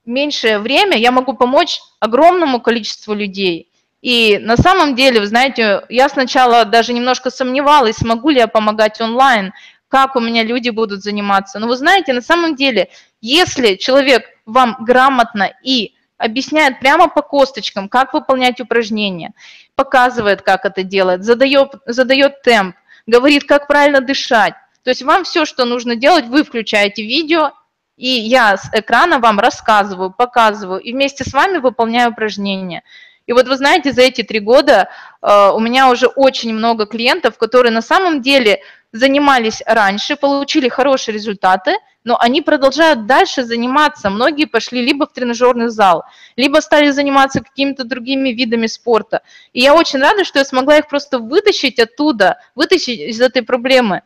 меньшее 0.03 0.57
время 0.57 0.97
я 0.97 1.11
могу 1.11 1.33
помочь 1.33 1.81
огромному 1.99 2.59
количеству 2.59 3.13
людей. 3.13 3.69
И 4.01 4.39
на 4.41 4.57
самом 4.57 4.95
деле, 4.95 5.19
вы 5.19 5.27
знаете, 5.27 5.83
я 5.87 6.09
сначала 6.09 6.65
даже 6.65 6.93
немножко 6.93 7.29
сомневалась, 7.29 7.97
смогу 7.97 8.29
ли 8.29 8.39
я 8.39 8.47
помогать 8.47 8.99
онлайн, 9.01 9.53
как 9.87 10.15
у 10.15 10.19
меня 10.19 10.43
люди 10.43 10.71
будут 10.71 11.03
заниматься. 11.03 11.59
Но 11.59 11.67
вы 11.67 11.77
знаете, 11.77 12.11
на 12.13 12.21
самом 12.21 12.55
деле, 12.55 12.89
если 13.21 13.75
человек 13.75 14.23
вам 14.47 14.77
грамотно 14.79 15.53
и 15.61 15.93
объясняет 16.21 16.79
прямо 16.79 17.07
по 17.07 17.21
косточкам, 17.21 17.89
как 17.89 18.13
выполнять 18.13 18.61
упражнения, 18.61 19.33
показывает, 19.75 20.41
как 20.41 20.65
это 20.65 20.83
делать, 20.83 21.23
задает, 21.23 21.73
задает 21.85 22.41
темп, 22.41 22.75
говорит, 23.07 23.45
как 23.45 23.67
правильно 23.67 24.01
дышать, 24.01 24.53
то 24.83 24.89
есть 24.89 25.03
вам 25.03 25.23
все, 25.23 25.45
что 25.45 25.65
нужно 25.65 25.95
делать, 25.95 26.25
вы 26.25 26.43
включаете 26.43 27.03
видео, 27.03 27.51
И 27.97 28.07
я 28.07 28.57
с 28.57 28.69
экрана 28.73 29.19
вам 29.19 29.39
рассказываю, 29.39 30.11
показываю, 30.11 30.79
и 30.79 30.91
вместе 30.91 31.23
с 31.23 31.33
вами 31.33 31.59
выполняю 31.59 32.11
упражнения. 32.11 32.81
И 33.27 33.33
вот 33.33 33.47
вы 33.47 33.55
знаете, 33.57 33.91
за 33.91 34.01
эти 34.01 34.23
три 34.23 34.39
года 34.39 34.89
э, 35.21 35.51
у 35.53 35.59
меня 35.59 35.89
уже 35.89 36.07
очень 36.07 36.53
много 36.53 36.87
клиентов, 36.87 37.37
которые 37.37 37.71
на 37.71 37.83
самом 37.83 38.21
деле 38.21 38.61
занимались 38.91 39.61
раньше, 39.67 40.15
получили 40.15 40.67
хорошие 40.69 41.13
результаты, 41.13 41.77
но 42.03 42.17
они 42.19 42.41
продолжают 42.41 43.05
дальше 43.05 43.43
заниматься. 43.43 44.09
Многие 44.09 44.45
пошли 44.45 44.81
либо 44.81 45.05
в 45.05 45.13
тренажерный 45.13 45.69
зал, 45.69 46.03
либо 46.35 46.59
стали 46.59 46.91
заниматься 46.91 47.41
какими-то 47.41 47.83
другими 47.83 48.29
видами 48.29 48.67
спорта. 48.67 49.21
И 49.53 49.61
я 49.61 49.75
очень 49.75 49.99
рада, 49.99 50.23
что 50.23 50.39
я 50.39 50.45
смогла 50.45 50.77
их 50.77 50.87
просто 50.87 51.19
вытащить 51.19 51.79
оттуда, 51.79 52.39
вытащить 52.55 52.99
из 52.99 53.21
этой 53.21 53.43
проблемы. 53.43 54.01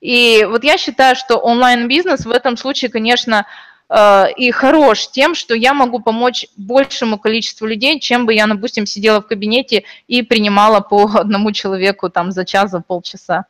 И 0.00 0.46
вот 0.48 0.64
я 0.64 0.78
считаю, 0.78 1.14
что 1.16 1.36
онлайн-бизнес 1.36 2.24
в 2.24 2.30
этом 2.30 2.56
случае, 2.56 2.90
конечно, 2.90 3.46
э, 3.88 4.32
и 4.36 4.50
хорош 4.50 5.08
тем, 5.10 5.34
что 5.34 5.54
я 5.54 5.74
могу 5.74 6.00
помочь 6.00 6.46
большему 6.56 7.18
количеству 7.18 7.66
людей, 7.66 8.00
чем 8.00 8.24
бы 8.24 8.32
я, 8.32 8.46
допустим, 8.46 8.86
сидела 8.86 9.20
в 9.20 9.26
кабинете 9.26 9.84
и 10.08 10.22
принимала 10.22 10.80
по 10.80 11.04
одному 11.14 11.52
человеку 11.52 12.08
там 12.08 12.32
за 12.32 12.44
час, 12.44 12.70
за 12.70 12.80
полчаса. 12.80 13.44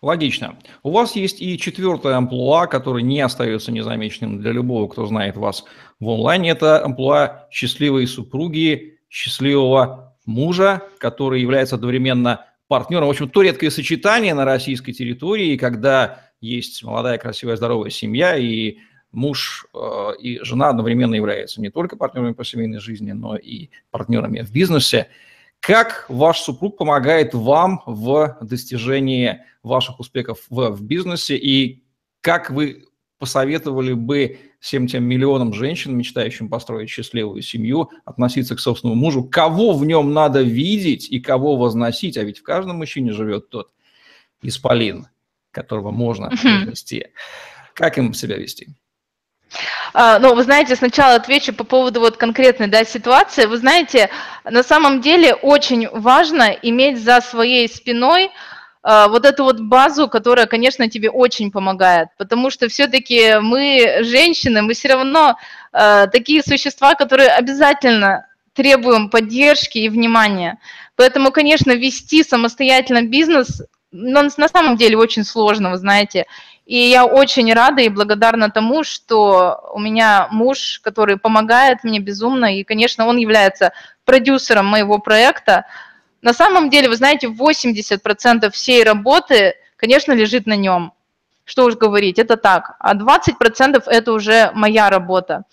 Логично. 0.00 0.56
У 0.84 0.92
вас 0.92 1.16
есть 1.16 1.40
и 1.42 1.58
четвертая 1.58 2.16
амплуа, 2.16 2.66
который 2.66 3.02
не 3.02 3.20
остается 3.20 3.72
незамеченным 3.72 4.40
для 4.40 4.52
любого, 4.52 4.86
кто 4.88 5.06
знает 5.06 5.36
вас 5.36 5.64
в 5.98 6.08
онлайне. 6.08 6.50
Это 6.50 6.84
амплуа 6.84 7.48
счастливой 7.50 8.06
супруги, 8.06 8.98
счастливого 9.10 10.16
мужа, 10.24 10.82
который 10.98 11.40
является 11.40 11.74
одновременно 11.74 12.46
партнером. 12.68 13.08
В 13.08 13.10
общем, 13.10 13.28
то 13.28 13.42
редкое 13.42 13.70
сочетание 13.70 14.34
на 14.34 14.44
российской 14.44 14.92
территории, 14.92 15.56
когда 15.56 16.20
есть 16.40 16.84
молодая, 16.84 17.18
красивая, 17.18 17.56
здоровая 17.56 17.90
семья, 17.90 18.36
и 18.36 18.76
муж 19.10 19.66
э, 19.74 20.10
и 20.20 20.38
жена 20.44 20.68
одновременно 20.68 21.14
являются 21.14 21.60
не 21.60 21.70
только 21.70 21.96
партнерами 21.96 22.34
по 22.34 22.44
семейной 22.44 22.78
жизни, 22.78 23.12
но 23.12 23.36
и 23.36 23.70
партнерами 23.90 24.42
в 24.42 24.52
бизнесе. 24.52 25.08
Как 25.60 26.06
ваш 26.08 26.40
супруг 26.40 26.78
помогает 26.78 27.34
вам 27.34 27.82
в 27.86 28.38
достижении 28.40 29.42
ваших 29.62 30.00
успехов 30.00 30.40
в, 30.48 30.70
в 30.70 30.82
бизнесе 30.82 31.36
и 31.36 31.82
как 32.20 32.50
вы 32.50 32.84
посоветовали 33.18 33.92
бы 33.92 34.38
всем 34.60 34.86
тем 34.86 35.04
миллионам 35.04 35.52
женщин, 35.52 35.96
мечтающим 35.96 36.48
построить 36.48 36.88
счастливую 36.88 37.42
семью, 37.42 37.90
относиться 38.04 38.56
к 38.56 38.60
собственному 38.60 39.00
мужу, 39.00 39.24
кого 39.24 39.72
в 39.72 39.84
нем 39.84 40.12
надо 40.12 40.42
видеть 40.42 41.08
и 41.10 41.20
кого 41.20 41.56
возносить, 41.56 42.16
а 42.16 42.24
ведь 42.24 42.38
в 42.38 42.42
каждом 42.42 42.76
мужчине 42.76 43.12
живет 43.12 43.50
тот 43.50 43.72
исполин, 44.42 45.08
которого 45.50 45.90
можно 45.90 46.30
вознести. 46.30 47.06
Как 47.74 47.98
им 47.98 48.14
себя 48.14 48.36
вести? 48.36 48.68
А, 49.94 50.18
ну, 50.18 50.34
вы 50.34 50.42
знаете, 50.42 50.76
сначала 50.76 51.14
отвечу 51.14 51.52
по 51.52 51.64
поводу 51.64 52.00
вот 52.00 52.16
конкретной 52.16 52.66
да, 52.66 52.84
ситуации. 52.84 53.46
Вы 53.46 53.56
знаете, 53.58 54.10
на 54.44 54.62
самом 54.62 55.00
деле 55.00 55.34
очень 55.34 55.88
важно 55.88 56.50
иметь 56.62 57.02
за 57.02 57.20
своей 57.20 57.68
спиной 57.68 58.30
а, 58.82 59.08
вот 59.08 59.24
эту 59.24 59.44
вот 59.44 59.60
базу, 59.60 60.08
которая, 60.08 60.46
конечно, 60.46 60.88
тебе 60.88 61.10
очень 61.10 61.50
помогает, 61.50 62.08
потому 62.18 62.50
что 62.50 62.68
все-таки 62.68 63.38
мы, 63.40 63.98
женщины, 64.02 64.62
мы 64.62 64.74
все 64.74 64.88
равно 64.88 65.36
э, 65.72 66.06
такие 66.12 66.42
существа, 66.42 66.94
которые 66.94 67.28
обязательно 67.28 68.26
требуем 68.54 69.10
поддержки 69.10 69.78
и 69.78 69.88
внимания. 69.88 70.58
Поэтому, 70.96 71.32
конечно, 71.32 71.72
вести 71.72 72.22
самостоятельно 72.22 73.02
бизнес 73.02 73.62
но 73.90 74.22
на 74.22 74.48
самом 74.48 74.76
деле 74.76 74.96
очень 74.96 75.24
сложно, 75.24 75.70
вы 75.70 75.78
знаете. 75.78 76.26
И 76.68 76.76
я 76.90 77.06
очень 77.06 77.50
рада 77.54 77.80
и 77.80 77.88
благодарна 77.88 78.50
тому, 78.50 78.84
что 78.84 79.70
у 79.72 79.80
меня 79.80 80.28
муж, 80.30 80.80
который 80.84 81.16
помогает 81.16 81.82
мне 81.82 81.98
безумно, 81.98 82.54
и, 82.54 82.62
конечно, 82.62 83.06
он 83.06 83.16
является 83.16 83.72
продюсером 84.04 84.66
моего 84.66 84.98
проекта. 84.98 85.64
На 86.20 86.34
самом 86.34 86.68
деле, 86.68 86.90
вы 86.90 86.96
знаете, 86.96 87.28
80% 87.28 88.50
всей 88.50 88.84
работы, 88.84 89.54
конечно, 89.76 90.12
лежит 90.12 90.46
на 90.46 90.56
нем. 90.56 90.92
Что 91.46 91.64
уж 91.64 91.74
говорить, 91.76 92.18
это 92.18 92.36
так. 92.36 92.76
А 92.80 92.94
20% 92.94 93.84
это 93.86 94.12
уже 94.12 94.50
моя 94.52 94.90
работа. 94.90 95.44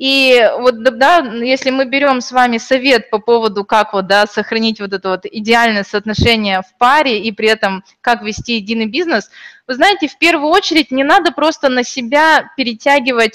И 0.00 0.50
вот, 0.56 0.82
да, 0.82 1.18
если 1.18 1.68
мы 1.68 1.84
берем 1.84 2.22
с 2.22 2.32
вами 2.32 2.56
совет 2.56 3.10
по 3.10 3.18
поводу, 3.18 3.66
как 3.66 3.92
вот, 3.92 4.06
да, 4.06 4.26
сохранить 4.26 4.80
вот 4.80 4.94
это 4.94 5.10
вот 5.10 5.26
идеальное 5.26 5.84
соотношение 5.84 6.62
в 6.62 6.78
паре 6.78 7.20
и 7.20 7.30
при 7.32 7.48
этом 7.48 7.84
как 8.00 8.22
вести 8.22 8.54
единый 8.54 8.86
бизнес, 8.86 9.30
вы 9.68 9.74
знаете, 9.74 10.08
в 10.08 10.16
первую 10.16 10.48
очередь 10.48 10.90
не 10.90 11.04
надо 11.04 11.32
просто 11.32 11.68
на 11.68 11.84
себя 11.84 12.50
перетягивать 12.56 13.34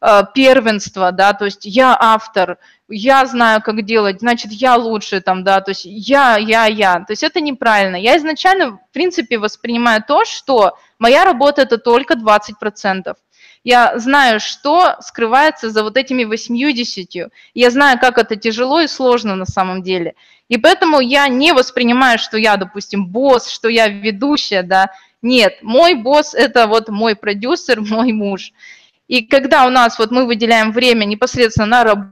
э, 0.00 0.22
первенство, 0.32 1.10
да, 1.10 1.32
то 1.32 1.46
есть 1.46 1.64
я 1.64 1.96
автор, 1.98 2.58
я 2.88 3.26
знаю, 3.26 3.60
как 3.60 3.84
делать, 3.84 4.20
значит, 4.20 4.52
я 4.52 4.76
лучше 4.76 5.20
там, 5.20 5.42
да, 5.42 5.60
то 5.62 5.72
есть 5.72 5.84
я, 5.84 6.36
я, 6.36 6.66
я. 6.66 7.00
То 7.00 7.10
есть 7.10 7.24
это 7.24 7.40
неправильно. 7.40 7.96
Я 7.96 8.16
изначально, 8.18 8.70
в 8.70 8.92
принципе, 8.92 9.38
воспринимаю 9.38 10.00
то, 10.06 10.24
что 10.24 10.78
моя 11.00 11.24
работа– 11.24 11.62
это 11.62 11.76
только 11.76 12.14
20% 12.14 13.16
я 13.64 13.98
знаю, 13.98 14.40
что 14.40 14.96
скрывается 15.00 15.70
за 15.70 15.82
вот 15.82 15.96
этими 15.96 16.24
80. 16.24 17.30
Я 17.54 17.70
знаю, 17.70 17.98
как 17.98 18.18
это 18.18 18.36
тяжело 18.36 18.80
и 18.80 18.86
сложно 18.86 19.36
на 19.36 19.46
самом 19.46 19.82
деле. 19.82 20.14
И 20.48 20.58
поэтому 20.58 21.00
я 21.00 21.26
не 21.28 21.52
воспринимаю, 21.52 22.18
что 22.18 22.36
я, 22.36 22.58
допустим, 22.58 23.06
босс, 23.06 23.48
что 23.48 23.68
я 23.68 23.88
ведущая, 23.88 24.62
да. 24.62 24.90
Нет, 25.22 25.62
мой 25.62 25.94
босс– 25.94 26.34
это 26.34 26.66
вот 26.66 26.90
мой 26.90 27.16
продюсер, 27.16 27.80
мой 27.80 28.12
муж. 28.12 28.52
И 29.08 29.22
когда 29.22 29.66
у 29.66 29.70
нас, 29.70 29.98
вот 29.98 30.10
мы 30.10 30.26
выделяем 30.26 30.70
время 30.70 31.06
непосредственно 31.06 31.66
на 31.66 31.84
работу, 31.84 32.10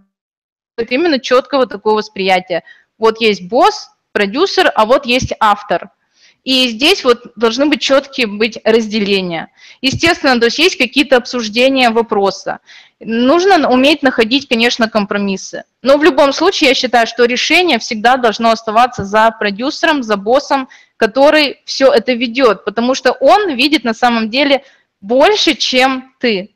именно 0.89 1.21
четкого 1.21 1.67
такого 1.67 1.97
восприятия. 1.97 2.65
Вот 2.97 3.21
есть 3.21 3.47
босс, 3.49 3.91
продюсер, 4.13 4.73
а 4.75 4.87
вот 4.87 5.05
есть 5.05 5.35
автор– 5.39 5.91
и 6.45 6.69
здесь 6.69 7.05
вот 7.05 7.33
должны 7.37 7.67
быть 7.67 7.81
четкие 7.81 8.27
быть 8.27 8.59
разделения. 8.65 9.51
Естественно, 9.81 10.39
то 10.41 10.47
есть 10.47 10.59
есть 10.59 10.77
какие-то 10.77 11.17
обсуждения 11.17 11.91
вопроса. 11.91 12.59
Нужно 12.99 13.69
уметь 13.69 14.03
находить, 14.03 14.49
конечно, 14.49 14.89
компромиссы. 14.89 15.65
Но 15.83 15.99
в 15.99 16.05
любом 16.05 16.33
случае 16.33 16.69
я 16.71 16.75
считаю, 16.75 17.07
что 17.07 17.25
решение 17.25 17.79
всегда 17.79 18.17
должно 18.17 18.51
оставаться 18.51 19.05
за 19.05 19.31
продюсером, 19.31 20.03
за 20.03 20.17
боссом, 20.17 20.69
который 20.97 21.61
все 21.65 21.93
это 21.93 22.13
ведет, 22.13 22.65
потому 22.65 22.95
что 22.95 23.13
он 23.13 23.55
видит 23.55 23.85
на 23.85 23.95
самом 23.95 24.31
деле 24.31 24.65
больше, 25.01 25.55
чем 25.55 26.13
ты. 26.19 26.51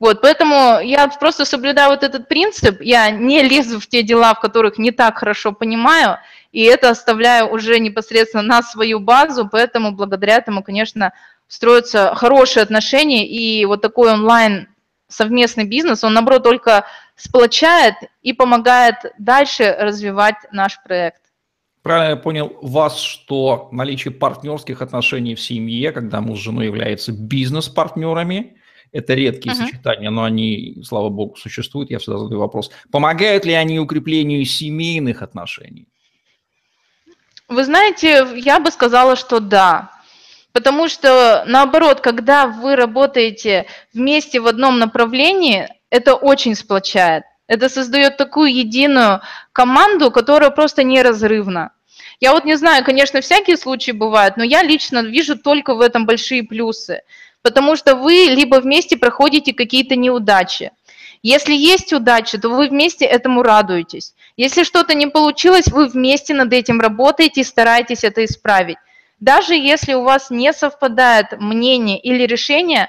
Вот, 0.00 0.22
поэтому 0.22 0.80
я 0.80 1.06
просто 1.08 1.44
соблюдаю 1.44 1.90
вот 1.90 2.02
этот 2.02 2.26
принцип, 2.26 2.80
я 2.80 3.10
не 3.10 3.42
лезу 3.42 3.78
в 3.78 3.86
те 3.86 4.02
дела, 4.02 4.34
в 4.34 4.40
которых 4.40 4.78
не 4.78 4.92
так 4.92 5.18
хорошо 5.18 5.52
понимаю, 5.52 6.18
и 6.52 6.62
это 6.62 6.90
оставляю 6.90 7.50
уже 7.50 7.78
непосредственно 7.78 8.42
на 8.42 8.62
свою 8.62 9.00
базу, 9.00 9.48
поэтому 9.50 9.92
благодаря 9.92 10.36
этому, 10.36 10.62
конечно, 10.62 11.12
строятся 11.48 12.14
хорошие 12.14 12.62
отношения, 12.62 13.26
и 13.26 13.64
вот 13.64 13.82
такой 13.82 14.12
онлайн 14.12 14.68
совместный 15.08 15.64
бизнес, 15.64 16.04
он, 16.04 16.14
наоборот, 16.14 16.44
только 16.44 16.86
сплочает 17.16 17.94
и 18.22 18.32
помогает 18.32 18.96
дальше 19.18 19.76
развивать 19.78 20.36
наш 20.52 20.82
проект. 20.82 21.20
Правильно 21.82 22.10
я 22.10 22.16
понял 22.16 22.56
вас, 22.60 23.00
что 23.00 23.68
наличие 23.72 24.12
партнерских 24.12 24.82
отношений 24.82 25.34
в 25.34 25.40
семье, 25.40 25.92
когда 25.92 26.20
муж 26.20 26.38
с 26.38 26.42
женой 26.42 26.66
являются 26.66 27.12
бизнес-партнерами, 27.12 28.56
это 28.92 29.14
редкие 29.14 29.54
uh-huh. 29.54 29.66
сочетания, 29.66 30.10
но 30.10 30.24
они, 30.24 30.82
слава 30.84 31.08
богу, 31.10 31.36
существуют. 31.36 31.90
Я 31.90 31.98
всегда 31.98 32.18
задаю 32.18 32.40
вопрос. 32.40 32.70
Помогают 32.90 33.44
ли 33.44 33.52
они 33.52 33.78
укреплению 33.78 34.44
семейных 34.44 35.22
отношений? 35.22 35.88
Вы 37.50 37.64
знаете, 37.64 38.28
я 38.36 38.60
бы 38.60 38.70
сказала, 38.70 39.16
что 39.16 39.40
да. 39.40 39.90
Потому 40.52 40.88
что, 40.88 41.42
наоборот, 41.48 42.00
когда 42.00 42.46
вы 42.46 42.76
работаете 42.76 43.66
вместе 43.92 44.38
в 44.38 44.46
одном 44.46 44.78
направлении, 44.78 45.68
это 45.90 46.14
очень 46.14 46.54
сплочает. 46.54 47.24
Это 47.48 47.68
создает 47.68 48.16
такую 48.16 48.54
единую 48.54 49.20
команду, 49.52 50.12
которая 50.12 50.50
просто 50.50 50.84
неразрывна. 50.84 51.72
Я 52.20 52.32
вот 52.32 52.44
не 52.44 52.54
знаю, 52.54 52.84
конечно, 52.84 53.20
всякие 53.20 53.56
случаи 53.56 53.90
бывают, 53.90 54.36
но 54.36 54.44
я 54.44 54.62
лично 54.62 55.02
вижу 55.02 55.36
только 55.36 55.74
в 55.74 55.80
этом 55.80 56.06
большие 56.06 56.44
плюсы. 56.44 57.02
Потому 57.42 57.74
что 57.74 57.96
вы 57.96 58.26
либо 58.28 58.60
вместе 58.60 58.96
проходите 58.96 59.52
какие-то 59.52 59.96
неудачи, 59.96 60.70
если 61.22 61.54
есть 61.54 61.92
удача, 61.92 62.38
то 62.38 62.48
вы 62.48 62.68
вместе 62.68 63.04
этому 63.04 63.42
радуетесь. 63.42 64.14
Если 64.40 64.62
что-то 64.62 64.94
не 64.94 65.06
получилось, 65.06 65.66
вы 65.66 65.86
вместе 65.86 66.32
над 66.32 66.50
этим 66.54 66.80
работаете 66.80 67.42
и 67.42 67.44
стараетесь 67.44 68.04
это 68.04 68.24
исправить. 68.24 68.78
Даже 69.18 69.54
если 69.54 69.92
у 69.92 70.02
вас 70.02 70.30
не 70.30 70.54
совпадает 70.54 71.38
мнение 71.38 72.00
или 72.00 72.24
решение, 72.24 72.88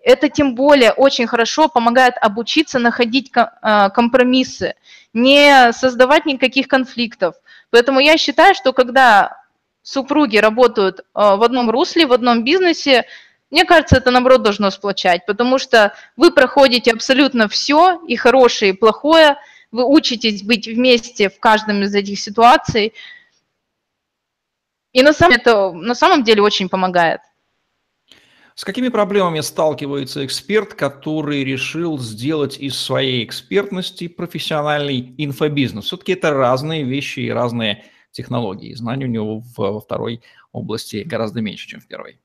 это 0.00 0.30
тем 0.30 0.54
более 0.54 0.92
очень 0.92 1.26
хорошо 1.26 1.68
помогает 1.68 2.14
обучиться 2.18 2.78
находить 2.78 3.30
э, 3.36 3.90
компромиссы, 3.90 4.76
не 5.12 5.74
создавать 5.74 6.24
никаких 6.24 6.68
конфликтов. 6.68 7.34
Поэтому 7.68 8.00
я 8.00 8.16
считаю, 8.16 8.54
что 8.54 8.72
когда 8.72 9.42
супруги 9.82 10.38
работают 10.38 11.00
э, 11.00 11.02
в 11.12 11.42
одном 11.42 11.68
русле, 11.68 12.06
в 12.06 12.14
одном 12.14 12.44
бизнесе, 12.44 13.04
Мне 13.50 13.66
кажется, 13.66 13.96
это 13.98 14.10
наоборот 14.10 14.42
должно 14.42 14.70
сплочать, 14.70 15.26
потому 15.26 15.58
что 15.58 15.92
вы 16.16 16.30
проходите 16.30 16.92
абсолютно 16.92 17.46
все, 17.46 18.00
и 18.08 18.16
хорошее, 18.16 18.72
и 18.72 18.74
плохое, 18.74 19.36
вы 19.70 19.84
учитесь 19.84 20.42
быть 20.42 20.66
вместе 20.66 21.28
в 21.28 21.38
каждом 21.40 21.82
из 21.82 21.94
этих 21.94 22.18
ситуаций, 22.18 22.92
и 24.92 25.02
на 25.02 25.12
самом, 25.12 25.34
это 25.34 25.72
на 25.72 25.94
самом 25.94 26.24
деле 26.24 26.42
очень 26.42 26.68
помогает. 26.68 27.20
С 28.54 28.64
какими 28.64 28.88
проблемами 28.88 29.40
сталкивается 29.40 30.26
эксперт, 30.26 30.74
который 30.74 31.44
решил 31.44 31.96
сделать 31.98 32.58
из 32.58 32.76
своей 32.76 33.24
экспертности 33.24 34.08
профессиональный 34.08 35.14
инфобизнес? 35.16 35.84
Все-таки 35.84 36.12
это 36.12 36.32
разные 36.32 36.82
вещи 36.82 37.20
и 37.20 37.30
разные 37.30 37.84
технологии. 38.10 38.74
Знаний 38.74 39.04
у 39.04 39.08
него 39.08 39.42
во 39.56 39.78
второй 39.78 40.22
области 40.50 41.04
гораздо 41.06 41.40
меньше, 41.40 41.68
чем 41.68 41.80
в 41.80 41.86
первой. 41.86 42.18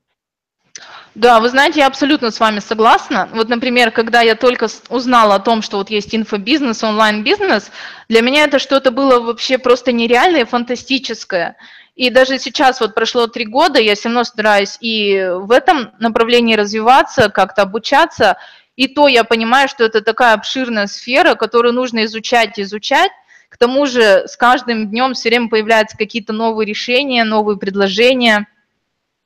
Да, 1.16 1.40
вы 1.40 1.50
знаете, 1.50 1.82
я 1.82 1.88
абсолютно 1.88 2.32
с 2.32 2.40
вами 2.40 2.60
согласна. 2.60 3.30
Вот, 3.34 3.48
например, 3.48 3.92
когда 3.92 4.22
я 4.22 4.36
только 4.36 4.68
узнала 4.90 5.36
о 5.36 5.40
том, 5.40 5.62
что 5.62 5.78
вот 5.78 5.92
есть 5.92 6.16
инфобизнес, 6.16 6.84
онлайн-бизнес, 6.84 7.72
для 8.10 8.22
меня 8.22 8.46
это 8.46 8.58
что-то 8.58 8.90
было 8.90 9.20
вообще 9.20 9.60
просто 9.60 9.92
нереальное, 9.92 10.46
фантастическое. 10.46 11.56
И 11.96 12.10
даже 12.10 12.40
сейчас, 12.40 12.82
вот 12.82 12.96
прошло 12.96 13.28
три 13.28 13.46
года, 13.46 13.80
я 13.80 13.94
все 13.94 14.10
равно 14.10 14.24
стараюсь 14.24 14.78
и 14.82 15.30
в 15.32 15.52
этом 15.52 15.92
направлении 16.00 16.56
развиваться, 16.56 17.30
как-то 17.30 17.62
обучаться. 17.62 18.38
И 18.76 18.88
то 18.88 19.08
я 19.08 19.24
понимаю, 19.24 19.70
что 19.70 19.84
это 19.84 20.02
такая 20.02 20.34
обширная 20.34 20.88
сфера, 20.88 21.36
которую 21.36 21.76
нужно 21.76 22.06
изучать, 22.06 22.60
изучать. 22.60 23.12
К 23.50 23.58
тому 23.58 23.86
же 23.86 24.24
с 24.28 24.36
каждым 24.36 24.90
днем 24.90 25.14
все 25.14 25.30
время 25.30 25.50
появляются 25.50 25.96
какие-то 25.96 26.34
новые 26.34 26.66
решения, 26.66 27.24
новые 27.24 27.60
предложения– 27.60 28.48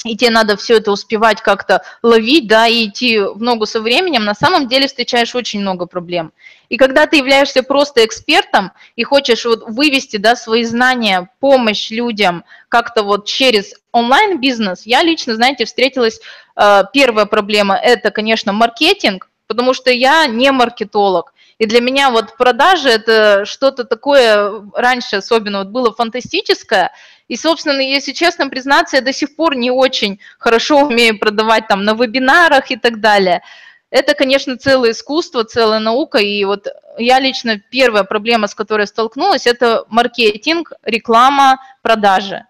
и 0.05 0.15
тебе 0.15 0.29
надо 0.29 0.57
все 0.57 0.77
это 0.77 0.91
успевать 0.91 1.41
как-то 1.41 1.81
ловить, 2.03 2.47
да, 2.47 2.67
и 2.67 2.87
идти 2.87 3.19
в 3.19 3.41
ногу 3.41 3.65
со 3.65 3.81
временем, 3.81 4.25
на 4.25 4.35
самом 4.35 4.67
деле 4.67 4.87
встречаешь 4.87 5.33
очень 5.33 5.61
много 5.61 5.87
проблем. 5.87 6.31
И 6.69 6.77
когда 6.77 7.07
ты 7.07 7.17
являешься 7.17 7.63
просто 7.63 8.05
экспертом 8.05 8.71
и 8.95 9.03
хочешь 9.03 9.45
вот 9.45 9.63
вывести, 9.67 10.17
да, 10.17 10.35
свои 10.35 10.63
знания, 10.65 11.29
помощь 11.39 11.89
людям 11.89 12.43
как-то 12.69 13.03
вот 13.03 13.25
через 13.25 13.73
онлайн-бизнес, 13.91 14.85
я 14.85 15.01
лично, 15.01 15.35
знаете, 15.35 15.65
встретилась, 15.65 16.19
э, 16.55 16.83
первая 16.93 17.25
проблема– 17.25 17.75
это, 17.83 18.11
конечно, 18.11 18.53
маркетинг, 18.53 19.29
потому 19.47 19.73
что 19.73 19.89
я 19.89 20.27
не 20.27 20.51
маркетолог. 20.51 21.33
И 21.57 21.65
для 21.65 21.81
меня 21.81 22.11
вот 22.11 22.37
продажи– 22.37 22.89
это 22.89 23.45
что-то 23.45 23.83
такое 23.83 24.61
раньше 24.75 25.15
особенно 25.15 25.59
вот 25.59 25.69
было 25.69 25.91
фантастическое– 25.91 26.91
и, 27.27 27.35
собственно, 27.35 27.81
если 27.81 28.13
честно 28.13 28.49
признаться, 28.49 28.97
я 28.97 29.01
до 29.01 29.11
сих 29.11 29.35
пор 29.35 29.55
не 29.55 29.69
очень 29.69 30.19
хорошо 30.39 30.85
умею 30.85 31.19
продавать 31.19 31.67
там 31.67 31.83
на 31.83 31.93
вебинарах 31.93 32.71
и 32.71 32.77
так 32.77 32.99
далее. 33.01 33.41
Это, 33.89 34.13
конечно, 34.13 34.57
целое 34.57 34.91
искусство, 34.91 35.43
целая 35.43 35.79
наука. 35.79 36.19
И 36.19 36.43
вот 36.45 36.67
я 36.97 37.19
лично 37.19 37.59
первая 37.69 38.03
проблема, 38.03 38.47
с 38.47 38.55
которой 38.55 38.87
столкнулась, 38.87 39.45
это 39.45 39.85
маркетинг, 39.89 40.73
реклама, 40.83 41.59
продажи. 41.81 42.45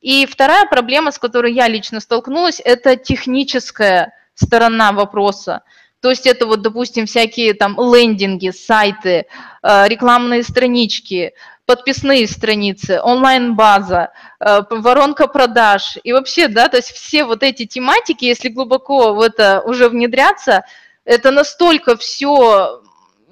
И 0.00 0.26
вторая 0.26 0.66
проблема, 0.66 1.12
с 1.12 1.18
которой 1.18 1.52
я 1.52 1.68
лично 1.68 2.00
столкнулась, 2.00 2.60
это 2.64 2.96
техническая 2.96 4.12
сторона 4.34 4.92
вопроса. 4.92 5.62
То 6.00 6.10
есть 6.10 6.26
это 6.26 6.46
вот, 6.46 6.62
допустим, 6.62 7.06
всякие 7.06 7.54
там 7.54 7.76
лендинги, 7.78 8.50
сайты, 8.50 9.26
э, 9.62 9.86
рекламные 9.86 10.42
странички, 10.42 11.32
подписные 11.66 12.26
страницы, 12.26 13.00
онлайн-база, 13.02 14.10
э, 14.40 14.62
воронка 14.70 15.26
продаж 15.26 15.98
и 16.02 16.12
вообще, 16.12 16.48
да, 16.48 16.68
то 16.68 16.76
есть 16.78 16.90
все 16.90 17.24
вот 17.24 17.42
эти 17.42 17.66
тематики, 17.66 18.24
если 18.24 18.48
глубоко 18.48 19.14
в 19.14 19.20
это 19.20 19.62
уже 19.64 19.88
внедряться, 19.88 20.64
это 21.04 21.30
настолько 21.30 21.96
все 21.96 22.82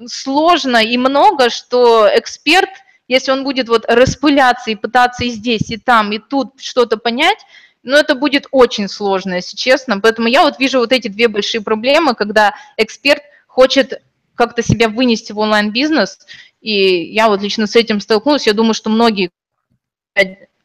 сложно 0.06 0.78
и 0.78 0.96
много, 0.96 1.50
что 1.50 2.08
эксперт, 2.12 2.70
если 3.08 3.32
он 3.32 3.44
будет 3.44 3.68
вот 3.68 3.84
распыляться 3.86 4.70
и 4.70 4.76
пытаться 4.76 5.24
и 5.24 5.30
здесь, 5.30 5.70
и 5.70 5.76
там, 5.76 6.12
и 6.12 6.18
тут 6.18 6.60
что-то 6.60 6.96
понять, 6.96 7.38
ну, 7.82 7.96
это 7.96 8.14
будет 8.14 8.46
очень 8.50 8.88
сложно, 8.88 9.34
если 9.34 9.56
честно. 9.56 10.00
Поэтому 10.00 10.28
я 10.28 10.42
вот 10.42 10.58
вижу 10.58 10.80
вот 10.80 10.92
эти 10.92 11.08
две 11.08 11.28
большие 11.28 11.62
проблемы, 11.62 12.14
когда 12.14 12.54
эксперт 12.76 13.22
хочет 13.46 14.02
как-то 14.34 14.62
себя 14.62 14.88
вынести 14.88 15.32
в 15.32 15.38
онлайн-бизнес, 15.38 16.20
и 16.60 17.04
я 17.12 17.28
вот 17.28 17.42
лично 17.42 17.66
с 17.66 17.76
этим 17.76 18.00
столкнулась. 18.00 18.46
Я 18.46 18.52
думаю, 18.52 18.74
что 18.74 18.90
многие 18.90 19.30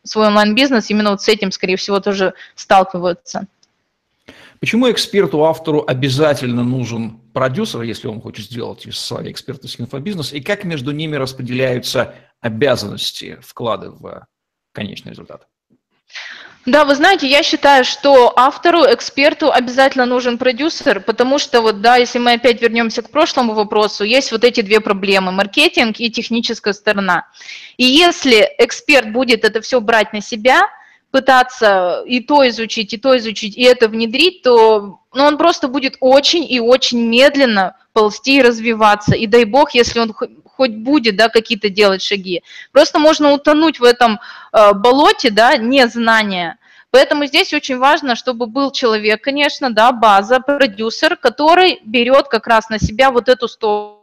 свой 0.03 0.27
онлайн-бизнес 0.27 0.89
именно 0.89 1.11
вот 1.11 1.21
с 1.21 1.27
этим, 1.27 1.51
скорее 1.51 1.77
всего, 1.77 1.99
тоже 1.99 2.33
сталкиваются. 2.55 3.47
Почему 4.59 4.89
эксперту, 4.89 5.43
автору 5.43 5.83
обязательно 5.85 6.63
нужен 6.63 7.19
продюсер, 7.33 7.81
если 7.81 8.07
он 8.07 8.21
хочет 8.21 8.45
сделать 8.45 8.85
из 8.85 8.97
своей 8.97 9.31
экспертности 9.31 9.81
инфобизнес, 9.81 10.33
и 10.33 10.41
как 10.41 10.63
между 10.63 10.91
ними 10.91 11.15
распределяются 11.15 12.15
обязанности 12.39 13.37
вклады 13.41 13.89
в 13.89 14.25
конечный 14.71 15.11
результат? 15.11 15.47
Да, 16.65 16.83
вы 16.83 16.95
знаете, 16.95 17.27
я 17.27 17.43
считаю, 17.43 17.85
что 17.85 18.33
автору, 18.35 18.85
эксперту 18.91 19.51
обязательно 19.51 20.07
нужен 20.07 20.39
продюсер, 20.39 20.99
потому 20.99 21.37
что 21.37 21.61
вот, 21.61 21.81
да, 21.81 21.97
если 21.97 22.17
мы 22.17 22.33
опять 22.33 22.59
вернемся 22.59 23.03
к 23.03 23.11
прошлому 23.11 23.53
вопросу, 23.53 24.03
есть 24.03 24.31
вот 24.31 24.43
эти 24.43 24.61
две 24.61 24.79
проблемы, 24.79 25.31
маркетинг 25.31 25.99
и 25.99 26.09
техническая 26.09 26.73
сторона. 26.73 27.27
И 27.77 27.85
если 27.85 28.49
эксперт 28.57 29.11
будет 29.11 29.45
это 29.45 29.61
все 29.61 29.79
брать 29.79 30.11
на 30.11 30.21
себя, 30.21 30.67
пытаться 31.11 32.03
и 32.07 32.19
то 32.19 32.45
изучить, 32.49 32.93
и 32.93 32.97
то 32.97 33.15
изучить, 33.15 33.55
и 33.55 33.61
это 33.61 33.87
внедрить, 33.87 34.41
то 34.41 34.99
ну, 35.13 35.23
он 35.23 35.37
просто 35.37 35.67
будет 35.67 35.97
очень 35.99 36.51
и 36.51 36.59
очень 36.59 36.99
медленно 36.99 37.77
ползти 37.93 38.37
и 38.39 38.41
развиваться. 38.41 39.15
И 39.15 39.27
дай 39.27 39.45
бог, 39.45 39.75
если 39.75 39.99
он 39.99 40.13
хоть 40.55 40.71
будет, 40.71 41.15
да, 41.15 41.29
какие-то 41.29 41.69
делать 41.69 42.01
шаги. 42.01 42.43
Просто 42.71 42.99
можно 42.99 43.31
утонуть 43.31 43.79
в 43.79 43.83
этом 43.83 44.19
э, 44.51 44.73
болоте, 44.73 45.29
да, 45.29 45.57
незнания. 45.57 46.57
Поэтому 46.91 47.25
здесь 47.25 47.53
очень 47.53 47.77
важно, 47.77 48.15
чтобы 48.15 48.47
был 48.47 48.71
человек, 48.71 49.21
конечно, 49.21 49.69
да, 49.69 49.91
база, 49.91 50.39
продюсер, 50.39 51.17
который 51.17 51.79
берет 51.83 52.27
как 52.27 52.47
раз 52.47 52.69
на 52.69 52.79
себя 52.79 53.11
вот 53.11 53.27
эту 53.27 53.47
сторону 53.47 54.01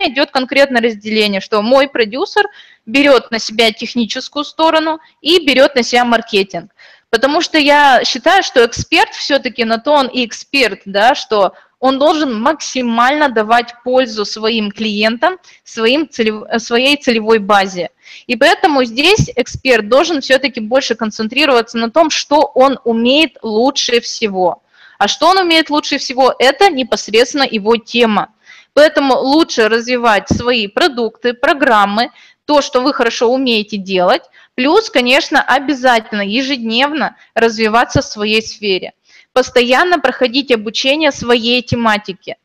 идет 0.00 0.30
конкретное 0.30 0.80
разделение, 0.80 1.40
что 1.40 1.60
мой 1.60 1.88
продюсер 1.88 2.46
берет 2.86 3.32
на 3.32 3.40
себя 3.40 3.72
техническую 3.72 4.44
сторону 4.44 5.00
и 5.20 5.44
берет 5.44 5.74
на 5.74 5.82
себя 5.82 6.04
маркетинг. 6.04 6.70
Потому 7.10 7.40
что 7.40 7.58
я 7.58 8.04
считаю, 8.04 8.42
что 8.42 8.64
эксперт 8.64 9.12
все-таки 9.12 9.64
на 9.64 9.78
то 9.78 9.92
он 9.92 10.06
и 10.06 10.24
эксперт, 10.24 10.82
да, 10.84 11.14
что 11.14 11.54
он 11.80 11.98
должен 11.98 12.40
максимально 12.40 13.28
давать 13.28 13.74
пользу 13.84 14.24
своим 14.24 14.70
клиентам, 14.70 15.38
своим 15.64 16.08
целев, 16.08 16.44
своей 16.58 16.96
целевой 16.96 17.38
базе. 17.38 17.90
И 18.26 18.36
поэтому 18.36 18.84
здесь 18.84 19.30
эксперт 19.36 19.88
должен 19.88 20.20
все-таки 20.20 20.60
больше 20.60 20.94
концентрироваться 20.94 21.78
на 21.78 21.90
том, 21.90 22.10
что 22.10 22.40
он 22.54 22.78
умеет 22.84 23.38
лучше 23.42 24.00
всего. 24.00 24.62
А 24.98 25.06
что 25.06 25.28
он 25.28 25.38
умеет 25.38 25.70
лучше 25.70 25.98
всего, 25.98 26.34
это 26.38 26.70
непосредственно 26.70 27.46
его 27.48 27.76
тема. 27.76 28.30
Поэтому 28.74 29.14
лучше 29.14 29.68
развивать 29.68 30.28
свои 30.28 30.66
продукты, 30.66 31.32
программы, 31.34 32.10
то, 32.44 32.62
что 32.62 32.80
вы 32.80 32.92
хорошо 32.92 33.32
умеете 33.32 33.76
делать, 33.76 34.22
плюс, 34.54 34.90
конечно, 34.90 35.42
обязательно 35.42 36.22
ежедневно 36.22 37.16
развиваться 37.34 38.00
в 38.00 38.06
своей 38.06 38.42
сфере 38.42 38.94
постоянно 39.38 40.00
проходить 40.00 40.50
обучение 40.50 41.12
своей 41.12 41.62
тематике. 41.62 42.38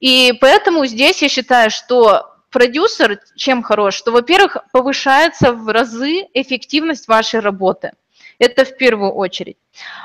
И 0.00 0.34
поэтому 0.38 0.84
здесь 0.84 1.22
я 1.22 1.30
считаю, 1.30 1.70
что 1.70 2.36
продюсер 2.50 3.20
чем 3.36 3.62
хорош, 3.62 3.94
что, 3.94 4.12
во-первых, 4.12 4.58
повышается 4.70 5.54
в 5.54 5.66
разы 5.68 6.26
эффективность 6.34 7.08
вашей 7.08 7.40
работы. 7.40 7.92
Это 8.38 8.66
в 8.66 8.76
первую 8.76 9.12
очередь. 9.12 9.56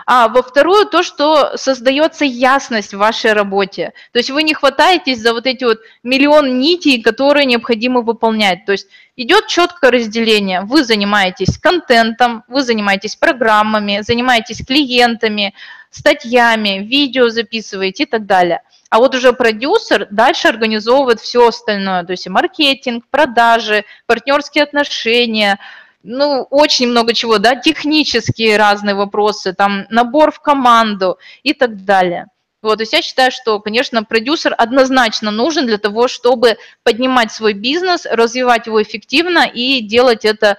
А 0.06 0.28
во 0.28 0.42
вторую 0.42 0.86
то, 0.86 1.04
что 1.04 1.58
создается 1.58 2.24
ясность 2.26 2.94
в 2.94 2.98
вашей 2.98 3.34
работе. 3.34 3.94
То 4.14 4.20
есть 4.20 4.30
вы 4.30 4.44
не 4.44 4.54
хватаетесь 4.54 5.22
за 5.22 5.34
вот 5.34 5.46
эти 5.46 5.64
вот 5.66 5.80
миллион 6.04 6.60
нитей, 6.60 7.02
которые 7.02 7.46
необходимо 7.46 8.02
выполнять. 8.02 8.66
То 8.66 8.74
есть 8.74 8.88
идет 9.16 9.48
четкое 9.48 9.92
разделение. 9.92 10.62
Вы 10.62 10.84
занимаетесь 10.84 11.58
контентом, 11.58 12.44
вы 12.48 12.62
занимаетесь 12.64 13.16
программами, 13.16 14.02
занимаетесь 14.02 14.66
клиентами, 14.66 15.54
статьями, 15.96 16.84
видео 16.84 17.30
записываете 17.30 18.04
и 18.04 18.06
так 18.06 18.26
далее. 18.26 18.62
А 18.90 19.00
вот 19.00 19.16
уже 19.16 19.34
продюсер 19.34 20.08
дальше 20.12 20.48
организовывает 20.48 21.20
все 21.20 21.48
остальное, 21.48 22.04
то 22.04 22.12
есть 22.12 22.26
и 22.28 22.30
маркетинг, 22.30 23.06
продажи, 23.10 23.86
партнерские 24.06 24.64
отношения, 24.64 25.60
ну, 26.04 26.46
очень 26.50 26.88
много 26.88 27.14
чего, 27.14 27.40
да, 27.40 27.56
технические 27.56 28.58
разные 28.58 28.94
вопросы, 28.94 29.54
там, 29.54 29.86
набор 29.90 30.32
в 30.32 30.40
команду 30.40 31.18
и 31.44 31.54
так 31.54 31.84
далее. 31.84 32.28
Вот, 32.62 32.78
то 32.78 32.82
есть 32.84 32.94
я 32.94 33.02
считаю, 33.02 33.32
что, 33.32 33.60
конечно, 33.60 34.04
продюсер 34.04 34.56
однозначно 34.58 35.32
нужен 35.32 35.66
для 35.68 35.78
того, 35.78 36.08
чтобы 36.08 36.58
поднимать 36.84 37.32
свой 37.32 37.54
бизнес, 37.54 38.06
развивать 38.06 38.68
его 38.68 38.82
эффективно 38.82 39.46
и 39.46 39.82
делать 39.82 40.26
это, 40.26 40.58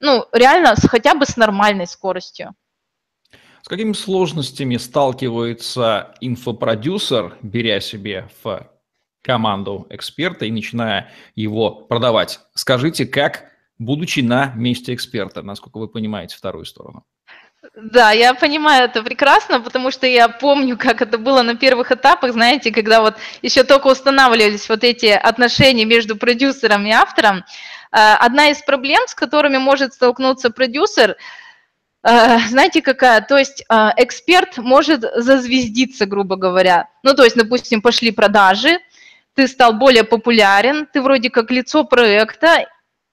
ну, 0.00 0.26
реально 0.32 0.76
с, 0.76 0.88
хотя 0.88 1.14
бы 1.14 1.26
с 1.26 1.36
нормальной 1.36 1.86
скоростью. 1.86 2.54
Какими 3.72 3.94
сложностями 3.94 4.76
сталкивается 4.76 6.14
инфопродюсер, 6.20 7.38
беря 7.40 7.80
себе 7.80 8.28
в 8.44 8.70
команду 9.22 9.86
эксперта 9.88 10.44
и 10.44 10.50
начиная 10.50 11.10
его 11.34 11.70
продавать? 11.70 12.40
Скажите, 12.52 13.06
как, 13.06 13.44
будучи 13.78 14.20
на 14.20 14.52
месте 14.56 14.92
эксперта, 14.92 15.40
насколько 15.40 15.78
вы 15.78 15.88
понимаете 15.88 16.36
вторую 16.36 16.66
сторону? 16.66 17.06
Да, 17.74 18.10
я 18.10 18.34
понимаю 18.34 18.84
это 18.84 19.02
прекрасно, 19.02 19.58
потому 19.58 19.90
что 19.90 20.06
я 20.06 20.28
помню, 20.28 20.76
как 20.76 21.00
это 21.00 21.16
было 21.16 21.40
на 21.40 21.56
первых 21.56 21.92
этапах, 21.92 22.32
знаете, 22.32 22.72
когда 22.72 23.00
вот 23.00 23.14
еще 23.40 23.64
только 23.64 23.86
устанавливались 23.86 24.68
вот 24.68 24.84
эти 24.84 25.06
отношения 25.06 25.86
между 25.86 26.14
продюсером 26.16 26.84
и 26.84 26.90
автором. 26.90 27.38
Э, 27.90 28.16
одна 28.20 28.50
из 28.50 28.58
проблем, 28.58 29.00
с 29.06 29.14
которыми 29.14 29.56
может 29.56 29.94
столкнуться 29.94 30.50
продюсер, 30.50 31.16
знаете, 32.04 32.82
какая? 32.82 33.20
То 33.20 33.38
есть 33.38 33.64
э, 33.68 33.90
эксперт 33.96 34.58
может 34.58 35.02
зазвездиться, 35.16 36.06
грубо 36.06 36.36
говоря. 36.36 36.88
Ну, 37.02 37.14
то 37.14 37.22
есть, 37.22 37.36
допустим, 37.36 37.80
пошли 37.80 38.10
продажи, 38.10 38.78
ты 39.34 39.46
стал 39.46 39.74
более 39.74 40.04
популярен, 40.04 40.86
ты 40.92 41.00
вроде 41.00 41.30
как 41.30 41.50
лицо 41.50 41.84
проекта, 41.84 42.66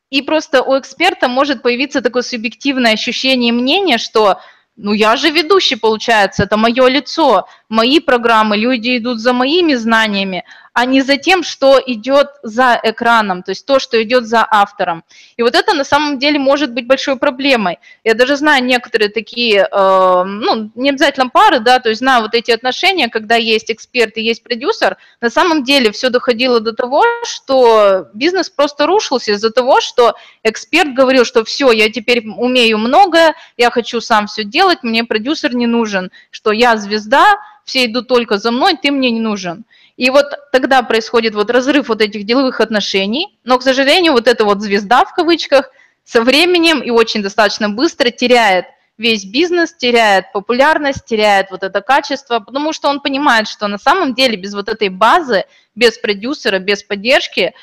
и 0.09 0.21
просто 0.21 0.63
у 0.63 0.77
эксперта 0.77 1.27
может 1.27 1.61
появиться 1.61 2.01
такое 2.01 2.23
субъективное 2.23 2.93
ощущение 2.93 3.53
мнения, 3.53 3.97
что 3.97 4.39
ну 4.75 4.93
я 4.93 5.17
же 5.17 5.29
ведущий, 5.29 5.75
получается, 5.75 6.43
это 6.43 6.57
мое 6.57 6.87
лицо, 6.87 7.47
мои 7.67 7.99
программы, 7.99 8.57
люди 8.57 8.97
идут 8.97 9.19
за 9.19 9.33
моими 9.33 9.75
знаниями, 9.75 10.45
а 10.79 10.85
не 10.85 11.01
за 11.01 11.17
тем, 11.17 11.43
что 11.43 11.77
идет 11.85 12.27
за 12.41 12.79
экраном, 12.81 13.43
то 13.43 13.51
есть 13.51 13.65
то, 13.65 13.79
что 13.79 14.01
идет 14.01 14.25
за 14.25 14.47
автором. 14.49 15.03
И 15.35 15.43
вот 15.43 15.53
это 15.53 15.73
на 15.73 15.83
самом 15.83 16.19
деле 16.19 16.39
может 16.39 16.71
быть 16.71 16.87
большой 16.87 17.17
проблемой. 17.17 17.79
Я 18.05 18.13
даже 18.13 18.37
знаю 18.37 18.63
некоторые 18.63 19.09
такие, 19.09 19.67
э, 19.69 20.23
ну, 20.23 20.71
не 20.75 20.91
обязательно 20.91 21.27
пары, 21.27 21.59
да, 21.59 21.79
то 21.79 21.89
есть 21.89 21.99
знаю 21.99 22.21
вот 22.21 22.33
эти 22.33 22.51
отношения, 22.51 23.09
когда 23.09 23.35
есть 23.35 23.69
эксперт 23.69 24.15
и 24.15 24.21
есть 24.21 24.41
продюсер, 24.41 24.95
на 25.19 25.29
самом 25.29 25.65
деле 25.65 25.91
все 25.91 26.09
доходило 26.09 26.61
до 26.61 26.71
того, 26.71 27.03
что 27.25 28.07
бизнес 28.13 28.49
просто 28.49 28.85
рушился 28.85 29.33
из-за 29.33 29.51
того, 29.51 29.81
что 29.81 30.15
эксперт 30.43 30.93
говорил, 30.93 31.25
что 31.25 31.43
все, 31.43 31.73
я 31.73 31.91
теперь 31.91 32.25
умею 32.25 32.77
многое, 32.77 33.35
я 33.57 33.69
хочу 33.69 33.99
сам 33.99 34.27
все 34.27 34.45
делать, 34.45 34.81
мне 34.83 35.03
продюсер 35.03 35.53
не 35.55 35.67
нужен, 35.67 36.09
что 36.31 36.53
я 36.53 36.77
звезда, 36.77 37.35
все 37.65 37.85
идут 37.85 38.07
только 38.07 38.37
за 38.37 38.51
мной, 38.51 38.77
ты 38.81 38.91
мне 38.91 39.11
не 39.11 39.19
нужен. 39.19 39.65
И 39.99 40.09
вот 40.11 40.27
тогда 40.53 40.81
происходит 40.81 41.35
вот 41.35 41.51
разрыв 41.51 41.89
вот 41.89 41.99
этих 42.01 42.23
деловых 42.23 42.61
отношений, 42.61 43.37
но, 43.43 43.59
к 43.59 43.63
сожалению, 43.63 44.13
вот 44.13 44.29
эта 44.29 44.45
вот 44.45 44.61
звезда 44.61 45.03
в 45.03 45.13
кавычках 45.13 45.71
со 46.05 46.21
временем 46.21 46.79
и 46.79 46.89
очень 46.89 47.21
достаточно 47.21 47.67
быстро 47.67 48.09
теряет 48.09 48.63
весь 48.97 49.25
бизнес, 49.25 49.73
теряет 49.73 50.31
популярность, 50.31 51.03
теряет 51.03 51.51
вот 51.51 51.63
это 51.63 51.81
качество, 51.81 52.39
потому 52.39 52.71
что 52.71 52.87
он 52.87 53.01
понимает, 53.01 53.49
что 53.49 53.67
на 53.67 53.77
самом 53.77 54.13
деле 54.13 54.37
без 54.37 54.53
вот 54.53 54.69
этой 54.69 54.87
базы, 54.87 55.43
без 55.75 55.97
продюсера, 55.97 56.59
без 56.59 56.81
поддержки, 56.81 57.53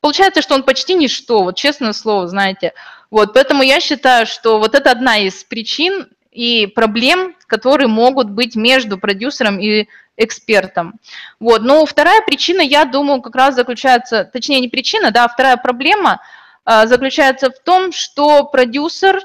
получается, 0.00 0.42
что 0.42 0.54
он 0.54 0.62
почти 0.62 0.94
ничто, 0.94 1.42
вот 1.42 1.56
честное 1.56 1.92
слово, 1.92 2.28
знаете. 2.28 2.72
Вот, 3.10 3.34
поэтому 3.34 3.64
я 3.64 3.80
считаю, 3.80 4.26
что 4.26 4.60
вот 4.60 4.76
это 4.76 4.92
одна 4.92 5.18
из 5.18 5.42
причин 5.42 6.06
и 6.30 6.68
проблем, 6.68 7.34
которые 7.48 7.88
могут 7.88 8.30
быть 8.30 8.54
между 8.54 8.96
продюсером 8.96 9.58
и 9.58 9.88
экспертом. 10.18 11.00
Вот. 11.40 11.62
Но 11.62 11.86
вторая 11.86 12.20
причина, 12.22 12.60
я 12.60 12.84
думаю, 12.84 13.22
как 13.22 13.34
раз 13.34 13.54
заключается, 13.54 14.24
точнее 14.24 14.60
не 14.60 14.68
причина, 14.68 15.10
да, 15.10 15.24
а 15.24 15.28
вторая 15.28 15.56
проблема 15.56 16.20
э, 16.66 16.86
заключается 16.86 17.50
в 17.50 17.58
том, 17.60 17.92
что 17.92 18.44
продюсер, 18.44 19.20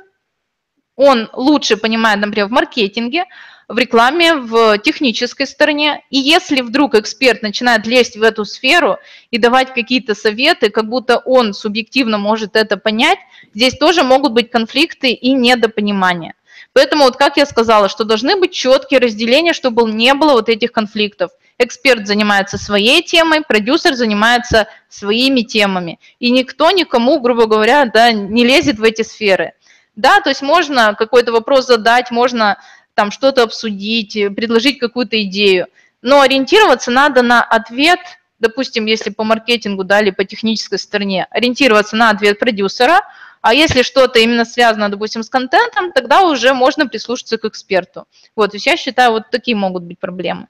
он 0.95 1.29
лучше 1.33 1.75
понимает, 1.75 2.19
например, 2.19 2.47
в 2.47 2.51
маркетинге, 2.51 3.25
в 3.67 3.77
рекламе, 3.77 4.35
в 4.35 4.77
технической 4.77 5.47
стороне. 5.47 6.03
И 6.11 6.19
если 6.19 6.61
вдруг 6.61 6.95
эксперт 6.95 7.41
начинает 7.41 7.87
лезть 7.87 8.15
в 8.15 8.21
эту 8.21 8.45
сферу 8.45 8.97
и 9.31 9.37
давать 9.37 9.73
какие-то 9.73 10.13
советы, 10.13 10.69
как 10.69 10.87
будто 10.87 11.17
он 11.17 11.53
субъективно 11.53 12.19
может 12.19 12.55
это 12.55 12.77
понять, 12.77 13.17
здесь 13.55 13.75
тоже 13.75 14.03
могут 14.03 14.33
быть 14.33 14.51
конфликты 14.51 15.11
и 15.11 15.33
недопонимания. 15.33 16.35
Поэтому, 16.73 17.03
вот 17.03 17.17
как 17.17 17.37
я 17.37 17.45
сказала, 17.45 17.87
что 17.87 18.03
должны 18.03 18.35
быть 18.35 18.51
четкие 18.51 18.99
разделения, 18.99 19.53
чтобы 19.53 19.89
не 19.91 20.13
было 20.15 20.33
вот 20.33 20.49
этих 20.49 20.71
конфликтов. 20.71 21.31
Эксперт 21.59 22.07
занимается 22.07 22.57
своей 22.57 23.03
темой, 23.03 23.41
продюсер 23.41 23.93
занимается 23.93 24.67
своими 24.89 25.41
темами. 25.41 25.99
И 26.19 26.31
никто 26.31 26.71
никому, 26.71 27.19
грубо 27.19 27.45
говоря, 27.45 27.85
да, 27.85 28.11
не 28.11 28.43
лезет 28.43 28.79
в 28.79 28.83
эти 28.83 29.03
сферы. 29.03 29.53
Да, 29.95 30.19
то 30.21 30.29
есть 30.29 30.41
можно 30.41 30.95
какой-то 30.95 31.31
вопрос 31.31 31.67
задать, 31.67 32.09
можно 32.09 32.57
там 32.95 33.11
что-то 33.11 33.43
обсудить, 33.43 34.13
предложить 34.35 34.79
какую-то 34.79 35.21
идею, 35.23 35.67
но 36.01 36.21
ориентироваться 36.21 36.89
надо 36.89 37.21
на 37.21 37.43
ответ, 37.43 37.99
допустим, 38.39 38.87
если 38.87 39.11
по 39.11 39.23
маркетингу, 39.23 39.83
да, 39.83 40.01
или 40.01 40.09
по 40.09 40.25
технической 40.25 40.79
стороне, 40.79 41.27
ориентироваться 41.29 41.95
на 41.95 42.09
ответ 42.09 42.39
продюсера– 42.39 43.01
а 43.43 43.53
если 43.53 43.83
что-то 43.83 44.19
именно 44.19 44.45
связано, 44.45 44.87
допустим, 44.87 45.21
с 45.21 45.29
контентом, 45.29 45.91
тогда 45.91 46.21
уже 46.21 46.53
можно 46.53 46.87
прислушаться 46.87 47.37
к 47.37 47.43
эксперту. 47.43 48.05
Вот, 48.37 48.51
то 48.51 48.55
есть 48.55 48.65
я 48.65 48.77
считаю, 48.77 49.11
вот 49.11 49.23
такие 49.31 49.55
могут 49.55 49.83
быть 49.83 49.99
проблемы. 49.99 50.47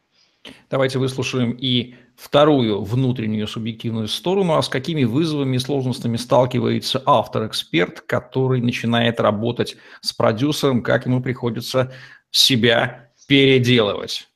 Давайте 0.69 0.99
выслушаем 0.99 1.57
и 1.59 1.95
вторую 2.15 2.83
внутреннюю 2.83 3.47
субъективную 3.47 4.07
сторону, 4.07 4.53
а 4.53 4.61
с 4.61 4.69
какими 4.69 5.05
вызовами 5.05 5.55
и 5.55 5.59
сложностями 5.59 6.17
сталкивается 6.17 7.01
автор-эксперт, 7.03 8.01
который 8.01 8.61
начинает 8.61 9.19
работать 9.19 9.75
с 10.01 10.13
продюсером, 10.13 10.83
как 10.83 11.07
ему 11.07 11.19
приходится 11.19 11.91
себя 12.29 13.09
переделывать. 13.27 14.27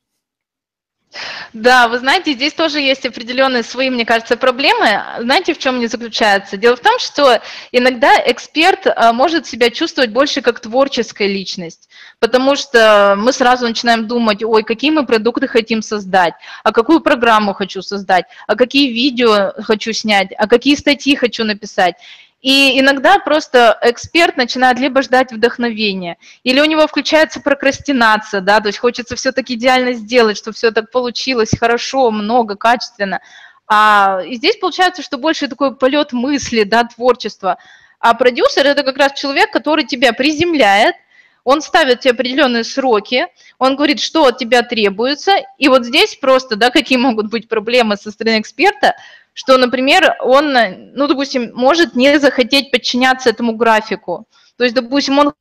Да, 1.54 1.88
вы 1.88 1.98
знаете, 1.98 2.34
здесь 2.34 2.52
тоже 2.52 2.80
есть 2.80 3.06
определенные 3.06 3.62
свои, 3.62 3.88
мне 3.88 4.04
кажется, 4.04 4.36
проблемы. 4.36 5.02
Знаете, 5.20 5.54
в 5.54 5.58
чем 5.58 5.76
они 5.76 5.86
заключаются? 5.86 6.56
Дело 6.56 6.76
в 6.76 6.80
том, 6.80 6.98
что 6.98 7.40
иногда 7.72 8.12
эксперт 8.26 8.86
а, 8.86 9.12
может 9.14 9.46
себя 9.46 9.70
чувствовать 9.70 10.10
больше 10.10 10.42
как 10.42 10.60
творческая 10.60 11.28
личность, 11.28 11.88
потому 12.20 12.56
что 12.56 13.14
мы 13.16 13.32
сразу 13.32 13.66
начинаем 13.66 14.06
думать, 14.06 14.42
ой, 14.42 14.62
какие 14.62 14.90
мы 14.90 15.06
продукты 15.06 15.48
хотим 15.48 15.80
создать, 15.80 16.34
а 16.62 16.72
какую 16.72 17.00
программу 17.00 17.54
хочу 17.54 17.80
создать, 17.80 18.26
а 18.46 18.54
какие 18.54 18.92
видео 18.92 19.54
хочу 19.62 19.92
снять, 19.94 20.28
а 20.36 20.46
какие 20.46 20.74
статьи 20.74 21.16
хочу 21.16 21.44
написать. 21.44 21.94
И 22.40 22.78
иногда 22.78 23.18
просто 23.18 23.76
эксперт 23.82 24.36
начинает 24.36 24.78
либо 24.78 25.02
ждать 25.02 25.32
вдохновения, 25.32 26.18
или 26.44 26.60
у 26.60 26.64
него 26.66 26.86
включается 26.86 27.40
прокрастинация, 27.40 28.40
да, 28.40 28.60
то 28.60 28.68
есть 28.68 28.78
хочется 28.78 29.16
все 29.16 29.32
таки 29.32 29.54
идеально 29.54 29.94
сделать, 29.94 30.38
чтобы 30.38 30.54
все 30.54 30.70
так 30.70 30.92
получилось 30.92 31.50
хорошо, 31.58 32.12
много, 32.12 32.54
качественно. 32.54 33.20
А 33.66 34.20
и 34.24 34.36
здесь 34.36 34.56
получается, 34.56 35.02
что 35.02 35.18
больше 35.18 35.48
такой 35.48 35.74
полет 35.74 36.12
мысли, 36.12 36.62
да, 36.62 36.84
творчества. 36.84 37.58
А 37.98 38.14
продюсер– 38.14 38.64
это 38.66 38.84
как 38.84 38.96
раз 38.98 39.18
человек, 39.18 39.50
который 39.50 39.84
тебя 39.84 40.12
приземляет, 40.12 40.94
он 41.42 41.60
ставит 41.60 42.00
тебе 42.00 42.12
определенные 42.12 42.62
сроки, 42.62 43.26
он 43.58 43.74
говорит, 43.74 44.00
что 44.00 44.26
от 44.26 44.38
тебя 44.38 44.62
требуется, 44.62 45.32
и 45.56 45.66
вот 45.68 45.84
здесь 45.84 46.14
просто, 46.14 46.54
да, 46.54 46.70
какие 46.70 46.98
могут 46.98 47.30
быть 47.30 47.48
проблемы 47.48 47.96
со 47.96 48.12
стороны 48.12 48.38
эксперта– 48.38 48.94
что, 49.38 49.56
например, 49.56 50.16
он, 50.20 50.52
ну, 50.94 51.06
допустим, 51.06 51.52
может 51.54 51.94
не 51.94 52.18
захотеть 52.18 52.72
подчиняться 52.72 53.30
этому 53.30 53.52
графику. 53.52 54.26
То 54.56 54.64
есть, 54.64 54.74
допустим, 54.74 55.20
он 55.20 55.32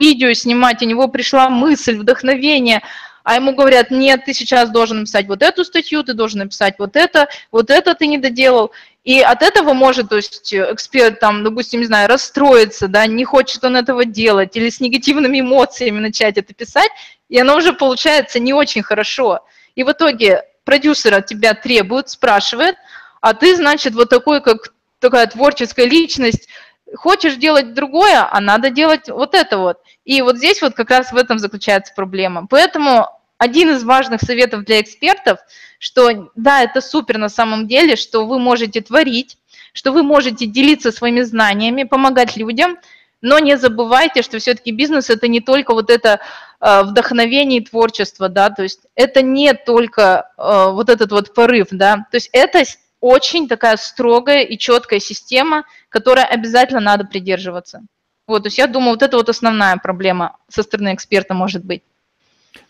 видео 0.00 0.32
снимать, 0.32 0.80
у 0.80 0.86
него 0.86 1.08
пришла 1.08 1.50
мысль, 1.50 1.98
вдохновение, 1.98 2.82
а 3.24 3.34
ему 3.34 3.54
говорят, 3.54 3.90
нет, 3.90 4.24
ты 4.24 4.32
сейчас 4.32 4.70
должен 4.70 5.00
написать 5.00 5.26
вот 5.26 5.42
эту 5.42 5.62
статью, 5.62 6.02
ты 6.04 6.14
должен 6.14 6.38
написать 6.38 6.76
вот 6.78 6.96
это, 6.96 7.28
вот 7.52 7.68
это 7.68 7.94
ты 7.94 8.06
не 8.06 8.16
доделал. 8.16 8.72
И 9.04 9.20
от 9.20 9.42
этого 9.42 9.74
может, 9.74 10.08
то 10.08 10.16
есть 10.16 10.54
эксперт 10.54 11.20
там, 11.20 11.44
допустим, 11.44 11.80
не 11.80 11.86
знаю, 11.86 12.08
расстроиться, 12.08 12.88
да, 12.88 13.06
не 13.06 13.26
хочет 13.26 13.62
он 13.62 13.76
этого 13.76 14.06
делать, 14.06 14.56
или 14.56 14.70
с 14.70 14.80
негативными 14.80 15.40
эмоциями 15.40 16.00
начать 16.00 16.38
это 16.38 16.54
писать, 16.54 16.90
и 17.28 17.38
оно 17.38 17.56
уже 17.56 17.74
получается 17.74 18.40
не 18.40 18.54
очень 18.54 18.82
хорошо. 18.82 19.40
И 19.74 19.84
в 19.84 19.92
итоге 19.92 20.44
продюсер 20.64 21.12
от 21.12 21.26
тебя 21.26 21.52
требует, 21.52 22.08
спрашивает, 22.08 22.76
а 23.20 23.34
ты, 23.34 23.56
значит, 23.56 23.94
вот 23.94 24.08
такой, 24.08 24.40
как 24.40 24.72
такая 25.00 25.26
творческая 25.26 25.86
личность, 25.86 26.48
хочешь 26.96 27.36
делать 27.36 27.74
другое, 27.74 28.26
а 28.30 28.40
надо 28.40 28.70
делать 28.70 29.08
вот 29.08 29.34
это 29.34 29.58
вот. 29.58 29.78
И 30.04 30.22
вот 30.22 30.38
здесь 30.38 30.62
вот 30.62 30.74
как 30.74 30.90
раз 30.90 31.12
в 31.12 31.16
этом 31.16 31.38
заключается 31.38 31.92
проблема. 31.94 32.46
Поэтому 32.48 33.08
один 33.36 33.70
из 33.70 33.84
важных 33.84 34.20
советов 34.22 34.64
для 34.64 34.80
экспертов, 34.80 35.38
что 35.78 36.30
да, 36.34 36.62
это 36.62 36.80
супер 36.80 37.18
на 37.18 37.28
самом 37.28 37.68
деле, 37.68 37.96
что 37.96 38.26
вы 38.26 38.38
можете 38.38 38.80
творить, 38.80 39.38
что 39.72 39.92
вы 39.92 40.02
можете 40.02 40.46
делиться 40.46 40.90
своими 40.90 41.20
знаниями, 41.22 41.84
помогать 41.84 42.36
людям, 42.36 42.78
но 43.20 43.38
не 43.38 43.56
забывайте, 43.56 44.22
что 44.22 44.38
все-таки 44.38 44.70
бизнес 44.70 45.10
это 45.10 45.28
не 45.28 45.40
только 45.40 45.74
вот 45.74 45.90
это 45.90 46.20
э, 46.60 46.82
вдохновение 46.82 47.60
и 47.60 47.64
творчество, 47.64 48.28
да, 48.28 48.50
то 48.50 48.62
есть 48.62 48.80
это 48.94 49.22
не 49.22 49.54
только 49.54 50.30
э, 50.36 50.70
вот 50.70 50.88
этот 50.88 51.10
вот 51.12 51.34
порыв, 51.34 51.68
да, 51.70 52.06
то 52.10 52.16
есть 52.16 52.30
это 52.32 52.64
очень 53.00 53.48
такая 53.48 53.76
строгая 53.76 54.42
и 54.42 54.58
четкая 54.58 55.00
система, 55.00 55.64
которой 55.88 56.24
обязательно 56.24 56.80
надо 56.80 57.04
придерживаться. 57.04 57.82
Вот, 58.26 58.42
то 58.42 58.48
есть 58.48 58.58
я 58.58 58.66
думаю, 58.66 58.90
вот 58.90 59.02
это 59.02 59.16
вот 59.16 59.28
основная 59.28 59.76
проблема 59.76 60.36
со 60.48 60.62
стороны 60.62 60.94
эксперта 60.94 61.34
может 61.34 61.64
быть. 61.64 61.82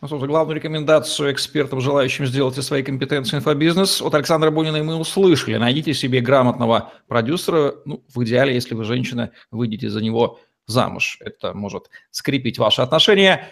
Ну, 0.00 0.08
собственно, 0.08 0.28
главную 0.28 0.56
рекомендацию 0.56 1.32
экспертам, 1.32 1.80
желающим 1.80 2.26
сделать 2.26 2.56
из 2.58 2.66
своей 2.66 2.84
компетенции 2.84 3.36
инфобизнес, 3.36 4.00
от 4.00 4.14
Александра 4.14 4.50
Бунина 4.50 4.82
мы 4.82 4.96
услышали. 4.96 5.56
Найдите 5.56 5.94
себе 5.94 6.20
грамотного 6.20 6.92
продюсера, 7.08 7.74
ну, 7.84 8.02
в 8.14 8.22
идеале, 8.24 8.54
если 8.54 8.74
вы 8.74 8.84
женщина, 8.84 9.30
выйдете 9.50 9.88
за 9.88 10.00
него 10.00 10.40
замуж. 10.66 11.18
Это 11.20 11.54
может 11.54 11.90
скрепить 12.10 12.58
ваши 12.58 12.82
отношения. 12.82 13.48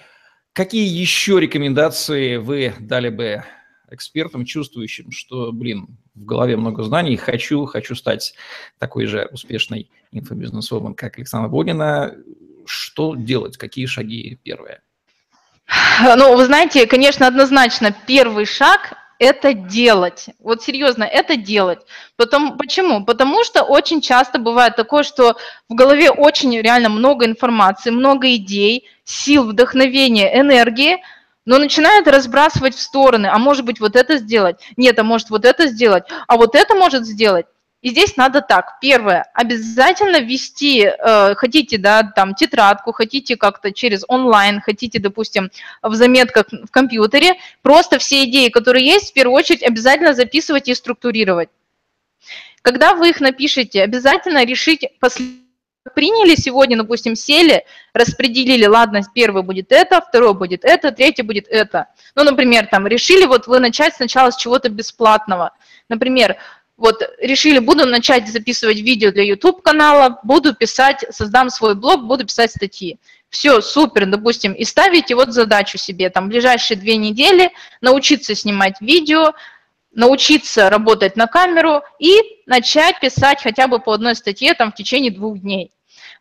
Какие 0.53 0.87
еще 0.87 1.41
рекомендации 1.41 2.37
вы 2.37 2.75
дали 2.79 3.09
бы 3.09 3.45
экспертам, 3.91 4.45
чувствующим, 4.45 5.11
что, 5.11 5.53
блин, 5.53 5.99
в 6.15 6.25
голове 6.25 6.57
много 6.57 6.83
знаний, 6.83 7.17
хочу, 7.17 7.67
хочу 7.67 7.95
стать 7.95 8.35
такой 8.79 9.07
же 9.07 9.29
успешной 9.33 9.91
инфобизнесвумен, 10.13 10.95
как 10.95 11.19
Александра 11.19 11.49
Богина. 11.49 12.15
Что 12.65 13.15
делать? 13.15 13.57
Какие 13.57 13.87
шаги 13.87 14.39
первые? 14.43 14.81
Ну, 16.17 16.37
вы 16.37 16.45
знаете, 16.45 16.87
конечно, 16.87 17.27
однозначно 17.27 17.95
первый 18.07 18.45
шаг 18.45 18.95
это 19.19 19.55
делать. 19.55 20.27
Вот 20.39 20.63
серьезно, 20.63 21.05
это 21.05 21.37
делать. 21.37 21.81
Потом, 22.17 22.59
почему? 22.59 23.05
Потому 23.05 23.45
что 23.45 23.63
очень 23.63 24.01
часто 24.01 24.39
бывает 24.39 24.77
такое, 24.77 25.03
что 25.03 25.37
в 25.69 25.75
голове 25.75 26.11
очень 26.11 26.61
реально 26.61 26.91
много 26.91 27.25
информации, 27.25 27.91
много 27.91 28.35
идей, 28.35 28.89
сил, 29.05 29.45
вдохновения, 29.45 30.39
энергии, 30.39 30.99
но 31.47 31.59
начинают 31.59 32.07
разбрасывать 32.09 32.75
в 32.75 32.81
стороны. 32.81 33.27
А 33.27 33.39
может 33.39 33.65
быть 33.65 33.81
вот 33.81 33.97
это 33.97 34.19
сделать? 34.19 34.57
Нет, 34.77 34.99
а 34.99 35.05
может 35.05 35.31
вот 35.31 35.45
это 35.45 35.69
сделать? 35.69 36.05
А 36.27 36.37
вот 36.37 36.55
это 36.55 36.75
может 36.75 37.07
сделать? 37.07 37.47
И 37.83 37.91
здесь 37.91 38.17
надо 38.17 38.41
так. 38.41 38.81
Первое, 38.81 39.31
обязательно 39.33 40.21
вести, 40.21 40.81
э, 40.83 41.35
хотите, 41.37 41.79
да, 41.79 42.03
там, 42.03 42.35
тетрадку, 42.35 42.91
хотите 42.91 43.37
как-то 43.37 43.71
через 43.71 44.03
онлайн, 44.09 44.61
хотите, 44.61 44.99
допустим, 44.99 45.51
в 45.83 45.95
заметках 45.95 46.47
в 46.51 46.71
компьютере, 46.71 47.35
просто 47.63 47.99
все 47.99 48.25
идеи, 48.25 48.49
которые 48.49 48.85
есть, 48.85 49.11
в 49.11 49.13
первую 49.13 49.37
очередь 49.37 49.63
обязательно 49.63 50.15
записывать 50.15 50.69
и 50.69 50.75
структурировать. 50.75 51.49
Когда 52.63 52.95
вы 52.95 53.11
их 53.11 53.21
напишете, 53.21 53.85
обязательно 53.85 54.45
решить 54.45 54.85
последний 54.99 55.46
приняли 55.95 56.35
сегодня, 56.35 56.77
допустим, 56.77 57.17
сели, 57.17 57.65
распределили, 57.93 58.67
ладно, 58.67 59.03
первый 59.15 59.43
будет 59.43 59.73
это, 59.73 60.01
второй 60.01 60.35
будет 60.35 60.65
это, 60.65 60.93
третий 60.93 61.23
будет 61.23 61.47
это. 61.49 61.87
Ну, 62.15 62.25
например, 62.25 62.67
там 62.67 62.87
решили 62.87 63.25
вот 63.25 63.47
вы 63.47 63.59
начать 63.59 63.95
сначала 63.95 64.31
с 64.31 64.37
чего-то 64.37 64.69
бесплатного. 64.69 65.53
Например, 65.89 66.37
вот 66.77 67.03
решили, 67.21 67.59
буду 67.59 67.87
начать 67.87 68.29
записывать 68.29 68.79
видео 68.79 69.11
для 69.11 69.23
YouTube 69.23 69.63
канала, 69.63 70.21
буду 70.23 70.55
писать, 70.55 71.05
создам 71.11 71.51
свой 71.51 71.75
блог, 71.75 72.05
буду 72.05 72.27
писать 72.27 72.51
статьи. 72.51 72.99
Все, 73.31 73.61
супер, 73.61 74.07
допустим, 74.07 74.53
и 74.53 74.65
ставите 74.65 75.15
вот 75.15 75.33
задачу 75.33 75.79
себе, 75.79 76.11
там, 76.11 76.29
ближайшие 76.29 76.77
две 76.77 76.97
недели 76.97 77.51
научиться 77.81 78.35
снимать 78.35 78.81
видео, 78.81 79.33
научиться 79.93 80.69
работать 80.71 81.17
на 81.17 81.27
камеру 81.27 81.83
и 81.99 82.21
начать 82.47 83.01
писать 83.01 83.43
хотя 83.43 83.67
бы 83.67 83.81
по 83.81 83.95
одной 83.95 84.15
статье 84.15 84.55
там 84.55 84.71
в 84.71 84.75
течение 84.75 85.11
двух 85.11 85.39
дней. 85.39 85.73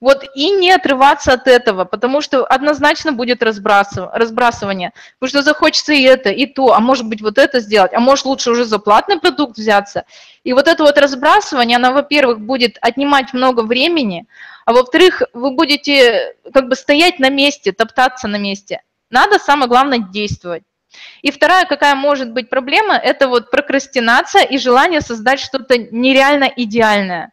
Вот 0.02 0.24
и 0.36 0.52
не 0.52 0.72
отрываться 0.72 1.34
от 1.34 1.48
этого, 1.48 1.86
потому 1.86 2.22
что 2.22 2.46
однозначно 2.46 3.12
будет 3.14 3.42
разбрасывание, 3.42 4.92
потому 5.20 5.30
что 5.30 5.42
захочется 5.42 5.94
и 5.94 6.02
это, 6.04 6.30
и 6.30 6.46
то, 6.46 6.74
а 6.74 6.80
может 6.80 7.08
быть 7.08 7.22
вот 7.22 7.38
это 7.38 7.60
сделать, 7.60 7.94
а 7.94 8.00
может 8.00 8.26
лучше 8.26 8.52
уже 8.52 8.66
за 8.66 8.80
платный 8.80 9.20
продукт 9.20 9.58
взяться. 9.58 10.06
И 10.44 10.54
вот 10.54 10.68
это 10.68 10.84
вот 10.84 10.98
разбрасывание, 10.98 11.78
оно, 11.78 11.94
во-первых, 11.94 12.40
будет 12.40 12.78
отнимать 12.82 13.34
много 13.34 13.62
времени, 13.62 14.26
а 14.66 14.74
во-вторых, 14.74 15.22
вы 15.34 15.52
будете 15.52 16.36
как 16.54 16.68
бы 16.68 16.76
стоять 16.76 17.20
на 17.20 17.30
месте, 17.30 17.72
топтаться 17.72 18.28
на 18.28 18.38
месте. 18.38 18.82
Надо, 19.10 19.40
самое 19.40 19.70
главное, 19.70 20.00
действовать. 20.00 20.64
И 21.22 21.32
вторая, 21.32 21.66
какая 21.66 21.96
может 21.96 22.32
быть 22.32 22.50
проблема, 22.50 22.96
это 22.96 23.28
вот 23.28 23.52
прокрастинация 23.52 24.44
и 24.44 24.58
желание 24.58 25.02
создать 25.02 25.40
что-то 25.40 25.78
нереально 25.78 26.52
идеальное. 26.56 27.32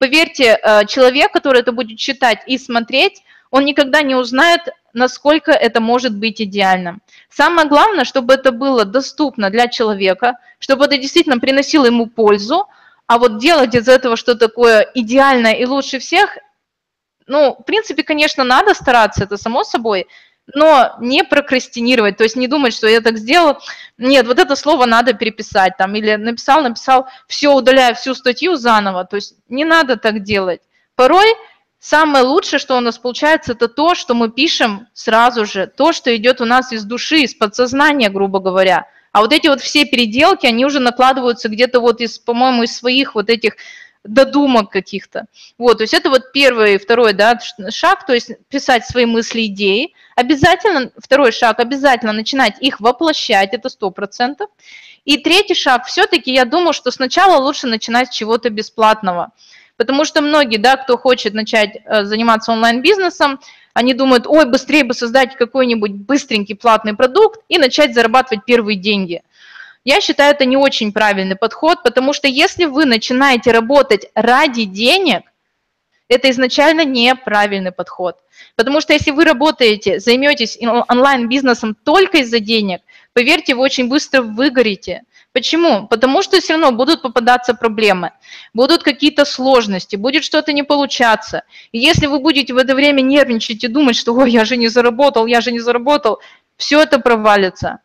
Поверьте, 0.00 0.58
э, 0.62 0.86
человек, 0.86 1.30
который 1.30 1.60
это 1.60 1.72
будет 1.72 1.98
читать 1.98 2.38
и 2.46 2.56
смотреть, 2.56 3.22
он 3.50 3.66
никогда 3.66 4.00
не 4.00 4.14
узнает, 4.14 4.62
насколько 4.94 5.52
это 5.52 5.82
может 5.82 6.16
быть 6.16 6.40
идеальным. 6.40 7.02
Самое 7.28 7.68
главное, 7.68 8.06
чтобы 8.06 8.32
это 8.32 8.50
было 8.50 8.86
доступно 8.86 9.50
для 9.50 9.68
человека, 9.68 10.38
чтобы 10.58 10.86
это 10.86 10.96
действительно 10.96 11.38
приносило 11.38 11.84
ему 11.84 12.06
пользу, 12.06 12.66
а 13.06 13.18
вот 13.18 13.38
делать 13.38 13.74
из 13.74 13.88
этого 13.88 14.16
что 14.16 14.36
такое 14.36 14.90
идеальное 14.94 15.52
и 15.52 15.66
лучше 15.66 15.98
всех, 15.98 16.38
ну, 17.26 17.56
в 17.60 17.64
принципе, 17.64 18.02
конечно, 18.02 18.42
надо 18.42 18.72
стараться, 18.72 19.24
это 19.24 19.36
само 19.36 19.64
собой, 19.64 20.06
но 20.54 20.96
не 21.00 21.24
прокрастинировать, 21.24 22.16
то 22.16 22.24
есть 22.24 22.36
не 22.36 22.48
думать, 22.48 22.74
что 22.74 22.86
я 22.86 23.00
так 23.00 23.18
сделал, 23.18 23.58
нет, 23.98 24.26
вот 24.26 24.38
это 24.38 24.56
слово 24.56 24.86
надо 24.86 25.12
переписать, 25.12 25.76
там, 25.76 25.94
или 25.94 26.14
написал, 26.16 26.62
написал, 26.62 27.06
все, 27.26 27.52
удаляю 27.52 27.94
всю 27.94 28.14
статью 28.14 28.56
заново, 28.56 29.04
то 29.04 29.16
есть 29.16 29.34
не 29.48 29.64
надо 29.64 29.96
так 29.96 30.22
делать. 30.22 30.60
Порой 30.94 31.34
самое 31.78 32.24
лучшее, 32.24 32.58
что 32.58 32.76
у 32.76 32.80
нас 32.80 32.98
получается, 32.98 33.52
это 33.52 33.68
то, 33.68 33.94
что 33.94 34.14
мы 34.14 34.30
пишем 34.30 34.86
сразу 34.92 35.46
же, 35.46 35.66
то, 35.66 35.92
что 35.92 36.14
идет 36.14 36.40
у 36.40 36.44
нас 36.44 36.72
из 36.72 36.84
души, 36.84 37.20
из 37.20 37.34
подсознания, 37.34 38.10
грубо 38.10 38.38
говоря. 38.38 38.86
А 39.12 39.22
вот 39.22 39.32
эти 39.32 39.48
вот 39.48 39.60
все 39.60 39.84
переделки, 39.84 40.46
они 40.46 40.64
уже 40.64 40.78
накладываются 40.78 41.48
где-то 41.48 41.80
вот 41.80 42.00
из, 42.00 42.18
по-моему, 42.18 42.62
из 42.62 42.76
своих 42.76 43.14
вот 43.14 43.28
этих 43.28 43.56
додумок 44.04 44.70
каких-то. 44.70 45.26
Вот, 45.58 45.78
то 45.78 45.82
есть 45.82 45.94
это 45.94 46.08
вот 46.10 46.32
первый, 46.32 46.78
второй 46.78 47.12
да, 47.12 47.38
шаг, 47.70 48.06
то 48.06 48.14
есть 48.14 48.30
писать 48.48 48.86
свои 48.86 49.04
мысли, 49.04 49.46
идеи. 49.46 49.94
Обязательно, 50.16 50.90
второй 50.98 51.32
шаг, 51.32 51.60
обязательно 51.60 52.12
начинать 52.12 52.60
их 52.60 52.80
воплощать, 52.80 53.52
это 53.52 53.68
сто 53.68 53.90
процентов. 53.90 54.48
И 55.04 55.18
третий 55.18 55.54
шаг, 55.54 55.86
все-таки 55.86 56.32
я 56.32 56.44
думаю, 56.44 56.72
что 56.72 56.90
сначала 56.90 57.42
лучше 57.42 57.66
начинать 57.66 58.08
с 58.08 58.16
чего-то 58.16 58.50
бесплатного. 58.50 59.32
Потому 59.76 60.04
что 60.04 60.20
многие, 60.20 60.58
да, 60.58 60.76
кто 60.76 60.98
хочет 60.98 61.32
начать 61.32 61.78
э, 61.84 62.04
заниматься 62.04 62.52
онлайн-бизнесом, 62.52 63.40
они 63.72 63.94
думают, 63.94 64.26
ой, 64.26 64.44
быстрее 64.44 64.84
бы 64.84 64.92
создать 64.92 65.36
какой-нибудь 65.36 65.92
быстренький 65.92 66.54
платный 66.54 66.94
продукт 66.94 67.40
и 67.48 67.56
начать 67.56 67.94
зарабатывать 67.94 68.44
первые 68.44 68.76
деньги– 68.76 69.22
я 69.84 70.00
считаю, 70.00 70.34
это 70.34 70.44
не 70.44 70.56
очень 70.56 70.92
правильный 70.92 71.36
подход, 71.36 71.82
потому 71.82 72.12
что 72.12 72.28
если 72.28 72.66
вы 72.66 72.84
начинаете 72.84 73.50
работать 73.50 74.10
ради 74.14 74.64
денег, 74.64 75.22
это 76.08 76.28
изначально 76.30 76.84
неправильный 76.84 77.72
подход. 77.72 78.16
Потому 78.56 78.80
что 78.80 78.92
если 78.92 79.12
вы 79.12 79.24
работаете, 79.24 80.00
займетесь 80.00 80.58
онлайн-бизнесом 80.60 81.76
только 81.84 82.18
из-за 82.18 82.40
денег, 82.40 82.80
поверьте, 83.12 83.54
вы 83.54 83.62
очень 83.62 83.88
быстро 83.88 84.20
выгорите. 84.22 85.02
Почему? 85.32 85.86
Потому 85.86 86.22
что 86.22 86.40
все 86.40 86.54
равно 86.54 86.72
будут 86.72 87.02
попадаться 87.02 87.54
проблемы, 87.54 88.10
будут 88.52 88.82
какие-то 88.82 89.24
сложности, 89.24 89.94
будет 89.94 90.24
что-то 90.24 90.52
не 90.52 90.64
получаться. 90.64 91.44
И 91.70 91.78
если 91.78 92.06
вы 92.06 92.18
будете 92.18 92.52
в 92.52 92.56
это 92.56 92.74
время 92.74 93.00
нервничать 93.00 93.62
и 93.62 93.68
думать, 93.68 93.94
что 93.94 94.12
«Ой, 94.12 94.32
я 94.32 94.44
же 94.44 94.56
не 94.56 94.66
заработал, 94.66 95.26
я 95.26 95.40
же 95.40 95.52
не 95.52 95.60
заработал», 95.60 96.18
все 96.56 96.82
это 96.82 96.98
провалится. 96.98 97.78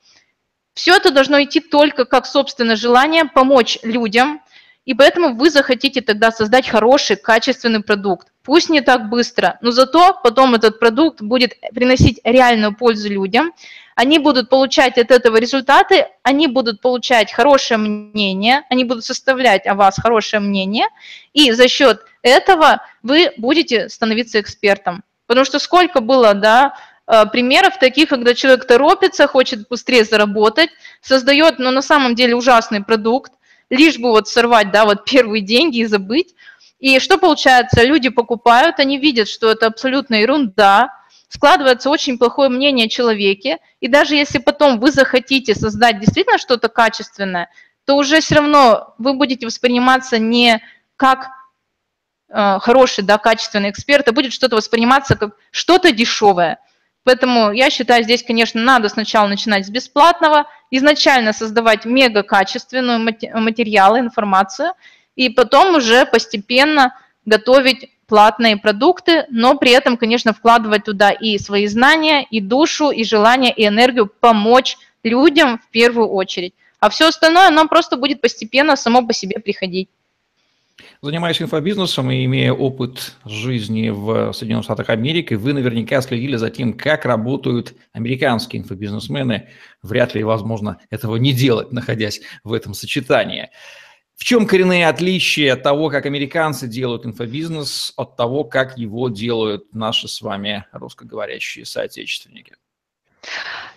Все 0.75 0.93
это 0.95 1.09
должно 1.09 1.41
идти 1.41 1.61
только 1.61 2.03
как 2.05 2.25
собственное 2.25 2.75
желание 2.75 3.25
помочь 3.25 3.79
людям, 3.81 4.41
и 4.83 4.93
поэтому 4.93 5.33
вы 5.33 5.49
захотите 5.49 6.01
тогда 6.01 6.31
создать 6.31 6.67
хороший, 6.67 7.15
качественный 7.15 7.81
продукт. 7.81 8.27
Пусть 8.43 8.69
не 8.69 8.81
так 8.81 9.09
быстро, 9.09 9.57
но 9.61 9.71
зато 9.71 10.19
потом 10.21 10.53
этот 10.53 10.79
продукт 10.79 11.21
будет 11.21 11.53
приносить 11.73 12.19
реальную 12.23 12.75
пользу 12.75 13.09
людям, 13.09 13.53
они 13.95 14.19
будут 14.19 14.49
получать 14.49 14.97
от 14.97 15.09
этого 15.09 15.37
результаты, 15.37 16.07
они 16.21 16.47
будут 16.47 16.81
получать 16.81 17.31
хорошее 17.31 17.77
мнение, 17.77 18.63
они 18.69 18.83
будут 18.83 19.05
составлять 19.05 19.65
о 19.65 19.73
вас 19.73 19.95
хорошее 19.97 20.41
мнение, 20.41 20.87
и 21.31 21.53
за 21.53 21.69
счет 21.69 22.01
этого 22.21 22.81
вы 23.01 23.31
будете 23.37 23.87
становиться 23.87 24.41
экспертом. 24.41 25.03
Потому 25.25 25.45
что 25.45 25.57
сколько 25.57 26.01
было, 26.01 26.33
да, 26.33 26.75
примеров 27.05 27.77
таких, 27.79 28.09
когда 28.09 28.33
человек 28.33 28.65
торопится, 28.65 29.27
хочет 29.27 29.67
быстрее 29.67 30.03
заработать, 30.03 30.69
создает, 31.01 31.59
но 31.59 31.71
на 31.71 31.81
самом 31.81 32.15
деле 32.15 32.35
ужасный 32.35 32.83
продукт, 32.83 33.31
лишь 33.69 33.97
бы 33.97 34.11
вот 34.11 34.27
сорвать, 34.27 34.71
да, 34.71 34.85
вот 34.85 35.05
первые 35.05 35.41
деньги 35.41 35.79
и 35.79 35.85
забыть. 35.85 36.35
И 36.79 36.99
что 36.99 37.17
получается? 37.17 37.83
Люди 37.83 38.09
покупают, 38.09 38.79
они 38.79 38.97
видят, 38.97 39.27
что 39.27 39.49
это 39.49 39.67
абсолютно 39.67 40.15
ерунда, 40.15 40.89
складывается 41.29 41.89
очень 41.89 42.17
плохое 42.17 42.49
мнение 42.49 42.85
о 42.85 42.89
человеке, 42.89 43.57
и 43.79 43.87
даже 43.87 44.15
если 44.15 44.37
потом 44.37 44.79
вы 44.79 44.91
захотите 44.91 45.55
создать 45.55 45.99
действительно 45.99 46.37
что-то 46.37 46.69
качественное, 46.69 47.49
то 47.85 47.95
уже 47.97 48.19
все 48.19 48.35
равно 48.35 48.93
вы 48.97 49.13
будете 49.13 49.45
восприниматься 49.45 50.17
не 50.17 50.61
как 50.95 51.29
э, 52.29 52.59
хороший, 52.59 53.03
да, 53.03 53.17
качественный 53.17 53.69
эксперт, 53.69 54.07
а 54.07 54.11
будет 54.11 54.33
что-то 54.33 54.55
восприниматься 54.55 55.15
как 55.15 55.35
что-то 55.51 55.91
дешевое. 55.91 56.59
Поэтому 57.05 57.51
я 57.51 57.69
считаю, 57.69 58.03
здесь, 58.03 58.23
конечно, 58.23 58.59
надо 58.61 58.89
сначала 58.89 59.27
начинать 59.27 59.67
с 59.67 59.69
бесплатного, 59.69 60.47
изначально 60.71 61.33
создавать 61.33 61.85
мега 61.85 62.23
качественную 62.23 62.99
материалы, 62.99 63.99
информацию, 63.99 64.71
и 65.15 65.29
потом 65.29 65.75
уже 65.75 66.07
постепенно 66.07 66.99
готовить 67.23 67.91
платные 68.07 68.57
продукты, 68.57 69.25
но 69.29 69.55
при 69.55 69.71
этом, 69.71 69.97
конечно, 69.97 70.33
вкладывать 70.33 70.85
туда 70.85 71.11
и 71.11 71.37
свои 71.37 71.67
знания, 71.67 72.25
и 72.29 72.41
душу, 72.41 72.89
и 72.89 73.03
желание, 73.03 73.53
и 73.53 73.67
энергию 73.67 74.07
помочь 74.07 74.77
людям 75.03 75.59
в 75.59 75.69
первую 75.69 76.09
очередь. 76.09 76.55
А 76.79 76.89
все 76.89 77.07
остальное 77.09 77.51
нам 77.51 77.67
просто 77.67 77.97
будет 77.97 78.19
постепенно 78.19 78.75
само 78.75 79.05
по 79.05 79.13
себе 79.13 79.39
приходить. 79.39 79.89
Занимаясь 81.01 81.41
инфобизнесом 81.41 82.11
и 82.11 82.25
имея 82.25 82.51
опыт 82.51 83.15
жизни 83.25 83.89
в 83.89 84.33
Соединенных 84.33 84.65
Штатах 84.65 84.89
Америки, 84.89 85.33
вы 85.33 85.53
наверняка 85.53 86.01
следили 86.01 86.35
за 86.35 86.49
тем, 86.49 86.73
как 86.73 87.05
работают 87.05 87.75
американские 87.93 88.61
инфобизнесмены. 88.61 89.49
Вряд 89.81 90.15
ли 90.15 90.23
возможно 90.23 90.79
этого 90.89 91.15
не 91.15 91.31
делать, 91.31 91.71
находясь 91.71 92.21
в 92.43 92.51
этом 92.51 92.73
сочетании. 92.73 93.49
В 94.15 94.23
чем 94.23 94.47
коренные 94.47 94.87
отличия 94.87 95.55
того, 95.55 95.89
как 95.89 96.05
американцы 96.05 96.67
делают 96.67 97.05
инфобизнес, 97.05 97.93
от 97.97 98.15
того, 98.15 98.43
как 98.43 98.77
его 98.77 99.09
делают 99.09 99.73
наши 99.73 100.07
с 100.07 100.21
вами 100.21 100.65
русскоговорящие 100.71 101.65
соотечественники? 101.65 102.55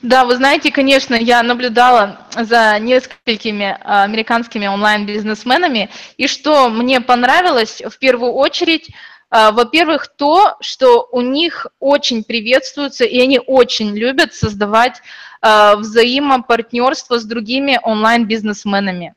Да, 0.03 0.25
вы 0.25 0.37
знаете, 0.37 0.71
конечно, 0.71 1.17
я 1.17 1.43
наблюдала 1.43 2.21
за 2.37 2.79
несколькими 2.79 3.77
а, 3.83 4.05
американскими 4.05 4.69
онлайн-бизнесменами, 4.69 5.91
и 6.17 6.29
что 6.29 6.69
мне 6.69 7.01
понравилось 7.01 7.83
в 7.85 7.99
первую 7.99 8.33
очередь, 8.33 8.91
а, 9.31 9.51
во-первых, 9.51 10.07
то, 10.17 10.57
что 10.61 11.09
у 11.11 11.21
них 11.21 11.67
очень 11.81 12.23
приветствуется, 12.23 13.05
и 13.05 13.21
они 13.21 13.41
очень 13.45 13.97
любят 13.97 14.35
создавать 14.35 15.03
а, 15.41 15.75
взаимопартнерство 15.75 17.19
с 17.19 17.25
другими 17.25 17.81
онлайн-бизнесменами. 17.83 19.15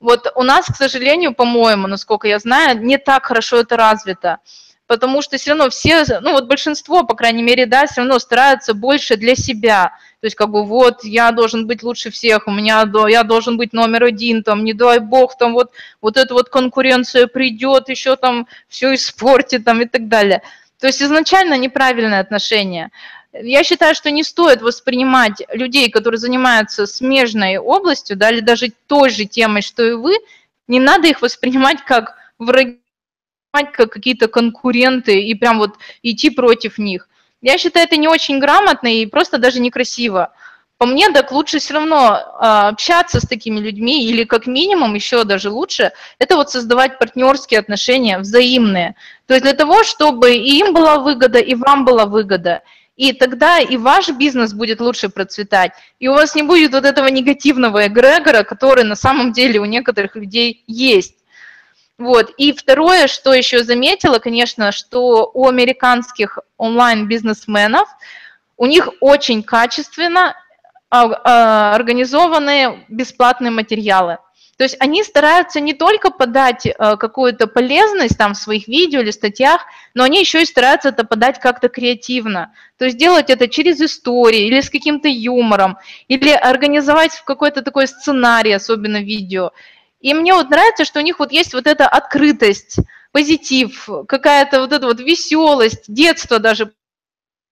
Вот 0.00 0.32
у 0.34 0.42
нас, 0.42 0.66
к 0.66 0.76
сожалению, 0.76 1.34
по-моему, 1.34 1.86
насколько 1.86 2.28
я 2.28 2.38
знаю, 2.38 2.82
не 2.82 2.96
так 2.96 3.26
хорошо 3.26 3.58
это 3.58 3.76
развито 3.76 4.38
потому 4.86 5.22
что 5.22 5.36
все 5.36 5.50
равно 5.50 5.70
все, 5.70 6.04
ну 6.20 6.32
вот 6.32 6.46
большинство, 6.46 7.04
по 7.04 7.14
крайней 7.14 7.42
мере, 7.42 7.66
да, 7.66 7.86
все 7.86 8.02
равно 8.02 8.18
стараются 8.18 8.74
больше 8.74 9.16
для 9.16 9.34
себя. 9.34 9.92
То 10.20 10.26
есть 10.26 10.36
как 10.36 10.50
бы 10.50 10.64
вот 10.64 11.04
я 11.04 11.32
должен 11.32 11.66
быть 11.66 11.82
лучше 11.82 12.10
всех, 12.10 12.46
у 12.46 12.50
меня 12.50 12.84
я 13.08 13.22
должен 13.24 13.56
быть 13.56 13.72
номер 13.72 14.04
один, 14.04 14.42
там 14.42 14.64
не 14.64 14.72
дай 14.72 14.98
бог, 14.98 15.36
там 15.36 15.52
вот, 15.52 15.72
вот 16.00 16.16
эта 16.16 16.34
вот 16.34 16.48
конкуренция 16.48 17.26
придет, 17.26 17.88
еще 17.88 18.16
там 18.16 18.46
все 18.68 18.94
испортит 18.94 19.64
там 19.64 19.82
и 19.82 19.86
так 19.86 20.08
далее. 20.08 20.42
То 20.80 20.86
есть 20.86 21.02
изначально 21.02 21.56
неправильное 21.56 22.20
отношение. 22.20 22.90
Я 23.32 23.64
считаю, 23.64 23.94
что 23.94 24.10
не 24.10 24.22
стоит 24.22 24.62
воспринимать 24.62 25.42
людей, 25.52 25.90
которые 25.90 26.18
занимаются 26.18 26.86
смежной 26.86 27.56
областью, 27.56 28.16
да, 28.16 28.30
или 28.30 28.40
даже 28.40 28.72
той 28.86 29.10
же 29.10 29.24
темой, 29.24 29.62
что 29.62 29.82
и 29.82 29.92
вы, 29.92 30.14
не 30.68 30.78
надо 30.78 31.08
их 31.08 31.20
воспринимать 31.20 31.84
как 31.84 32.16
враги 32.38 32.78
как 33.62 33.90
какие-то 33.90 34.28
конкуренты 34.28 35.20
и 35.22 35.34
прям 35.34 35.58
вот 35.58 35.76
идти 36.02 36.30
против 36.30 36.78
них. 36.78 37.08
Я 37.40 37.58
считаю, 37.58 37.86
это 37.86 37.96
не 37.96 38.08
очень 38.08 38.40
грамотно 38.40 38.88
и 38.88 39.06
просто 39.06 39.38
даже 39.38 39.60
некрасиво. 39.60 40.32
По 40.76 40.86
мне, 40.86 41.08
так 41.10 41.30
лучше 41.30 41.60
все 41.60 41.74
равно 41.74 42.18
а, 42.38 42.68
общаться 42.68 43.20
с 43.20 43.28
такими 43.28 43.60
людьми 43.60 44.04
или 44.04 44.24
как 44.24 44.46
минимум 44.46 44.94
еще 44.94 45.24
даже 45.24 45.50
лучше, 45.50 45.92
это 46.18 46.36
вот 46.36 46.50
создавать 46.50 46.98
партнерские 46.98 47.60
отношения 47.60 48.18
взаимные. 48.18 48.96
То 49.26 49.34
есть 49.34 49.44
для 49.44 49.54
того, 49.54 49.84
чтобы 49.84 50.34
и 50.34 50.58
им 50.58 50.74
была 50.74 50.98
выгода, 50.98 51.38
и 51.38 51.54
вам 51.54 51.84
была 51.84 52.06
выгода. 52.06 52.62
И 52.96 53.12
тогда 53.12 53.58
и 53.58 53.76
ваш 53.76 54.08
бизнес 54.10 54.52
будет 54.52 54.80
лучше 54.80 55.08
процветать. 55.08 55.72
И 55.98 56.08
у 56.08 56.14
вас 56.14 56.34
не 56.34 56.42
будет 56.42 56.72
вот 56.72 56.84
этого 56.84 57.08
негативного 57.08 57.86
эгрегора, 57.86 58.42
который 58.42 58.84
на 58.84 58.96
самом 58.96 59.32
деле 59.32 59.60
у 59.60 59.64
некоторых 59.64 60.16
людей 60.16 60.62
есть. 60.66 61.16
Вот. 61.98 62.30
И 62.36 62.52
второе, 62.52 63.06
что 63.06 63.32
еще 63.32 63.62
заметила, 63.62 64.18
конечно, 64.18 64.72
что 64.72 65.30
у 65.32 65.46
американских 65.46 66.38
онлайн-бизнесменов 66.56 67.88
у 68.56 68.66
них 68.66 68.88
очень 69.00 69.42
качественно 69.42 70.34
а, 70.90 71.06
а, 71.06 71.74
организованные 71.74 72.84
бесплатные 72.88 73.50
материалы. 73.50 74.18
То 74.56 74.64
есть 74.64 74.76
они 74.78 75.02
стараются 75.02 75.60
не 75.60 75.74
только 75.74 76.10
подать 76.10 76.66
э, 76.66 76.72
какую-то 76.96 77.48
полезность 77.48 78.16
там 78.16 78.34
в 78.34 78.38
своих 78.38 78.68
видео 78.68 79.00
или 79.00 79.10
статьях, 79.10 79.62
но 79.94 80.04
они 80.04 80.20
еще 80.20 80.42
и 80.42 80.46
стараются 80.46 80.90
это 80.90 81.04
подать 81.04 81.40
как-то 81.40 81.68
креативно. 81.68 82.52
То 82.78 82.84
есть 82.84 82.96
делать 82.96 83.30
это 83.30 83.48
через 83.48 83.80
истории 83.80 84.46
или 84.46 84.60
с 84.60 84.70
каким-то 84.70 85.08
юмором, 85.08 85.78
или 86.06 86.30
организовать 86.30 87.12
в 87.12 87.24
какой-то 87.24 87.62
такой 87.62 87.88
сценарий, 87.88 88.52
особенно 88.52 89.02
видео. 89.02 89.50
И 90.04 90.12
мне 90.12 90.34
вот 90.34 90.50
нравится, 90.50 90.84
что 90.84 90.98
у 90.98 91.02
них 91.02 91.18
вот 91.18 91.32
есть 91.32 91.54
вот 91.54 91.66
эта 91.66 91.88
открытость, 91.88 92.76
позитив, 93.10 93.88
какая-то 94.06 94.60
вот 94.60 94.70
эта 94.70 94.86
вот 94.86 95.00
веселость, 95.00 95.84
детство 95.88 96.38
даже. 96.38 96.74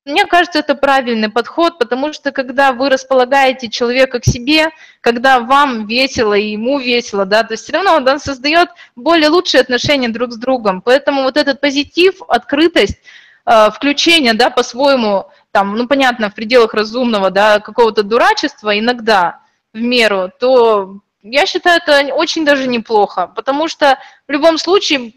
Мне 0.04 0.26
кажется, 0.26 0.58
это 0.58 0.74
правильный 0.74 1.30
подход, 1.30 1.78
потому 1.78 2.12
что 2.12 2.30
когда 2.30 2.72
вы 2.72 2.90
располагаете 2.90 3.70
человека 3.70 4.20
к 4.20 4.26
себе, 4.26 4.68
когда 5.00 5.40
вам 5.40 5.86
весело 5.86 6.34
и 6.34 6.50
ему 6.50 6.78
весело, 6.78 7.24
да, 7.24 7.42
то 7.42 7.54
есть 7.54 7.64
все 7.64 7.72
равно 7.72 7.94
он 7.94 8.20
создает 8.20 8.68
более 8.96 9.30
лучшие 9.30 9.62
отношения 9.62 10.10
друг 10.10 10.32
с 10.32 10.36
другом. 10.36 10.82
Поэтому 10.82 11.22
вот 11.22 11.38
этот 11.38 11.58
позитив, 11.58 12.20
открытость, 12.28 12.98
э, 13.46 13.70
включение, 13.70 14.34
да, 14.34 14.50
по-своему, 14.50 15.30
там, 15.52 15.74
ну, 15.74 15.88
понятно, 15.88 16.28
в 16.28 16.34
пределах 16.34 16.74
разумного, 16.74 17.30
да, 17.30 17.60
какого-то 17.60 18.02
дурачества 18.02 18.78
иногда 18.78 19.40
в 19.72 19.80
меру, 19.80 20.30
то 20.38 21.00
я 21.22 21.46
считаю, 21.46 21.80
это 21.84 22.14
очень 22.14 22.44
даже 22.44 22.66
неплохо, 22.66 23.30
потому 23.34 23.68
что 23.68 23.98
в 24.26 24.32
любом 24.32 24.58
случае, 24.58 25.12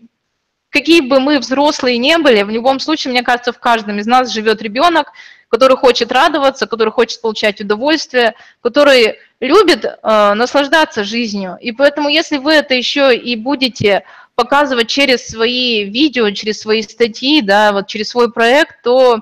какие 0.69 1.01
бы 1.01 1.19
мы 1.19 1.39
взрослые 1.39 1.97
не 1.97 2.17
были, 2.17 2.43
в 2.43 2.49
любом 2.49 2.79
случае, 2.79 3.11
мне 3.11 3.23
кажется, 3.23 3.51
в 3.51 3.59
каждом 3.59 3.99
из 3.99 4.05
нас 4.05 4.31
живет 4.31 4.61
ребенок, 4.61 5.11
который 5.49 5.77
хочет 5.77 6.11
радоваться, 6.11 6.67
который 6.67 6.91
хочет 6.91 7.21
получать 7.21 7.61
удовольствие, 7.61 8.35
который 8.61 9.19
любит 9.39 9.85
э, 9.85 10.33
наслаждаться 10.33 11.03
жизнью. 11.03 11.57
И 11.61 11.71
поэтому, 11.71 12.09
если 12.09 12.37
вы 12.37 12.53
это 12.53 12.73
еще 12.73 13.15
и 13.15 13.35
будете 13.35 14.03
показывать 14.35 14.87
через 14.87 15.27
свои 15.27 15.85
видео, 15.85 16.29
через 16.31 16.59
свои 16.59 16.81
статьи, 16.81 17.41
да, 17.41 17.71
вот 17.71 17.87
через 17.87 18.09
свой 18.09 18.31
проект, 18.31 18.81
то 18.83 19.21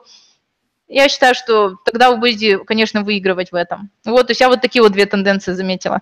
я 0.87 1.07
считаю, 1.07 1.35
что 1.35 1.75
тогда 1.85 2.11
вы 2.11 2.17
будете, 2.17 2.57
конечно, 2.59 3.03
выигрывать 3.03 3.51
в 3.51 3.55
этом. 3.55 3.89
Вот, 4.05 4.27
то 4.27 4.31
есть 4.31 4.41
я 4.41 4.49
вот 4.49 4.61
такие 4.61 4.81
вот 4.81 4.91
две 4.91 5.05
тенденции 5.05 5.53
заметила. 5.53 6.01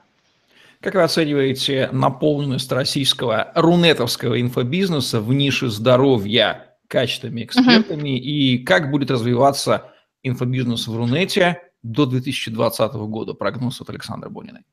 Как 0.82 0.95
вы 0.95 1.03
оцениваете 1.03 1.89
наполненность 1.91 2.71
российского 2.71 3.51
рунетовского 3.53 4.41
инфобизнеса 4.41 5.21
в 5.21 5.32
нише 5.32 5.69
здоровья 5.69 6.75
качественными 6.88 7.43
экспертами 7.43 8.09
uh-huh. 8.09 8.17
и 8.17 8.57
как 8.57 8.89
будет 8.89 9.11
развиваться 9.11 9.91
инфобизнес 10.23 10.88
в 10.88 10.97
Рунете 10.97 11.61
до 11.84 12.07
2020 12.07 12.93
года? 12.93 13.34
Прогноз 13.36 13.79
от 13.79 13.91
Александра 13.91 14.29
Бониной. 14.29 14.63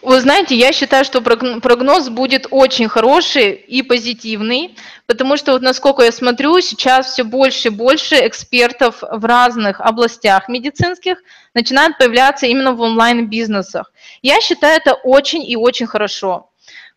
Вы 0.00 0.20
знаете, 0.20 0.54
я 0.54 0.72
считаю, 0.72 1.04
что 1.04 1.20
прогноз 1.20 2.08
будет 2.08 2.46
очень 2.50 2.88
хороший 2.88 3.52
и 3.52 3.82
позитивный, 3.82 4.76
потому 5.06 5.36
что 5.36 5.52
вот 5.52 5.62
насколько 5.62 6.02
я 6.04 6.12
смотрю, 6.12 6.60
сейчас 6.60 7.12
все 7.12 7.24
больше 7.24 7.68
и 7.68 7.72
больше 7.72 8.14
экспертов 8.26 9.02
в 9.02 9.24
разных 9.24 9.80
областях 9.80 10.48
медицинских 10.48 11.18
начинают 11.52 11.98
появляться 11.98 12.46
именно 12.46 12.74
в 12.74 12.80
онлайн-бизнесах. 12.80 13.90
Я 14.22 14.40
считаю 14.40 14.76
это 14.76 14.94
очень 14.94 15.42
и 15.42 15.56
очень 15.56 15.86
хорошо. 15.86 16.48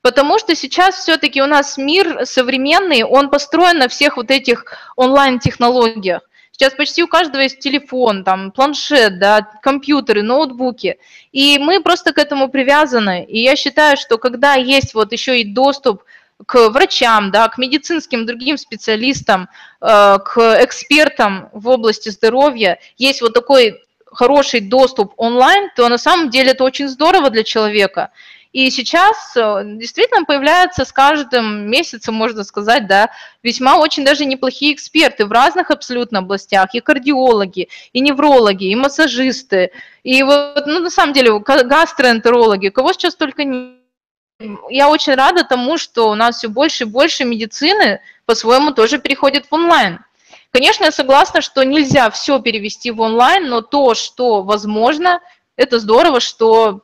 Потому 0.03 0.37
что 0.37 0.55
сейчас 0.55 0.95
все-таки 0.95 1.41
у 1.41 1.47
нас 1.47 1.77
мир 1.77 2.25
современный, 2.25 3.03
он 3.03 3.29
построен 3.29 3.79
на 3.79 3.87
всех 3.87 4.17
вот 4.17 4.29
этих 4.29 4.65
онлайн-технологиях. 4.95 6.21
Сейчас 6.61 6.75
почти 6.75 7.01
у 7.01 7.07
каждого 7.07 7.41
есть 7.41 7.57
телефон, 7.57 8.23
там, 8.23 8.51
планшет, 8.51 9.17
да, 9.17 9.41
компьютеры, 9.63 10.21
ноутбуки. 10.21 10.99
И 11.31 11.57
мы 11.57 11.81
просто 11.81 12.13
к 12.13 12.19
этому 12.19 12.49
привязаны. 12.49 13.25
И 13.25 13.41
я 13.41 13.55
считаю, 13.55 13.97
что 13.97 14.19
когда 14.19 14.53
есть 14.53 14.93
вот 14.93 15.11
еще 15.11 15.41
и 15.41 15.43
доступ 15.43 16.03
к 16.45 16.69
врачам, 16.69 17.31
да, 17.31 17.47
к 17.47 17.57
медицинским 17.57 18.27
другим 18.27 18.59
специалистам, 18.59 19.49
э, 19.81 20.19
к 20.23 20.37
экспертам 20.63 21.49
в 21.51 21.67
области 21.67 22.09
здоровья, 22.09 22.77
есть 22.95 23.23
вот 23.23 23.33
такой 23.33 23.81
хороший 24.05 24.59
доступ 24.59 25.13
онлайн, 25.17 25.71
то 25.75 25.89
на 25.89 25.97
самом 25.97 26.29
деле 26.29 26.51
это 26.51 26.63
очень 26.63 26.89
здорово 26.89 27.31
для 27.31 27.43
человека. 27.43 28.11
И 28.51 28.69
сейчас 28.69 29.35
э, 29.37 29.61
действительно 29.63 30.25
появляются 30.25 30.83
с 30.83 30.91
каждым 30.91 31.69
месяцем, 31.69 32.15
можно 32.15 32.43
сказать, 32.43 32.85
да, 32.85 33.09
весьма 33.43 33.77
очень 33.77 34.03
даже 34.03 34.25
неплохие 34.25 34.73
эксперты 34.73 35.25
в 35.25 35.31
разных 35.31 35.71
абсолютно 35.71 36.19
областях, 36.19 36.73
и 36.73 36.81
кардиологи, 36.81 37.69
и 37.93 38.01
неврологи, 38.01 38.65
и 38.65 38.75
массажисты, 38.75 39.71
и 40.03 40.21
вот, 40.23 40.67
ну, 40.67 40.79
на 40.79 40.89
самом 40.89 41.13
деле, 41.13 41.39
гастроэнтерологи, 41.39 42.69
кого 42.69 42.91
сейчас 42.91 43.15
только 43.15 43.45
не 43.45 43.81
я 44.69 44.89
очень 44.89 45.13
рада 45.13 45.43
тому, 45.43 45.77
что 45.77 46.09
у 46.09 46.15
нас 46.15 46.37
все 46.37 46.47
больше 46.47 46.85
и 46.85 46.87
больше 46.87 47.25
медицины 47.25 48.01
по-своему 48.25 48.71
тоже 48.71 48.97
переходит 48.97 49.45
в 49.45 49.53
онлайн. 49.53 49.99
Конечно, 50.51 50.85
я 50.85 50.91
согласна, 50.91 51.41
что 51.41 51.63
нельзя 51.63 52.09
все 52.09 52.39
перевести 52.39 52.89
в 52.89 53.01
онлайн, 53.01 53.47
но 53.47 53.61
то, 53.61 53.93
что 53.93 54.41
возможно, 54.41 55.21
это 55.55 55.79
здорово, 55.79 56.19
что 56.19 56.81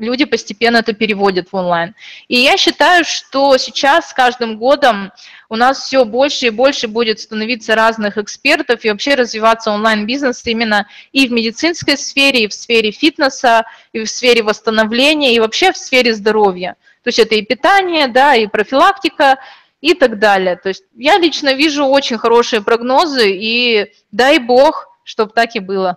люди 0.00 0.24
постепенно 0.24 0.78
это 0.78 0.92
переводят 0.92 1.48
в 1.52 1.56
онлайн. 1.56 1.94
И 2.28 2.38
я 2.38 2.56
считаю, 2.56 3.04
что 3.04 3.56
сейчас 3.58 4.10
с 4.10 4.12
каждым 4.12 4.58
годом 4.58 5.12
у 5.48 5.56
нас 5.56 5.84
все 5.84 6.04
больше 6.04 6.46
и 6.46 6.50
больше 6.50 6.88
будет 6.88 7.20
становиться 7.20 7.74
разных 7.74 8.18
экспертов 8.18 8.84
и 8.84 8.90
вообще 8.90 9.14
развиваться 9.14 9.70
онлайн-бизнес 9.70 10.44
именно 10.46 10.88
и 11.12 11.28
в 11.28 11.32
медицинской 11.32 11.96
сфере, 11.96 12.44
и 12.44 12.48
в 12.48 12.54
сфере 12.54 12.90
фитнеса, 12.90 13.64
и 13.92 14.00
в 14.00 14.10
сфере 14.10 14.42
восстановления, 14.42 15.34
и 15.34 15.40
вообще 15.40 15.72
в 15.72 15.76
сфере 15.76 16.14
здоровья. 16.14 16.76
То 17.04 17.08
есть 17.08 17.18
это 17.18 17.34
и 17.34 17.42
питание, 17.42 18.08
да, 18.08 18.34
и 18.34 18.46
профилактика, 18.46 19.38
и 19.80 19.94
так 19.94 20.18
далее. 20.18 20.56
То 20.56 20.68
есть 20.68 20.84
я 20.96 21.18
лично 21.18 21.54
вижу 21.54 21.84
очень 21.84 22.18
хорошие 22.18 22.62
прогнозы, 22.62 23.30
и 23.30 23.92
дай 24.12 24.38
бог, 24.38 24.88
чтобы 25.04 25.32
так 25.32 25.56
и 25.56 25.60
было. 25.60 25.96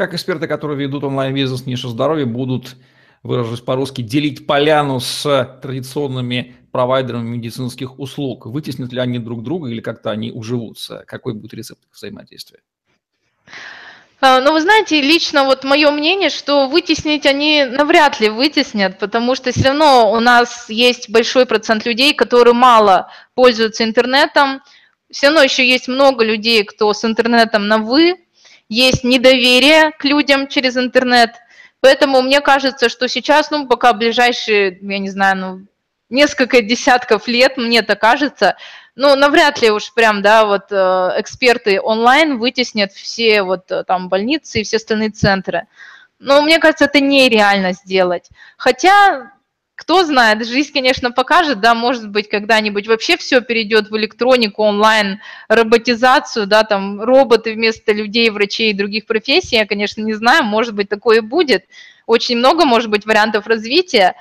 Как 0.00 0.14
эксперты, 0.14 0.46
которые 0.46 0.78
ведут 0.78 1.04
онлайн-бизнес 1.04 1.66
ниша 1.66 1.88
здоровья, 1.88 2.24
будут, 2.24 2.74
выражусь 3.22 3.60
по-русски, 3.60 4.00
делить 4.00 4.46
поляну 4.46 4.98
с 4.98 5.60
традиционными 5.60 6.56
провайдерами 6.72 7.28
медицинских 7.36 7.98
услуг? 7.98 8.46
Вытеснят 8.46 8.94
ли 8.94 8.98
они 8.98 9.18
друг 9.18 9.42
друга 9.42 9.68
или 9.68 9.82
как-то 9.82 10.10
они 10.10 10.32
уживутся? 10.32 11.04
Какой 11.06 11.34
будет 11.34 11.52
рецепт 11.52 11.82
взаимодействия? 11.92 12.60
А, 14.22 14.40
ну, 14.40 14.52
вы 14.52 14.62
знаете, 14.62 15.02
лично 15.02 15.44
вот 15.44 15.64
мое 15.64 15.90
мнение, 15.90 16.30
что 16.30 16.66
вытеснить 16.66 17.26
они 17.26 17.66
навряд 17.66 18.20
ли 18.20 18.30
вытеснят, 18.30 18.98
потому 18.98 19.34
что 19.34 19.52
все 19.52 19.64
равно 19.64 20.12
у 20.12 20.20
нас 20.20 20.70
есть 20.70 21.10
большой 21.10 21.44
процент 21.44 21.84
людей, 21.84 22.14
которые 22.14 22.54
мало 22.54 23.10
пользуются 23.34 23.84
интернетом. 23.84 24.62
Все 25.10 25.26
равно 25.26 25.42
еще 25.42 25.68
есть 25.68 25.88
много 25.88 26.24
людей, 26.24 26.64
кто 26.64 26.90
с 26.94 27.04
интернетом 27.04 27.68
на 27.68 27.76
«вы», 27.76 28.16
есть 28.70 29.04
недоверие 29.04 29.90
к 29.90 30.04
людям 30.04 30.46
через 30.46 30.78
интернет. 30.78 31.32
Поэтому 31.80 32.22
мне 32.22 32.40
кажется, 32.40 32.88
что 32.88 33.08
сейчас, 33.08 33.50
ну, 33.50 33.66
пока 33.66 33.92
ближайшие, 33.92 34.78
я 34.80 34.98
не 34.98 35.10
знаю, 35.10 35.36
ну, 35.36 35.66
несколько 36.08 36.62
десятков 36.62 37.26
лет, 37.26 37.56
мне 37.56 37.80
это 37.80 37.96
кажется, 37.96 38.56
ну, 38.94 39.14
навряд 39.16 39.60
ли 39.60 39.70
уж 39.70 39.92
прям, 39.92 40.22
да, 40.22 40.44
вот 40.44 40.70
э, 40.70 40.74
эксперты 41.18 41.80
онлайн 41.80 42.38
вытеснят 42.38 42.92
все 42.92 43.42
вот 43.42 43.70
э, 43.70 43.82
там 43.84 44.08
больницы 44.08 44.60
и 44.60 44.64
все 44.64 44.76
остальные 44.76 45.10
центры. 45.10 45.66
Но 46.18 46.40
мне 46.42 46.58
кажется, 46.58 46.84
это 46.84 47.00
нереально 47.00 47.72
сделать. 47.72 48.28
Хотя 48.56 49.32
кто 49.80 50.04
знает, 50.04 50.46
жизнь, 50.46 50.74
конечно, 50.74 51.10
покажет, 51.10 51.60
да, 51.60 51.74
может 51.74 52.10
быть, 52.10 52.28
когда-нибудь 52.28 52.86
вообще 52.86 53.16
все 53.16 53.40
перейдет 53.40 53.88
в 53.88 53.96
электронику, 53.96 54.62
онлайн, 54.62 55.20
роботизацию, 55.48 56.46
да, 56.46 56.64
там 56.64 57.00
роботы 57.00 57.54
вместо 57.54 57.92
людей, 57.92 58.28
врачей 58.28 58.72
и 58.72 58.76
других 58.76 59.06
профессий, 59.06 59.56
я, 59.56 59.66
конечно, 59.66 60.02
не 60.02 60.12
знаю, 60.12 60.44
может 60.44 60.74
быть, 60.74 60.90
такое 60.90 61.16
и 61.16 61.20
будет. 61.20 61.64
Очень 62.06 62.36
много, 62.36 62.66
может 62.66 62.90
быть, 62.90 63.06
вариантов 63.06 63.46
развития. 63.46 64.16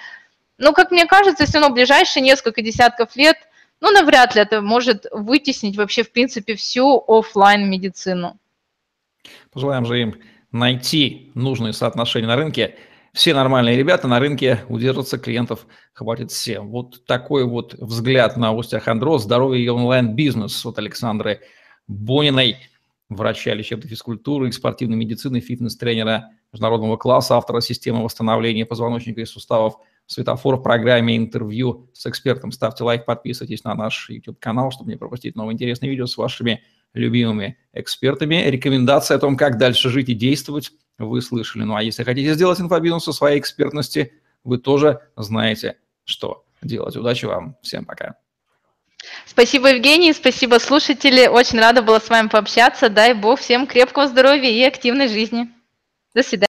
Но, 0.57 0.71
как 0.71 0.91
мне 0.91 1.05
кажется, 1.05 1.45
все 1.45 1.59
равно 1.59 1.73
в 1.73 1.75
ближайшие 1.75 2.23
несколько 2.23 2.61
десятков 2.61 3.17
лет, 3.17 3.35
ну, 3.81 3.91
навряд 3.91 4.35
ли 4.35 4.41
это 4.41 4.61
может 4.61 5.07
вытеснить 5.11 5.75
вообще, 5.75 6.03
в 6.03 6.13
принципе, 6.13 6.55
всю 6.55 7.03
офлайн 7.05 7.69
медицину 7.69 8.39
Пожелаем 9.51 9.85
же 9.85 9.99
им 9.99 10.15
найти 10.53 11.31
нужные 11.35 11.73
соотношения 11.73 12.27
на 12.27 12.37
рынке 12.37 12.77
все 13.13 13.33
нормальные 13.33 13.77
ребята 13.77 14.07
на 14.07 14.19
рынке 14.19 14.59
удержатся, 14.69 15.17
клиентов 15.17 15.65
хватит 15.93 16.31
всем. 16.31 16.69
Вот 16.69 17.05
такой 17.05 17.45
вот 17.45 17.73
взгляд 17.73 18.37
на 18.37 18.57
остеохондроз, 18.57 19.23
здоровье 19.23 19.63
и 19.63 19.67
онлайн-бизнес 19.67 20.65
от 20.65 20.77
Александры 20.77 21.41
Бониной, 21.87 22.57
врача 23.09 23.53
лечебной 23.53 23.89
физкультуры 23.89 24.47
и 24.47 24.51
спортивной 24.51 24.97
медицины, 24.97 25.39
фитнес-тренера 25.39 26.29
международного 26.51 26.97
класса, 26.97 27.35
автора 27.37 27.61
системы 27.61 28.03
восстановления 28.03 28.65
позвоночника 28.65 29.21
и 29.21 29.25
суставов 29.25 29.77
«Светофор» 30.05 30.57
в 30.57 30.63
программе 30.63 31.17
интервью 31.17 31.89
с 31.93 32.05
экспертом. 32.05 32.51
Ставьте 32.51 32.83
лайк, 32.83 33.05
подписывайтесь 33.05 33.63
на 33.63 33.75
наш 33.75 34.09
YouTube-канал, 34.09 34.71
чтобы 34.71 34.91
не 34.91 34.97
пропустить 34.97 35.35
новые 35.35 35.55
интересные 35.55 35.89
видео 35.89 36.05
с 36.05 36.17
вашими 36.17 36.63
любимыми 36.93 37.57
экспертами. 37.73 38.43
Рекомендации 38.47 39.15
о 39.15 39.19
том, 39.19 39.37
как 39.37 39.57
дальше 39.57 39.89
жить 39.89 40.09
и 40.09 40.13
действовать– 40.13 40.71
вы 40.99 41.21
слышали. 41.21 41.63
Ну 41.63 41.75
а 41.75 41.81
если 41.81 42.03
хотите 42.03 42.33
сделать 42.33 42.59
инфобизнес 42.59 43.03
со 43.03 43.13
своей 43.13 43.39
экспертности, 43.39 44.13
вы 44.43 44.57
тоже 44.57 44.99
знаете, 45.15 45.77
что 46.03 46.45
делать. 46.61 46.95
Удачи 46.95 47.25
вам. 47.25 47.55
Всем 47.61 47.85
пока. 47.85 48.15
Спасибо, 49.25 49.69
Евгений, 49.69 50.11
спасибо, 50.11 50.59
слушатели. 50.59 51.27
Очень 51.27 51.59
рада 51.59 51.81
была 51.81 52.01
с 52.01 52.09
вами 52.09 52.27
пообщаться. 52.27 52.89
Дай 52.89 53.13
Бог 53.13 53.39
всем 53.39 53.65
крепкого 53.65 54.07
здоровья 54.07 54.49
и 54.49 54.61
активной 54.63 55.07
жизни. 55.07 55.49
До 56.13 56.21
свидания. 56.21 56.48